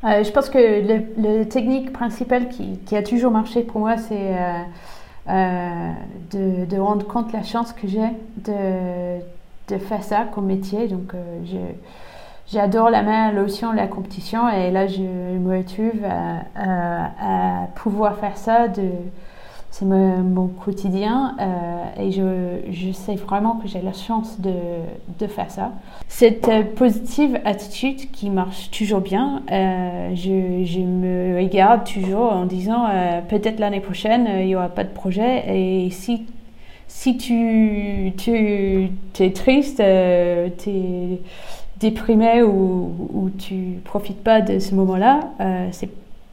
Euh, 0.03 0.23
Je 0.23 0.31
pense 0.31 0.49
que 0.49 0.57
le, 0.57 1.43
technique 1.45 1.91
principale 1.91 2.49
qui, 2.49 2.95
a 2.95 3.03
toujours 3.03 3.31
marché 3.31 3.63
pour 3.63 3.79
moi, 3.79 3.97
c'est 3.97 4.35
euh, 5.27 5.91
de, 6.31 6.77
rendre 6.79 7.05
compte 7.07 7.33
la 7.33 7.43
chance 7.43 7.73
que 7.73 7.87
j'ai 7.87 8.09
de, 8.37 9.77
faire 9.77 10.03
ça 10.03 10.27
comme 10.33 10.45
métier. 10.45 10.87
Donc, 10.87 11.13
J'adore 12.51 12.89
la 12.89 13.01
mer, 13.01 13.33
l'océan, 13.33 13.71
la 13.71 13.87
compétition 13.87 14.49
et 14.49 14.71
là 14.71 14.85
je 14.85 15.01
me 15.01 15.57
retrouve 15.57 16.03
à 16.03 17.67
pouvoir 17.75 18.17
faire 18.17 18.35
ça 18.35 18.67
c'est 19.71 19.85
mon, 19.85 20.47
quotidien 20.47 21.35
euh, 21.39 22.03
et 22.03 22.11
je, 22.11 22.71
je, 22.71 22.91
sais 22.91 23.15
vraiment 23.15 23.55
que 23.55 23.69
j'ai 23.69 23.81
la 23.81 23.93
chance 23.93 24.39
de, 24.41 24.51
de 25.17 25.27
faire 25.27 25.49
ça. 25.49 25.71
Cette 26.09 26.49
euh, 26.49 26.63
positive 26.63 27.39
attitude 27.45 28.11
qui 28.11 28.29
marche 28.29 28.69
toujours 28.69 28.99
bien, 28.99 29.41
euh, 29.49 30.13
je, 30.13 30.65
je, 30.65 30.79
me 30.81 31.37
regarde 31.37 31.85
toujours 31.85 32.33
en 32.33 32.45
disant 32.45 32.87
peut-être 33.29 33.59
l'année 33.59 33.79
prochaine 33.79 34.27
il 34.39 34.47
n'y 34.47 34.55
aura 34.55 34.69
pas 34.69 34.83
de 34.83 34.89
projet 34.89 35.43
et 35.47 35.89
si, 35.89 36.25
si 36.87 37.17
tu, 37.17 38.11
tu 38.17 38.89
es 39.19 39.31
triste, 39.31 39.77
tu 39.77 40.69
es 40.69 41.21
déprimé 41.79 42.43
ou, 42.43 43.09
ou 43.13 43.29
tu 43.29 43.79
profites 43.85 44.21
pas 44.21 44.41
de 44.41 44.59
ce 44.59 44.75
moment-là, 44.75 45.21
c'est 45.71 45.89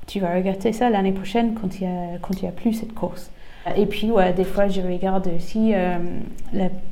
tu 0.09 0.21
vas 0.21 0.35
regarder 0.35 0.73
ça 0.73 0.91
l'année 0.91 1.13
prochaine 1.13 1.55
quand 1.55 1.79
il 1.79 1.85
y 1.85 1.87
a 1.87 2.19
quand 2.21 2.35
il 2.41 2.45
y 2.45 2.49
a 2.49 2.51
plus 2.51 2.73
cette 2.73 2.95
course. 2.95 3.31
Et 3.77 3.85
puis 3.85 4.11
ouais, 4.11 4.33
des 4.33 4.45
fois 4.45 4.69
je 4.69 4.81
regarde 4.81 5.29
aussi 5.37 5.73
euh, 5.75 5.99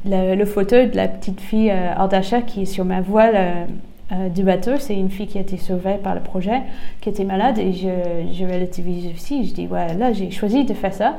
le 0.05 0.45
photo 0.45 0.77
de 0.77 0.95
la 0.95 1.09
petite 1.09 1.41
fille 1.41 1.71
euh, 1.71 2.41
qui 2.47 2.62
est 2.62 2.67
sur 2.67 2.85
ma 2.85 3.01
voile 3.01 3.67
euh, 4.12 4.29
du 4.29 4.43
bateau. 4.43 4.73
C'est 4.79 4.95
une 4.95 5.11
fille 5.11 5.27
qui 5.27 5.39
a 5.39 5.41
été 5.41 5.57
sauvée 5.57 5.95
par 5.95 6.14
le 6.14 6.21
projet, 6.21 6.61
qui 7.01 7.09
était 7.09 7.25
malade 7.25 7.59
et 7.59 7.73
je, 7.73 7.89
je 8.33 8.45
relativise 8.45 9.11
aussi. 9.14 9.47
Je 9.49 9.55
dis 9.55 9.67
ouais 9.67 9.95
là 9.95 10.12
j'ai 10.12 10.31
choisi 10.31 10.64
de 10.64 10.75
faire 10.75 10.93
ça. 10.93 11.17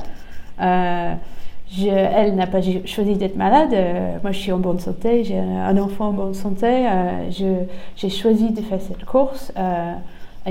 Elle 0.60 2.36
n'a 2.36 2.48
pas 2.48 2.62
choisi 2.86 3.16
d'être 3.16 3.36
malade. 3.36 3.76
moi, 4.22 4.32
je 4.32 4.38
suis 4.38 4.52
en 4.52 4.60
bonne 4.60 4.80
santé. 4.80 5.24
J'ai 5.24 5.40
un 5.40 5.78
enfant 5.78 6.10
en 6.10 6.14
bonne 6.14 6.34
santé. 6.36 6.88
j'ai 7.96 8.10
choisi 8.10 8.52
de 8.52 8.62
faire 8.62 8.82
cette 8.82 9.06
course. 9.06 9.52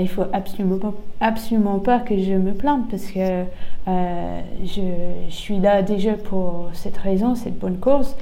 Il 0.01 0.09
faut 0.09 0.25
absolument, 0.33 0.93
absolument 1.19 1.79
pas 1.79 1.99
que 1.99 2.17
je 2.17 2.33
me 2.33 2.53
plante 2.53 2.89
parce 2.89 3.07
que 3.07 3.43
je, 3.85 4.81
je, 5.29 5.33
suis 5.33 5.59
là 5.59 5.81
déjà 5.81 6.13
pour 6.13 6.69
cette 6.73 6.97
raison, 6.97 7.35
cette 7.35 7.57
bonne 7.57 7.79
cause. 7.79 8.15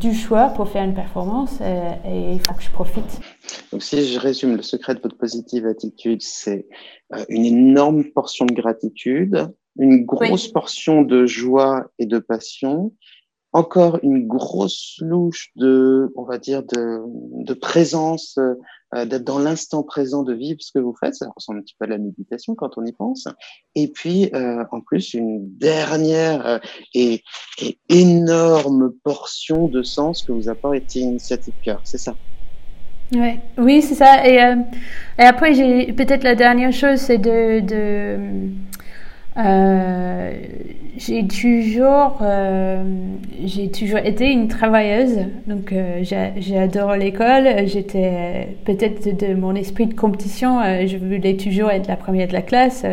du 0.00 0.14
choix 0.14 0.48
pour 0.48 0.68
faire 0.68 0.84
une 0.84 0.94
performance 0.94 1.60
et, 1.60 2.32
il 2.32 2.40
faut 2.40 2.54
que 2.54 2.62
je 2.62 2.70
profite. 2.70 3.20
Donc 3.72 3.82
si 3.82 4.06
je 4.06 4.18
résume, 4.18 4.56
le 4.56 4.62
secret 4.62 4.94
de 4.94 5.00
votre 5.00 5.16
positive 5.16 5.66
attitude, 5.66 6.22
c'est 6.22 6.66
une 7.28 7.44
énorme 7.44 8.04
portion 8.04 8.46
de 8.46 8.54
gratitude, 8.54 9.48
une 9.78 10.04
grosse 10.04 10.48
portion 10.48 11.02
de 11.02 11.26
joie 11.26 11.86
et 11.98 12.06
de 12.06 12.18
passion, 12.18 12.92
encore 13.52 13.98
une 14.02 14.26
grosse 14.26 14.96
louche 15.00 15.50
de, 15.56 16.12
on 16.16 16.24
va 16.24 16.38
dire, 16.38 16.62
de, 16.62 17.00
de 17.44 17.54
présence, 17.54 18.38
euh, 18.94 19.04
d'être 19.04 19.24
dans 19.24 19.38
l'instant 19.38 19.82
présent, 19.82 20.22
de 20.22 20.32
vivre 20.32 20.60
ce 20.60 20.72
que 20.72 20.78
vous 20.78 20.94
faites. 20.98 21.14
Ça 21.14 21.26
ressemble 21.34 21.58
un 21.58 21.62
petit 21.62 21.76
peu 21.78 21.84
à 21.84 21.88
la 21.88 21.98
méditation 21.98 22.54
quand 22.54 22.78
on 22.78 22.84
y 22.84 22.92
pense. 22.92 23.28
Et 23.74 23.88
puis, 23.88 24.30
euh, 24.34 24.64
en 24.72 24.80
plus, 24.80 25.14
une 25.14 25.48
dernière 25.58 26.46
euh, 26.46 26.58
et, 26.94 27.22
et, 27.60 27.78
énorme 27.88 28.92
portion 29.04 29.68
de 29.68 29.82
sens 29.82 30.22
que 30.22 30.32
vous 30.32 30.48
apportez 30.48 31.00
Initiative 31.00 31.54
Cœur. 31.62 31.80
C'est 31.84 31.98
ça. 31.98 32.14
Ouais. 33.12 33.40
Oui, 33.56 33.82
c'est 33.82 33.94
ça. 33.94 34.26
Et, 34.26 34.42
euh, 34.42 34.56
et 35.18 35.22
après, 35.22 35.54
j'ai 35.54 35.92
peut-être 35.92 36.24
la 36.24 36.34
dernière 36.34 36.72
chose, 36.72 36.98
c'est 36.98 37.18
de, 37.18 37.60
de 37.60 38.18
euh, 39.38 40.32
j'ai 40.96 41.28
toujours, 41.28 42.18
euh, 42.22 42.82
j'ai 43.44 43.70
toujours 43.70 44.00
été 44.00 44.32
une 44.32 44.48
travailleuse, 44.48 45.18
donc 45.46 45.70
euh, 45.72 46.02
j'ai 46.02 46.58
adoré 46.58 46.98
l'école. 46.98 47.68
J'étais 47.68 48.56
peut-être 48.64 49.16
de 49.16 49.34
mon 49.34 49.54
esprit 49.54 49.86
de 49.86 49.94
compétition, 49.94 50.60
je 50.86 50.96
voulais 50.96 51.36
toujours 51.36 51.70
être 51.70 51.86
la 51.86 51.96
première 51.96 52.26
de 52.26 52.32
la 52.32 52.42
classe. 52.42 52.84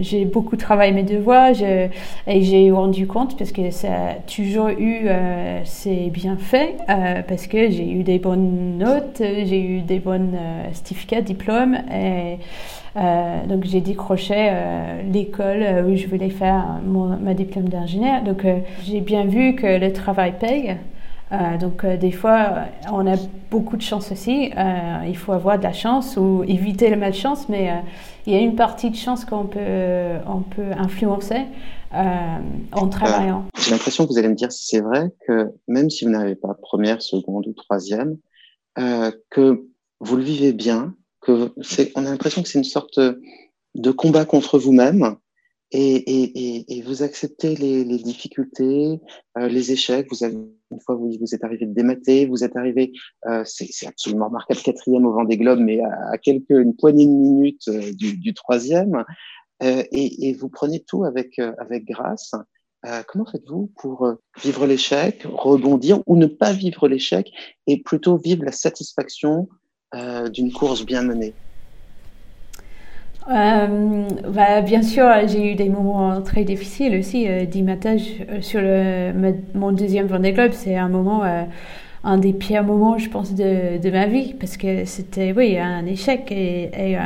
j'ai 0.00 0.24
beaucoup 0.24 0.56
travaillé 0.56 0.90
mes 0.92 1.04
devoirs 1.04 1.54
je, 1.54 1.86
et 2.26 2.42
j'ai 2.42 2.72
rendu 2.72 3.06
compte 3.06 3.38
parce 3.38 3.52
que 3.52 3.70
ça 3.70 3.88
a 3.92 4.14
toujours 4.26 4.70
eu 4.70 5.08
ses 5.64 6.10
bienfaits 6.10 6.78
parce 7.28 7.46
que 7.46 7.70
j'ai 7.70 7.88
eu 7.88 8.02
des 8.02 8.18
bonnes 8.18 8.78
notes, 8.78 9.18
j'ai 9.20 9.60
eu 9.60 9.80
des 9.82 10.00
bonnes 10.00 10.36
certificats, 10.72 11.20
diplômes 11.20 11.78
et 11.94 12.38
euh, 12.96 13.46
donc 13.46 13.64
j'ai 13.64 13.82
décroché 13.82 14.34
euh, 14.36 15.02
l'école 15.02 15.62
euh, 15.62 15.84
où 15.84 15.96
je 15.96 16.06
voulais 16.06 16.30
faire 16.30 16.80
mon, 16.82 17.18
ma 17.18 17.34
diplôme 17.34 17.68
d'ingénieur. 17.68 18.22
Donc 18.22 18.46
j'ai 18.84 19.00
bien 19.00 19.26
vu 19.26 19.54
que 19.54 19.66
le 19.66 19.92
travail 19.92 20.34
paye. 20.38 20.76
donc 21.60 21.84
des 21.84 22.12
fois, 22.12 22.66
on 22.92 23.06
a 23.06 23.16
beaucoup 23.50 23.76
de 23.76 23.82
chance 23.82 24.12
aussi. 24.12 24.52
il 25.06 25.16
faut 25.16 25.32
avoir 25.32 25.58
de 25.58 25.64
la 25.64 25.72
chance 25.72 26.16
ou 26.16 26.44
éviter 26.46 26.88
la 26.88 26.96
malchance, 26.96 27.48
mais 27.48 27.70
il 28.26 28.32
y 28.32 28.36
a 28.36 28.40
une 28.40 28.54
partie 28.54 28.90
de 28.90 28.96
chance 28.96 29.24
qu'on 29.24 29.44
peut, 29.44 30.18
on 30.26 30.40
peut 30.40 30.72
influencer 30.78 31.42
en 31.92 32.88
travaillant. 32.88 33.44
J'ai 33.58 33.72
l'impression 33.72 34.04
que 34.04 34.12
vous 34.12 34.18
allez 34.18 34.28
me 34.28 34.34
dire, 34.34 34.52
c'est 34.52 34.80
vrai 34.80 35.12
que 35.26 35.52
même 35.66 35.90
si 35.90 36.04
vous 36.04 36.12
n'avez 36.12 36.36
pas 36.36 36.54
première, 36.54 37.02
seconde 37.02 37.46
ou 37.48 37.52
troisième, 37.52 38.16
que 38.76 39.66
vous 40.00 40.16
le 40.16 40.22
vivez 40.22 40.52
bien, 40.52 40.94
on 41.28 42.06
a 42.06 42.10
l'impression 42.10 42.42
que 42.42 42.48
c'est 42.48 42.58
une 42.58 42.64
sorte 42.64 42.98
de 42.98 43.90
combat 43.90 44.24
contre 44.24 44.58
vous-même 44.58 45.16
et, 45.72 46.82
vous 46.84 47.02
acceptez 47.02 47.56
les, 47.56 47.84
difficultés, 47.84 49.00
euh, 49.38 49.48
les 49.48 49.72
échecs. 49.72 50.08
Une 50.22 50.80
fois, 50.84 50.94
vous, 50.94 51.34
êtes 51.34 51.44
arrivé 51.44 51.66
de 51.66 51.74
démater, 51.74 52.26
vous 52.26 52.44
êtes 52.44 52.56
arrivé, 52.56 52.92
euh, 53.26 53.42
c'est 53.44 53.86
absolument 53.86 54.26
remarquable, 54.26 54.60
quatrième 54.60 55.06
au 55.06 55.12
Vendée 55.12 55.36
Globe, 55.36 55.60
mais 55.60 55.80
à, 55.80 56.18
quelques, 56.18 56.50
une 56.50 56.76
poignée 56.76 57.06
de 57.06 57.10
minutes 57.10 57.68
euh, 57.68 57.92
du, 57.92 58.34
troisième. 58.34 59.04
Et, 59.60 60.36
vous 60.38 60.48
prenez 60.48 60.80
tout 60.80 61.04
avec 61.04 61.40
grâce. 61.86 62.32
comment 63.08 63.24
faites-vous 63.24 63.72
pour 63.80 64.16
vivre 64.42 64.66
l'échec, 64.66 65.22
rebondir 65.24 66.02
ou 66.06 66.16
ne 66.16 66.26
pas 66.26 66.52
vivre 66.52 66.88
l'échec 66.88 67.32
et 67.66 67.82
plutôt 67.82 68.18
vivre 68.18 68.44
la 68.44 68.52
satisfaction 68.52 69.48
euh, 69.94 70.28
d'une 70.28 70.50
course 70.50 70.84
bien 70.84 71.02
menée 71.02 71.32
euh, 73.30 74.08
bah, 74.28 74.60
bien 74.60 74.82
sûr, 74.82 75.04
j'ai 75.28 75.52
eu 75.52 75.54
des 75.54 75.68
moments 75.68 76.20
très 76.22 76.42
difficiles 76.42 76.96
aussi. 76.96 77.28
Euh, 77.28 77.44
euh 77.44 78.40
sur 78.40 78.60
le, 78.60 79.12
mon 79.54 79.70
deuxième 79.70 80.06
Vendée 80.06 80.32
Globe, 80.32 80.52
c'est 80.52 80.76
un 80.76 80.88
moment, 80.88 81.22
un 82.04 82.18
des 82.18 82.32
pires 82.32 82.64
moments, 82.64 82.98
je 82.98 83.08
pense, 83.08 83.34
de, 83.34 83.90
ma 83.90 84.06
vie, 84.06 84.34
parce 84.34 84.56
que 84.56 84.84
c'était, 84.84 85.32
oui, 85.32 85.56
un 85.58 85.86
échec 85.86 86.32
et 86.32 86.96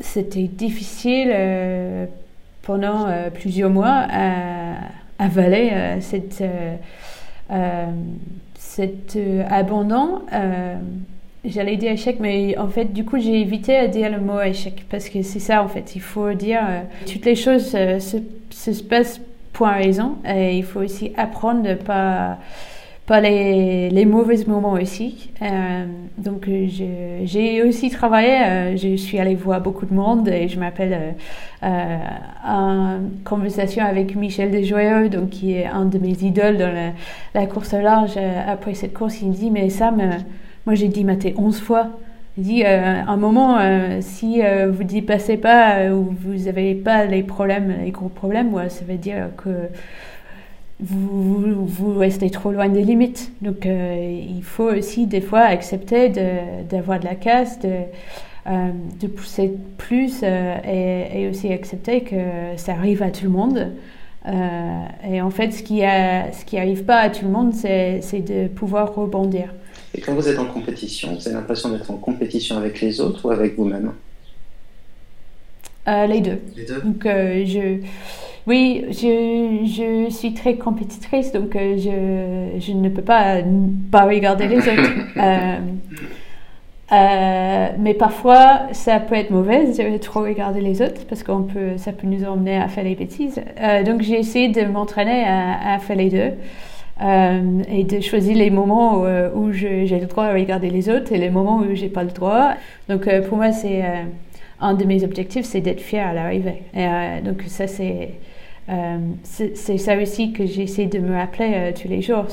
c'était 0.00 0.48
difficile 0.48 1.34
pendant 2.62 3.06
plusieurs 3.34 3.70
mois 3.70 4.06
à 4.10 4.76
avaler 5.18 5.98
cette 6.00 6.42
cet 8.80 9.16
euh, 9.16 9.44
abandon, 9.50 10.22
euh, 10.32 10.74
j'allais 11.44 11.76
dire 11.76 11.92
échec, 11.92 12.16
mais 12.18 12.56
en 12.56 12.68
fait, 12.68 12.86
du 12.94 13.04
coup, 13.04 13.18
j'ai 13.18 13.40
évité 13.40 13.86
de 13.86 13.92
dire 13.92 14.10
le 14.10 14.20
mot 14.20 14.40
échec 14.40 14.86
parce 14.88 15.10
que 15.10 15.22
c'est 15.22 15.38
ça, 15.38 15.62
en 15.62 15.68
fait. 15.68 15.94
Il 15.96 16.00
faut 16.00 16.32
dire 16.32 16.60
euh, 16.66 16.80
toutes 17.10 17.26
les 17.26 17.34
choses 17.34 17.66
se, 17.66 18.20
se, 18.50 18.82
passent 18.82 19.20
pour 19.52 19.66
une 19.66 19.74
raison 19.74 20.16
et 20.26 20.56
il 20.56 20.64
faut 20.64 20.80
aussi 20.80 21.12
apprendre 21.18 21.62
de 21.62 21.74
pas 21.74 22.38
pas 23.10 23.20
les, 23.20 23.90
les 23.90 24.06
mauvais 24.06 24.36
moments 24.46 24.74
aussi. 24.74 25.32
donc 26.16 26.48
j'ai 26.78 27.62
aussi 27.64 27.90
travaillé, 27.90 28.76
je 28.76 28.94
suis 28.94 29.18
allée 29.18 29.34
voir 29.34 29.60
beaucoup 29.60 29.84
de 29.84 29.92
monde 29.92 30.28
et 30.28 30.46
je 30.46 30.60
m'appelle 30.60 31.16
euh, 31.64 31.98
en 32.46 33.00
conversation 33.24 33.84
avec 33.84 34.14
Michel 34.14 34.52
Desjoyeux, 34.52 35.08
donc 35.08 35.30
qui 35.30 35.54
est 35.54 35.66
un 35.66 35.86
de 35.86 35.98
mes 35.98 36.22
idoles 36.22 36.56
dans 36.56 36.72
la, 37.34 37.46
course 37.46 37.74
au 37.74 37.80
large. 37.80 38.16
après 38.46 38.74
cette 38.74 38.94
course, 38.94 39.20
il 39.22 39.30
me 39.30 39.34
dit, 39.34 39.50
mais 39.50 39.70
Sam, 39.70 40.00
moi 40.64 40.76
j'ai 40.76 40.86
dit 40.86 41.02
maté 41.02 41.34
11 41.36 41.58
fois. 41.58 41.90
Il 42.38 42.44
dit, 42.44 42.62
euh, 42.64 43.02
un 43.06 43.16
moment, 43.16 43.58
euh, 43.58 43.98
si 44.00 44.40
euh, 44.42 44.70
vous 44.70 44.84
ne 44.84 45.00
passez 45.00 45.36
pas 45.36 45.90
ou 45.90 46.14
vous 46.16 46.44
n'avez 46.44 46.74
pas 46.74 47.04
les 47.04 47.24
problèmes, 47.24 47.74
les 47.84 47.90
gros 47.90 48.08
problèmes, 48.08 48.52
ça 48.68 48.84
veut 48.86 48.96
dire 48.96 49.30
que 49.36 49.50
vous, 50.82 51.66
vous, 51.66 51.98
restez 51.98 52.30
trop 52.30 52.52
loin 52.52 52.68
des 52.68 52.82
limites. 52.82 53.32
Donc, 53.42 53.66
il 53.66 54.42
faut 54.42 54.70
aussi 54.70 55.06
des 55.06 55.20
fois 55.20 55.40
accepter 55.40 56.08
d'avoir 56.68 57.00
de, 57.00 57.04
la 57.04 57.14
casse, 57.14 57.58
de, 57.60 57.70
de 59.00 59.06
pousser 59.06 59.52
plus 59.78 60.22
et, 60.22 61.22
et, 61.22 61.28
aussi 61.28 61.52
accepter 61.52 62.02
que 62.02 62.16
ça 62.56 62.72
arrive 62.72 63.02
à 63.02 63.10
tout 63.10 63.24
le 63.24 63.30
monde. 63.30 63.68
et 64.26 65.20
en 65.20 65.30
fait, 65.30 65.52
ce 65.52 65.62
qui, 65.62 65.84
a, 65.84 66.32
ce 66.32 66.44
qui 66.44 66.58
arrive 66.58 66.84
pas 66.84 66.98
à 66.98 67.10
tout 67.10 67.24
le 67.24 67.30
monde, 67.30 67.54
c'est 67.54 68.24
de 68.26 68.48
pouvoir 68.48 68.94
rebondir. 68.94 69.52
Et 69.94 70.00
quand 70.00 70.14
vous 70.14 70.28
êtes 70.28 70.38
en 70.38 70.46
compétition, 70.46 71.14
vous 71.14 71.26
avez 71.26 71.36
l'impression 71.36 71.70
d'être 71.70 71.90
en 71.90 71.96
compétition 71.96 72.56
avec 72.56 72.80
les 72.80 73.00
autres 73.00 73.26
ou 73.26 73.30
avec 73.30 73.56
vous-même? 73.56 73.92
Euh, 75.88 76.06
les 76.06 76.20
deux. 76.20 76.38
Les 76.56 76.64
deux. 76.64 76.80
Donc, 76.80 77.06
euh, 77.06 77.44
je, 77.44 77.78
oui, 78.50 78.84
je, 78.90 79.64
je, 79.64 80.10
suis 80.10 80.34
très 80.34 80.56
compétitrice, 80.56 81.32
donc 81.32 81.56
euh, 81.56 81.76
je, 81.78 82.60
je, 82.60 82.72
ne 82.72 82.88
peux 82.88 83.02
pas 83.02 83.36
pas 83.90 84.04
regarder 84.04 84.48
les 84.48 84.58
autres. 84.58 84.90
mais 87.78 87.94
parfois, 87.94 88.62
ça 88.72 89.00
peut 89.00 89.14
être 89.14 89.30
mauvais 89.30 89.66
de 89.66 89.98
trop 89.98 90.20
regarder 90.20 90.60
les 90.60 90.82
autres 90.82 91.06
parce 91.08 91.22
qu'on 91.22 91.44
peut, 91.44 91.76
ça 91.76 91.92
peut 91.92 92.06
nous 92.06 92.24
emmener 92.24 92.56
à 92.56 92.68
faire 92.68 92.84
des 92.84 92.96
bêtises. 92.96 93.40
donc, 93.86 94.02
j'ai 94.02 94.18
essayé 94.18 94.48
de 94.48 94.64
m'entraîner 94.64 95.24
à, 95.24 95.74
à, 95.74 95.78
faire 95.78 95.96
les 95.96 96.10
deux. 96.10 96.32
Euh, 97.02 97.62
et 97.70 97.84
de 97.84 98.00
choisir 98.00 98.36
les 98.36 98.50
moments 98.50 98.98
où, 98.98 99.06
euh, 99.06 99.30
où 99.34 99.52
j'ai 99.52 99.86
le 99.86 100.06
droit 100.06 100.28
de 100.28 100.38
regarder 100.38 100.68
les 100.68 100.90
autres 100.90 101.12
et 101.12 101.18
les 101.18 101.30
moments 101.30 101.58
où 101.58 101.74
j'ai 101.74 101.88
pas 101.88 102.04
le 102.04 102.10
droit. 102.10 102.52
Donc 102.90 103.08
euh, 103.08 103.26
pour 103.26 103.38
moi, 103.38 103.52
c'est 103.52 103.82
un 104.60 104.74
de 104.74 104.84
mes 104.84 105.02
objectifs, 105.02 105.46
c'est 105.46 105.62
d'être 105.62 105.80
fier 105.80 106.06
à 106.06 106.12
l'arrivée. 106.12 106.62
donc 107.24 107.42
ça, 107.46 107.66
c'est 107.66 108.10
c'est 109.24 109.78
ça 109.78 109.96
aussi 110.00 110.32
que 110.32 110.46
j'essaie 110.46 110.86
de 110.86 110.98
me 110.98 111.14
rappeler 111.14 111.72
tous 111.80 111.88
les 111.88 112.02
jours. 112.02 112.26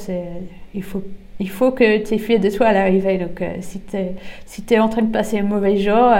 Il 0.74 0.84
faut 0.84 1.04
il 1.40 1.50
faut 1.50 1.72
que 1.72 2.04
tu 2.04 2.16
es 2.16 2.18
fier 2.18 2.40
de 2.40 2.50
toi 2.50 2.68
à 2.68 2.74
l'arrivée. 2.74 3.18
Donc 3.18 3.44
si 3.62 3.80
tu 3.82 3.96
es 3.96 4.16
si 4.46 4.64
es 4.70 4.80
en 4.80 4.90
train 4.90 5.04
de 5.04 5.12
passer 5.12 5.40
un 5.40 5.44
mauvais 5.44 5.78
jour, 5.78 6.12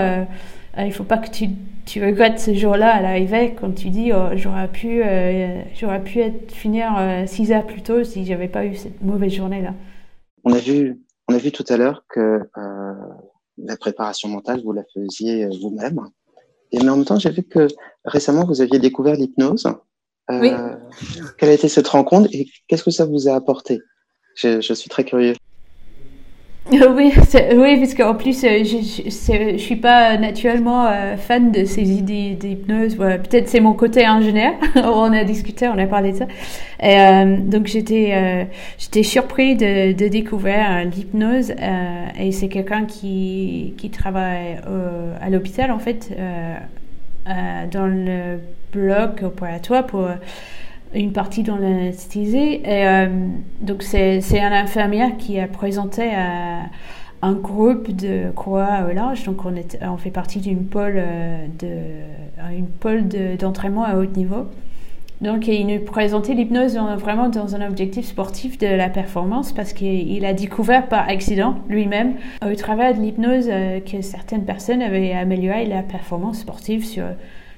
il 0.78 0.92
faut 0.92 1.04
pas 1.04 1.18
que 1.18 1.30
tu 1.30 1.50
tu 1.88 2.04
regrettes 2.04 2.40
ce 2.40 2.54
jour-là 2.54 2.94
à 2.94 3.02
l'arrivée 3.02 3.56
quand 3.60 3.72
tu 3.72 3.90
dis 3.90 4.12
oh, 4.14 4.36
j'aurais 4.36 4.68
pu, 4.68 5.02
euh, 5.04 5.62
j'aurais 5.74 6.04
pu 6.04 6.22
finir 6.50 6.92
6 7.26 7.52
euh, 7.52 7.56
heures 7.56 7.66
plus 7.66 7.82
tôt 7.82 8.04
si 8.04 8.26
j'avais 8.26 8.50
pas 8.50 8.66
eu 8.66 8.76
cette 8.76 9.02
mauvaise 9.02 9.32
journée-là. 9.32 9.74
On 10.44 10.52
a 10.52 10.60
vu, 10.60 11.02
on 11.30 11.34
a 11.34 11.38
vu 11.38 11.52
tout 11.52 11.64
à 11.70 11.78
l'heure 11.78 12.04
que 12.10 12.42
euh, 12.58 12.94
la 13.58 13.78
préparation 13.78 14.28
mentale, 14.28 14.62
vous 14.64 14.74
la 14.74 14.84
faisiez 14.94 15.48
vous-même. 15.62 16.02
Et 16.74 16.80
mais 16.80 16.90
en 16.90 16.98
même 16.98 17.06
temps, 17.06 17.18
j'ai 17.18 17.32
vu 17.32 17.44
que 17.44 17.68
récemment, 18.04 18.46
vous 18.46 18.60
aviez 18.62 18.80
découvert 18.80 19.16
l'hypnose. 19.16 19.66
Oui. 20.30 20.52
Quelle 21.38 21.50
a 21.50 21.54
été 21.54 21.70
cette 21.70 21.88
rencontre 21.88 22.30
et 22.34 22.48
qu'est-ce 22.68 22.84
que 22.84 22.92
ça 22.92 23.06
vous 23.06 23.28
a 23.28 23.36
apporté? 23.36 23.80
Je, 24.36 24.62
je 24.62 24.74
suis 24.74 24.90
très 24.90 25.04
curieux. 25.04 25.36
Oui, 26.72 27.14
oui, 27.56 27.78
parce 27.78 27.94
qu'en 27.94 28.16
plus, 28.16 28.44
euh, 28.44 28.64
je 28.64 29.54
ne 29.54 29.58
suis 29.58 29.76
pas 29.78 30.18
naturellement 30.18 30.86
euh, 30.88 31.16
fan 31.16 31.52
de 31.52 31.64
ces 31.64 31.92
idées 31.92 32.32
d'hypnose. 32.32 32.96
Peut-être 32.96 33.48
c'est 33.48 33.62
mon 33.62 33.74
côté 33.74 34.06
ingénieur. 34.06 34.54
on 34.76 35.14
a 35.14 35.24
discuté, 35.24 35.68
on 35.68 35.78
a 35.78 35.86
parlé 35.86 36.12
de 36.12 36.18
ça. 36.18 36.28
Et, 36.82 37.00
euh, 37.00 37.38
donc 37.38 37.68
j'étais 37.68 38.48
j'étais 38.78 39.04
surpris 39.04 39.56
de, 39.56 39.94
de 39.94 40.08
découvrir 40.08 40.86
l'hypnose. 40.86 41.54
et 42.20 42.32
c'est 42.32 42.50
quelqu'un 42.50 42.86
qui, 42.86 43.74
qui 43.78 43.90
travaille 43.90 44.58
à 45.22 45.30
l'hôpital, 45.30 45.72
en 45.72 45.80
fait, 45.80 46.12
dans 47.72 47.86
le 47.86 48.40
bloc 48.72 49.24
opératoire 49.24 49.86
pour 49.86 50.08
une 50.94 51.12
partie 51.12 51.44
dans 51.44 51.58
l'anesthésie. 51.58 52.62
Et 52.64 52.88
euh, 52.88 53.08
donc, 53.62 53.84
c'est 53.84 54.40
un 54.40 54.52
infirmière 54.52 55.18
qui 55.18 55.40
a 55.40 55.48
présenté 55.48 56.14
à 56.14 56.64
un 57.22 57.34
groupe 57.34 57.96
de 57.96 58.30
croix 58.36 58.88
au 58.90 58.94
large. 58.94 59.24
Donc, 59.24 59.46
on, 59.46 59.56
est, 59.56 59.80
on 59.82 59.98
fait 59.98 60.12
partie 60.12 60.40
d'une 60.40 60.66
pôle 60.66 60.96
euh, 60.98 61.48
d'entraînement 63.40 63.84
à 63.84 63.96
haut 63.96 64.06
niveau. 64.06 64.46
Donc, 65.20 65.48
il 65.48 65.66
nous 65.66 65.80
présentait 65.80 66.36
l'hypnose 66.36 66.78
vraiment 67.00 67.28
dans 67.30 67.56
un 67.56 67.68
objectif 67.68 68.06
sportif 68.06 68.60
de 68.60 68.68
la 68.68 68.88
performance 68.88 69.52
parce 69.52 69.74
qu'il 69.74 70.24
a 70.26 70.34
découvert 70.34 70.88
par 70.88 71.10
accident 71.10 71.56
lui-même, 71.70 72.14
au 72.46 72.54
travers 72.54 72.94
de 72.94 73.02
l'hypnose, 73.02 73.48
euh, 73.50 73.80
que 73.80 74.04
certaines 74.04 74.46
personnes 74.46 74.84
avaient 74.84 75.14
amélioré 75.14 75.66
la 75.66 75.82
performance 75.82 76.42
sportive 76.42 76.86
sur 76.86 77.06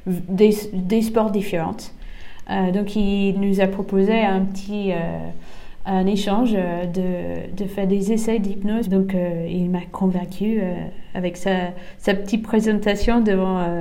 des, 0.05 1.01
sports 1.01 1.31
différents. 1.31 1.77
Euh, 2.49 2.71
donc 2.71 2.95
il 2.95 3.39
nous 3.39 3.61
a 3.61 3.67
proposé 3.67 4.21
un 4.21 4.41
petit 4.41 4.91
euh, 4.91 4.95
un 5.85 6.05
échange 6.07 6.53
euh, 6.55 6.85
de, 6.85 7.55
de, 7.55 7.67
faire 7.67 7.87
des 7.87 8.11
essais 8.11 8.39
d'hypnose. 8.39 8.89
Donc 8.89 9.15
il 9.47 9.69
m'a 9.69 9.85
convaincu 9.91 10.61
avec 11.13 11.37
sa, 11.37 11.71
sa, 11.97 12.13
petite 12.13 12.43
présentation 12.43 13.21
devant, 13.21 13.77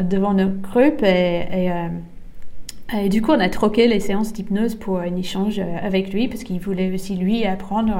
devant 0.00 0.34
notre 0.34 0.60
groupe 0.60 1.02
et, 1.02 1.70
et, 2.94 3.10
du 3.10 3.20
coup, 3.20 3.32
on 3.32 3.40
a 3.40 3.50
troqué 3.50 3.86
les 3.86 4.00
séances 4.00 4.32
d'hypnose 4.32 4.74
pour 4.74 4.98
un 4.98 5.14
échange 5.14 5.60
avec 5.82 6.10
lui 6.12 6.26
parce 6.26 6.42
qu'il 6.42 6.58
voulait 6.58 6.90
aussi 6.94 7.16
lui 7.16 7.44
apprendre 7.44 7.94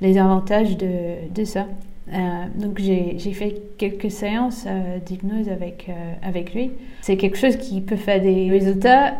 les 0.00 0.18
avantages 0.18 0.76
de, 0.76 1.32
de 1.32 1.44
ça. 1.44 1.66
Euh, 2.12 2.44
donc 2.54 2.78
j'ai 2.78 3.32
fait 3.32 3.60
quelques 3.78 4.12
séances 4.12 4.64
euh, 4.68 4.98
d'hypnose 5.04 5.48
avec, 5.48 5.86
euh, 5.88 6.12
avec 6.22 6.54
lui. 6.54 6.70
C'est 7.00 7.16
quelque 7.16 7.36
chose 7.36 7.56
qui 7.56 7.80
peut 7.80 7.96
faire 7.96 8.20
des 8.20 8.48
résultats 8.50 9.14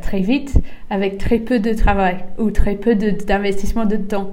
très 0.00 0.20
vite 0.20 0.54
avec 0.90 1.18
très 1.18 1.38
peu 1.38 1.58
de 1.58 1.72
travail 1.74 2.18
ou 2.38 2.50
très 2.50 2.74
peu 2.74 2.94
d'investissement 2.94 3.84
de, 3.84 3.96
temps. 3.96 4.30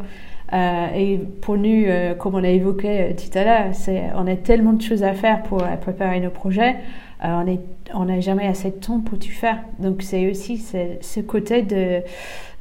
et 0.53 1.19
pour 1.41 1.57
nous, 1.57 1.85
comme 2.17 2.35
on 2.35 2.43
a 2.43 2.49
évoqué 2.49 3.15
tout 3.15 3.37
à 3.37 3.43
l'heure, 3.43 3.71
on 4.15 4.27
a 4.27 4.35
tellement 4.35 4.73
de 4.73 4.81
choses 4.81 5.03
à 5.03 5.13
faire 5.13 5.43
pour 5.43 5.63
préparer 5.81 6.19
nos 6.19 6.29
projets. 6.29 6.75
on 7.23 8.05
n'a 8.05 8.19
jamais 8.19 8.47
assez 8.47 8.71
de 8.71 8.75
temps 8.75 8.99
pour 8.99 9.19
tout 9.19 9.29
faire. 9.29 9.59
Donc 9.79 10.01
c'est 10.01 10.29
aussi 10.29 10.57
ce 10.57 11.19
côté 11.21 11.61
de, 11.61 12.01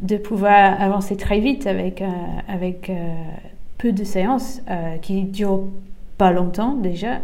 de 0.01 0.17
pouvoir 0.17 0.81
avancer 0.81 1.17
très 1.17 1.41
vite 1.41 1.67
avec, 1.67 2.03
avec 2.49 2.91
peu 3.81 3.93
de 3.93 4.05
séances 4.05 4.61
euh, 4.71 4.99
qui 4.99 5.25
durent 5.25 5.65
pas 6.19 6.33
longtemps 6.33 6.75
déjà. 6.75 7.21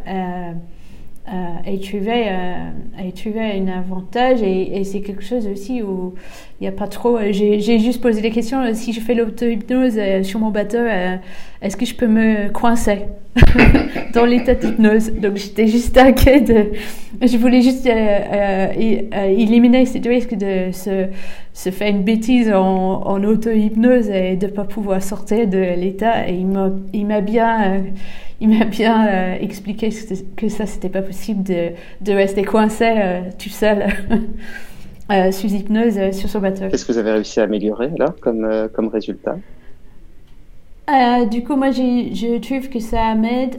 Euh, 1.29 1.33
euh, 1.67 1.73
et 1.73 3.19
euh, 3.29 3.65
un 3.65 3.69
avantage 3.69 4.43
et, 4.43 4.85
c'est 4.85 5.01
quelque 5.01 5.25
chose 5.25 5.49
aussi 5.49 5.83
où 5.83 6.15
il 6.61 6.65
n'y 6.65 6.69
a 6.69 6.73
pas 6.73 6.87
trop. 6.87 7.19
J'ai 7.31 7.79
juste 7.79 8.01
posé 8.01 8.21
des 8.21 8.31
questions. 8.31 8.63
Si 8.75 8.93
je 8.93 9.01
fais 9.01 9.15
l'auto-hypnose 9.15 9.99
sur 10.23 10.41
mon 10.41 10.51
bateau, 10.51 10.79
est-ce 11.61 11.77
que 11.77 11.85
je 11.85 11.95
peux 11.95 12.07
me 12.07 12.49
coincer 12.51 13.07
dans 14.15 14.25
l'état 14.25 14.55
d'hypnose? 14.55 15.13
Donc 15.15 15.37
j'étais 15.37 15.67
juste 15.67 15.99
inquiet 15.99 16.41
de. 16.41 16.73
Je 17.21 17.37
voulais 17.37 17.61
juste 17.61 17.87
éliminer 17.87 19.85
ce 19.87 20.09
risque 20.09 20.35
de 20.35 20.71
se, 20.73 21.07
se 21.53 21.71
faire 21.71 21.89
une 21.89 22.05
bêtise 22.05 22.53
en, 22.53 23.03
en 23.03 23.25
auto-hypnose 23.25 24.09
et 24.11 24.37
de 24.37 24.47
ne 24.47 24.53
pas 24.53 24.65
pouvoir 24.65 25.03
sortir 25.03 25.47
de 25.47 25.75
l'état. 25.77 26.29
Et 26.29 26.43
il 26.93 27.07
m'a 27.07 27.21
bien 27.21 27.83
il 28.41 28.49
m'a 28.51 28.65
bien 28.65 29.07
euh, 29.07 29.37
expliqué 29.41 29.91
que 30.37 30.49
ça, 30.49 30.67
c'était 30.67 30.89
pas 30.89 31.03
possible 31.03 31.43
de, 31.43 31.71
de 32.03 32.13
rester 32.13 32.45
coincé 32.45 32.85
euh, 32.85 33.21
tout 33.39 33.49
seul 33.49 33.87
euh, 35.13 35.33
sous 35.33 35.49
hypnose 35.49 36.13
sur 36.13 36.29
son 36.29 36.41
bateau. 36.41 36.69
Qu'est-ce 36.71 36.85
que 36.85 36.93
vous 36.93 36.99
avez 36.99 37.13
réussi 37.13 37.41
à 37.41 37.45
améliorer 37.45 37.91
là 37.97 38.15
comme, 38.21 38.69
comme 38.75 38.89
résultat? 38.89 39.37
Du 41.33 41.43
coup, 41.43 41.57
moi, 41.57 41.73
je 41.73 42.39
trouve 42.39 42.69
que 42.69 42.79
ça 42.79 43.17
m'aide, 43.17 43.59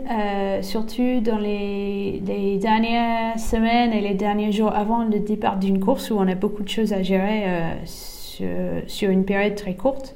surtout 0.61 1.19
dans 1.19 1.38
les, 1.38 2.21
les, 2.25 2.57
dernières 2.57 3.38
semaines 3.38 3.91
et 3.91 3.99
les 3.99 4.13
derniers 4.13 4.53
jours 4.53 4.73
avant 4.73 5.03
le 5.03 5.19
départ 5.19 5.57
d'une 5.57 5.82
course 5.82 6.09
où 6.09 6.15
on 6.17 6.28
a 6.30 6.36
beaucoup 6.36 6.63
de 6.63 6.69
choses 6.69 6.93
à 6.93 7.03
gérer 7.03 7.43
sur, 7.84 8.47
sur, 8.88 9.09
une 9.09 9.25
période 9.25 9.55
très 9.55 9.73
courte. 9.73 10.15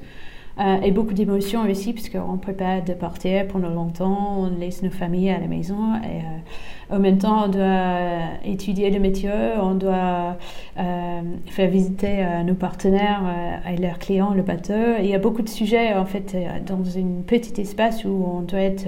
Euh, 0.58 0.80
et 0.82 0.90
beaucoup 0.90 1.14
d'émotions 1.14 1.62
aussi, 1.68 1.92
parce 1.94 2.08
qu'on 2.08 2.32
ne 2.32 2.38
peut 2.38 2.52
pas 2.52 2.80
partir 2.94 3.48
pendant 3.48 3.70
longtemps, 3.70 4.36
on 4.38 4.58
laisse 4.58 4.82
nos 4.82 4.90
familles 4.90 5.30
à 5.30 5.38
la 5.38 5.46
maison. 5.46 5.94
Et 6.04 6.18
euh, 6.18 6.96
en 6.96 6.98
même 6.98 7.18
temps, 7.18 7.46
on 7.46 7.48
doit 7.48 8.18
étudier 8.44 8.90
le 8.90 9.00
métier, 9.00 9.30
on 9.60 9.74
doit 9.74 10.36
euh, 10.78 11.20
faire 11.46 11.70
visiter 11.70 12.24
nos 12.44 12.54
partenaires 12.54 13.22
et 13.70 13.76
leurs 13.76 13.98
clients 13.98 14.34
le 14.34 14.42
bateau. 14.42 14.98
il 14.98 15.06
y 15.06 15.14
a 15.14 15.18
beaucoup 15.18 15.42
de 15.42 15.48
sujets, 15.48 15.94
en 15.94 16.04
fait, 16.04 16.36
dans 16.66 16.98
un 16.98 17.22
petit 17.26 17.58
espace 17.60 18.04
où 18.04 18.10
on 18.10 18.42
doit 18.42 18.60
être, 18.60 18.86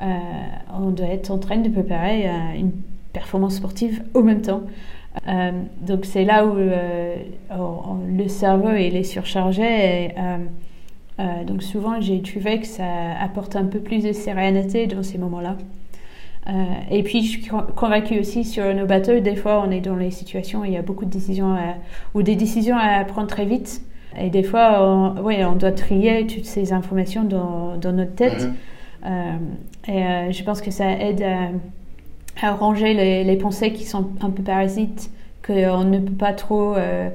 on 0.00 0.90
doit 0.90 1.08
être 1.08 1.30
en 1.30 1.38
train 1.38 1.58
de 1.58 1.68
préparer 1.68 2.26
une 2.56 2.72
performance 3.12 3.56
sportive 3.56 4.02
au 4.14 4.22
même 4.22 4.40
temps. 4.40 4.62
donc 5.86 6.06
c'est 6.06 6.24
là 6.24 6.46
où 6.46 6.54
le 6.56 8.28
cerveau 8.28 8.70
est 8.70 9.02
surchargé 9.02 10.14
euh, 10.16 10.38
donc 11.18 11.62
souvent, 11.62 12.00
j'ai 12.00 12.22
trouvé 12.22 12.60
que 12.60 12.66
ça 12.66 12.84
apporte 13.20 13.56
un 13.56 13.64
peu 13.64 13.80
plus 13.80 14.04
de 14.04 14.12
sérénité 14.12 14.86
dans 14.86 15.02
ces 15.02 15.18
moments-là. 15.18 15.56
Euh, 16.48 16.52
et 16.90 17.02
puis, 17.02 17.22
je 17.22 17.30
suis 17.30 17.50
convaincue 17.76 18.18
aussi 18.20 18.44
sur 18.44 18.74
nos 18.74 18.86
bateaux, 18.86 19.20
des 19.20 19.36
fois, 19.36 19.62
on 19.66 19.70
est 19.70 19.80
dans 19.80 19.96
les 19.96 20.10
situations 20.10 20.60
où 20.60 20.64
il 20.64 20.72
y 20.72 20.76
a 20.76 20.82
beaucoup 20.82 21.04
de 21.04 21.10
décisions 21.10 21.56
ou 22.14 22.22
des 22.22 22.36
décisions 22.36 22.76
à 22.76 23.04
prendre 23.04 23.26
très 23.26 23.44
vite. 23.44 23.82
Et 24.18 24.30
des 24.30 24.42
fois, 24.42 24.82
on, 24.82 25.20
ouais, 25.22 25.44
on 25.44 25.56
doit 25.56 25.72
trier 25.72 26.26
toutes 26.26 26.46
ces 26.46 26.72
informations 26.72 27.24
dans, 27.24 27.76
dans 27.76 27.92
notre 27.92 28.14
tête. 28.14 28.44
Mhm. 28.44 28.54
Euh, 29.06 30.28
et 30.28 30.32
je 30.32 30.42
pense 30.42 30.60
que 30.60 30.70
ça 30.70 30.90
aide 30.90 31.24
à, 32.40 32.52
ranger 32.52 32.94
les, 32.94 33.24
les, 33.24 33.36
pensées 33.36 33.72
qui 33.72 33.84
sont 33.84 34.08
un 34.20 34.30
peu 34.30 34.42
parasites 34.42 35.10
qu'on 35.48 35.84
ne 35.84 35.98
peut 35.98 36.12
pas 36.12 36.32
trop, 36.32 36.76
euh, 36.76 37.08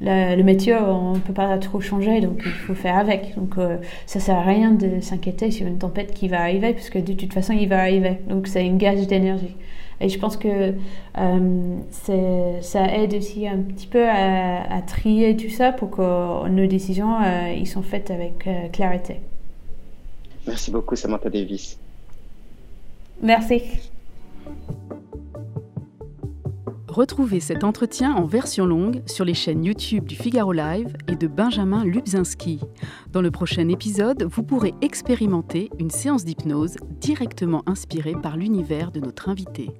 le 0.00 0.42
métier, 0.42 0.74
on 0.76 1.14
ne 1.14 1.18
peut 1.18 1.32
pas 1.32 1.58
trop 1.58 1.80
changer, 1.80 2.20
donc 2.20 2.42
il 2.46 2.52
faut 2.52 2.74
faire 2.74 2.96
avec. 2.96 3.34
Donc 3.36 3.54
ça 3.56 3.60
euh, 3.60 3.76
ça 4.06 4.20
sert 4.20 4.36
à 4.36 4.42
rien 4.42 4.70
de 4.70 5.00
s'inquiéter 5.00 5.50
sur 5.50 5.66
une 5.66 5.78
tempête 5.78 6.14
qui 6.14 6.28
va 6.28 6.40
arriver, 6.40 6.72
parce 6.72 6.88
que 6.88 6.98
de 6.98 7.12
toute 7.12 7.32
façon, 7.32 7.52
il 7.52 7.68
va 7.68 7.80
arriver. 7.80 8.18
Donc 8.28 8.46
c'est 8.46 8.64
une 8.64 8.78
gage 8.78 9.06
d'énergie. 9.06 9.56
Et 10.00 10.08
je 10.08 10.18
pense 10.18 10.38
que 10.38 10.72
euh, 11.18 11.76
ça 11.90 12.96
aide 12.96 13.14
aussi 13.14 13.46
un 13.46 13.58
petit 13.58 13.86
peu 13.86 14.08
à, 14.08 14.80
trier 14.86 15.36
tout 15.36 15.50
ça 15.50 15.72
pour 15.72 15.90
que 15.90 16.48
nos 16.48 16.66
décisions 16.66 17.16
ils 17.54 17.66
sont 17.66 17.82
faites 17.82 18.10
avec 18.10 18.48
clarté. 18.72 19.16
Merci 20.46 20.70
beaucoup, 20.70 20.96
Samantha 20.96 21.28
Davis. 21.28 21.78
Merci. 23.20 23.62
Retrouvez 26.90 27.38
cet 27.38 27.62
entretien 27.62 28.12
en 28.16 28.24
version 28.24 28.66
longue 28.66 29.02
sur 29.06 29.24
les 29.24 29.32
chaînes 29.32 29.64
YouTube 29.64 30.06
du 30.06 30.16
Figaro 30.16 30.52
Live 30.52 30.96
et 31.06 31.14
de 31.14 31.28
Benjamin 31.28 31.84
Lubzinski. 31.84 32.58
Dans 33.12 33.22
le 33.22 33.30
prochain 33.30 33.68
épisode, 33.68 34.24
vous 34.24 34.42
pourrez 34.42 34.74
expérimenter 34.82 35.70
une 35.78 35.90
séance 35.90 36.24
d'hypnose 36.24 36.78
directement 37.00 37.62
inspirée 37.66 38.16
par 38.20 38.36
l'univers 38.36 38.90
de 38.90 38.98
notre 38.98 39.28
invité. 39.28 39.70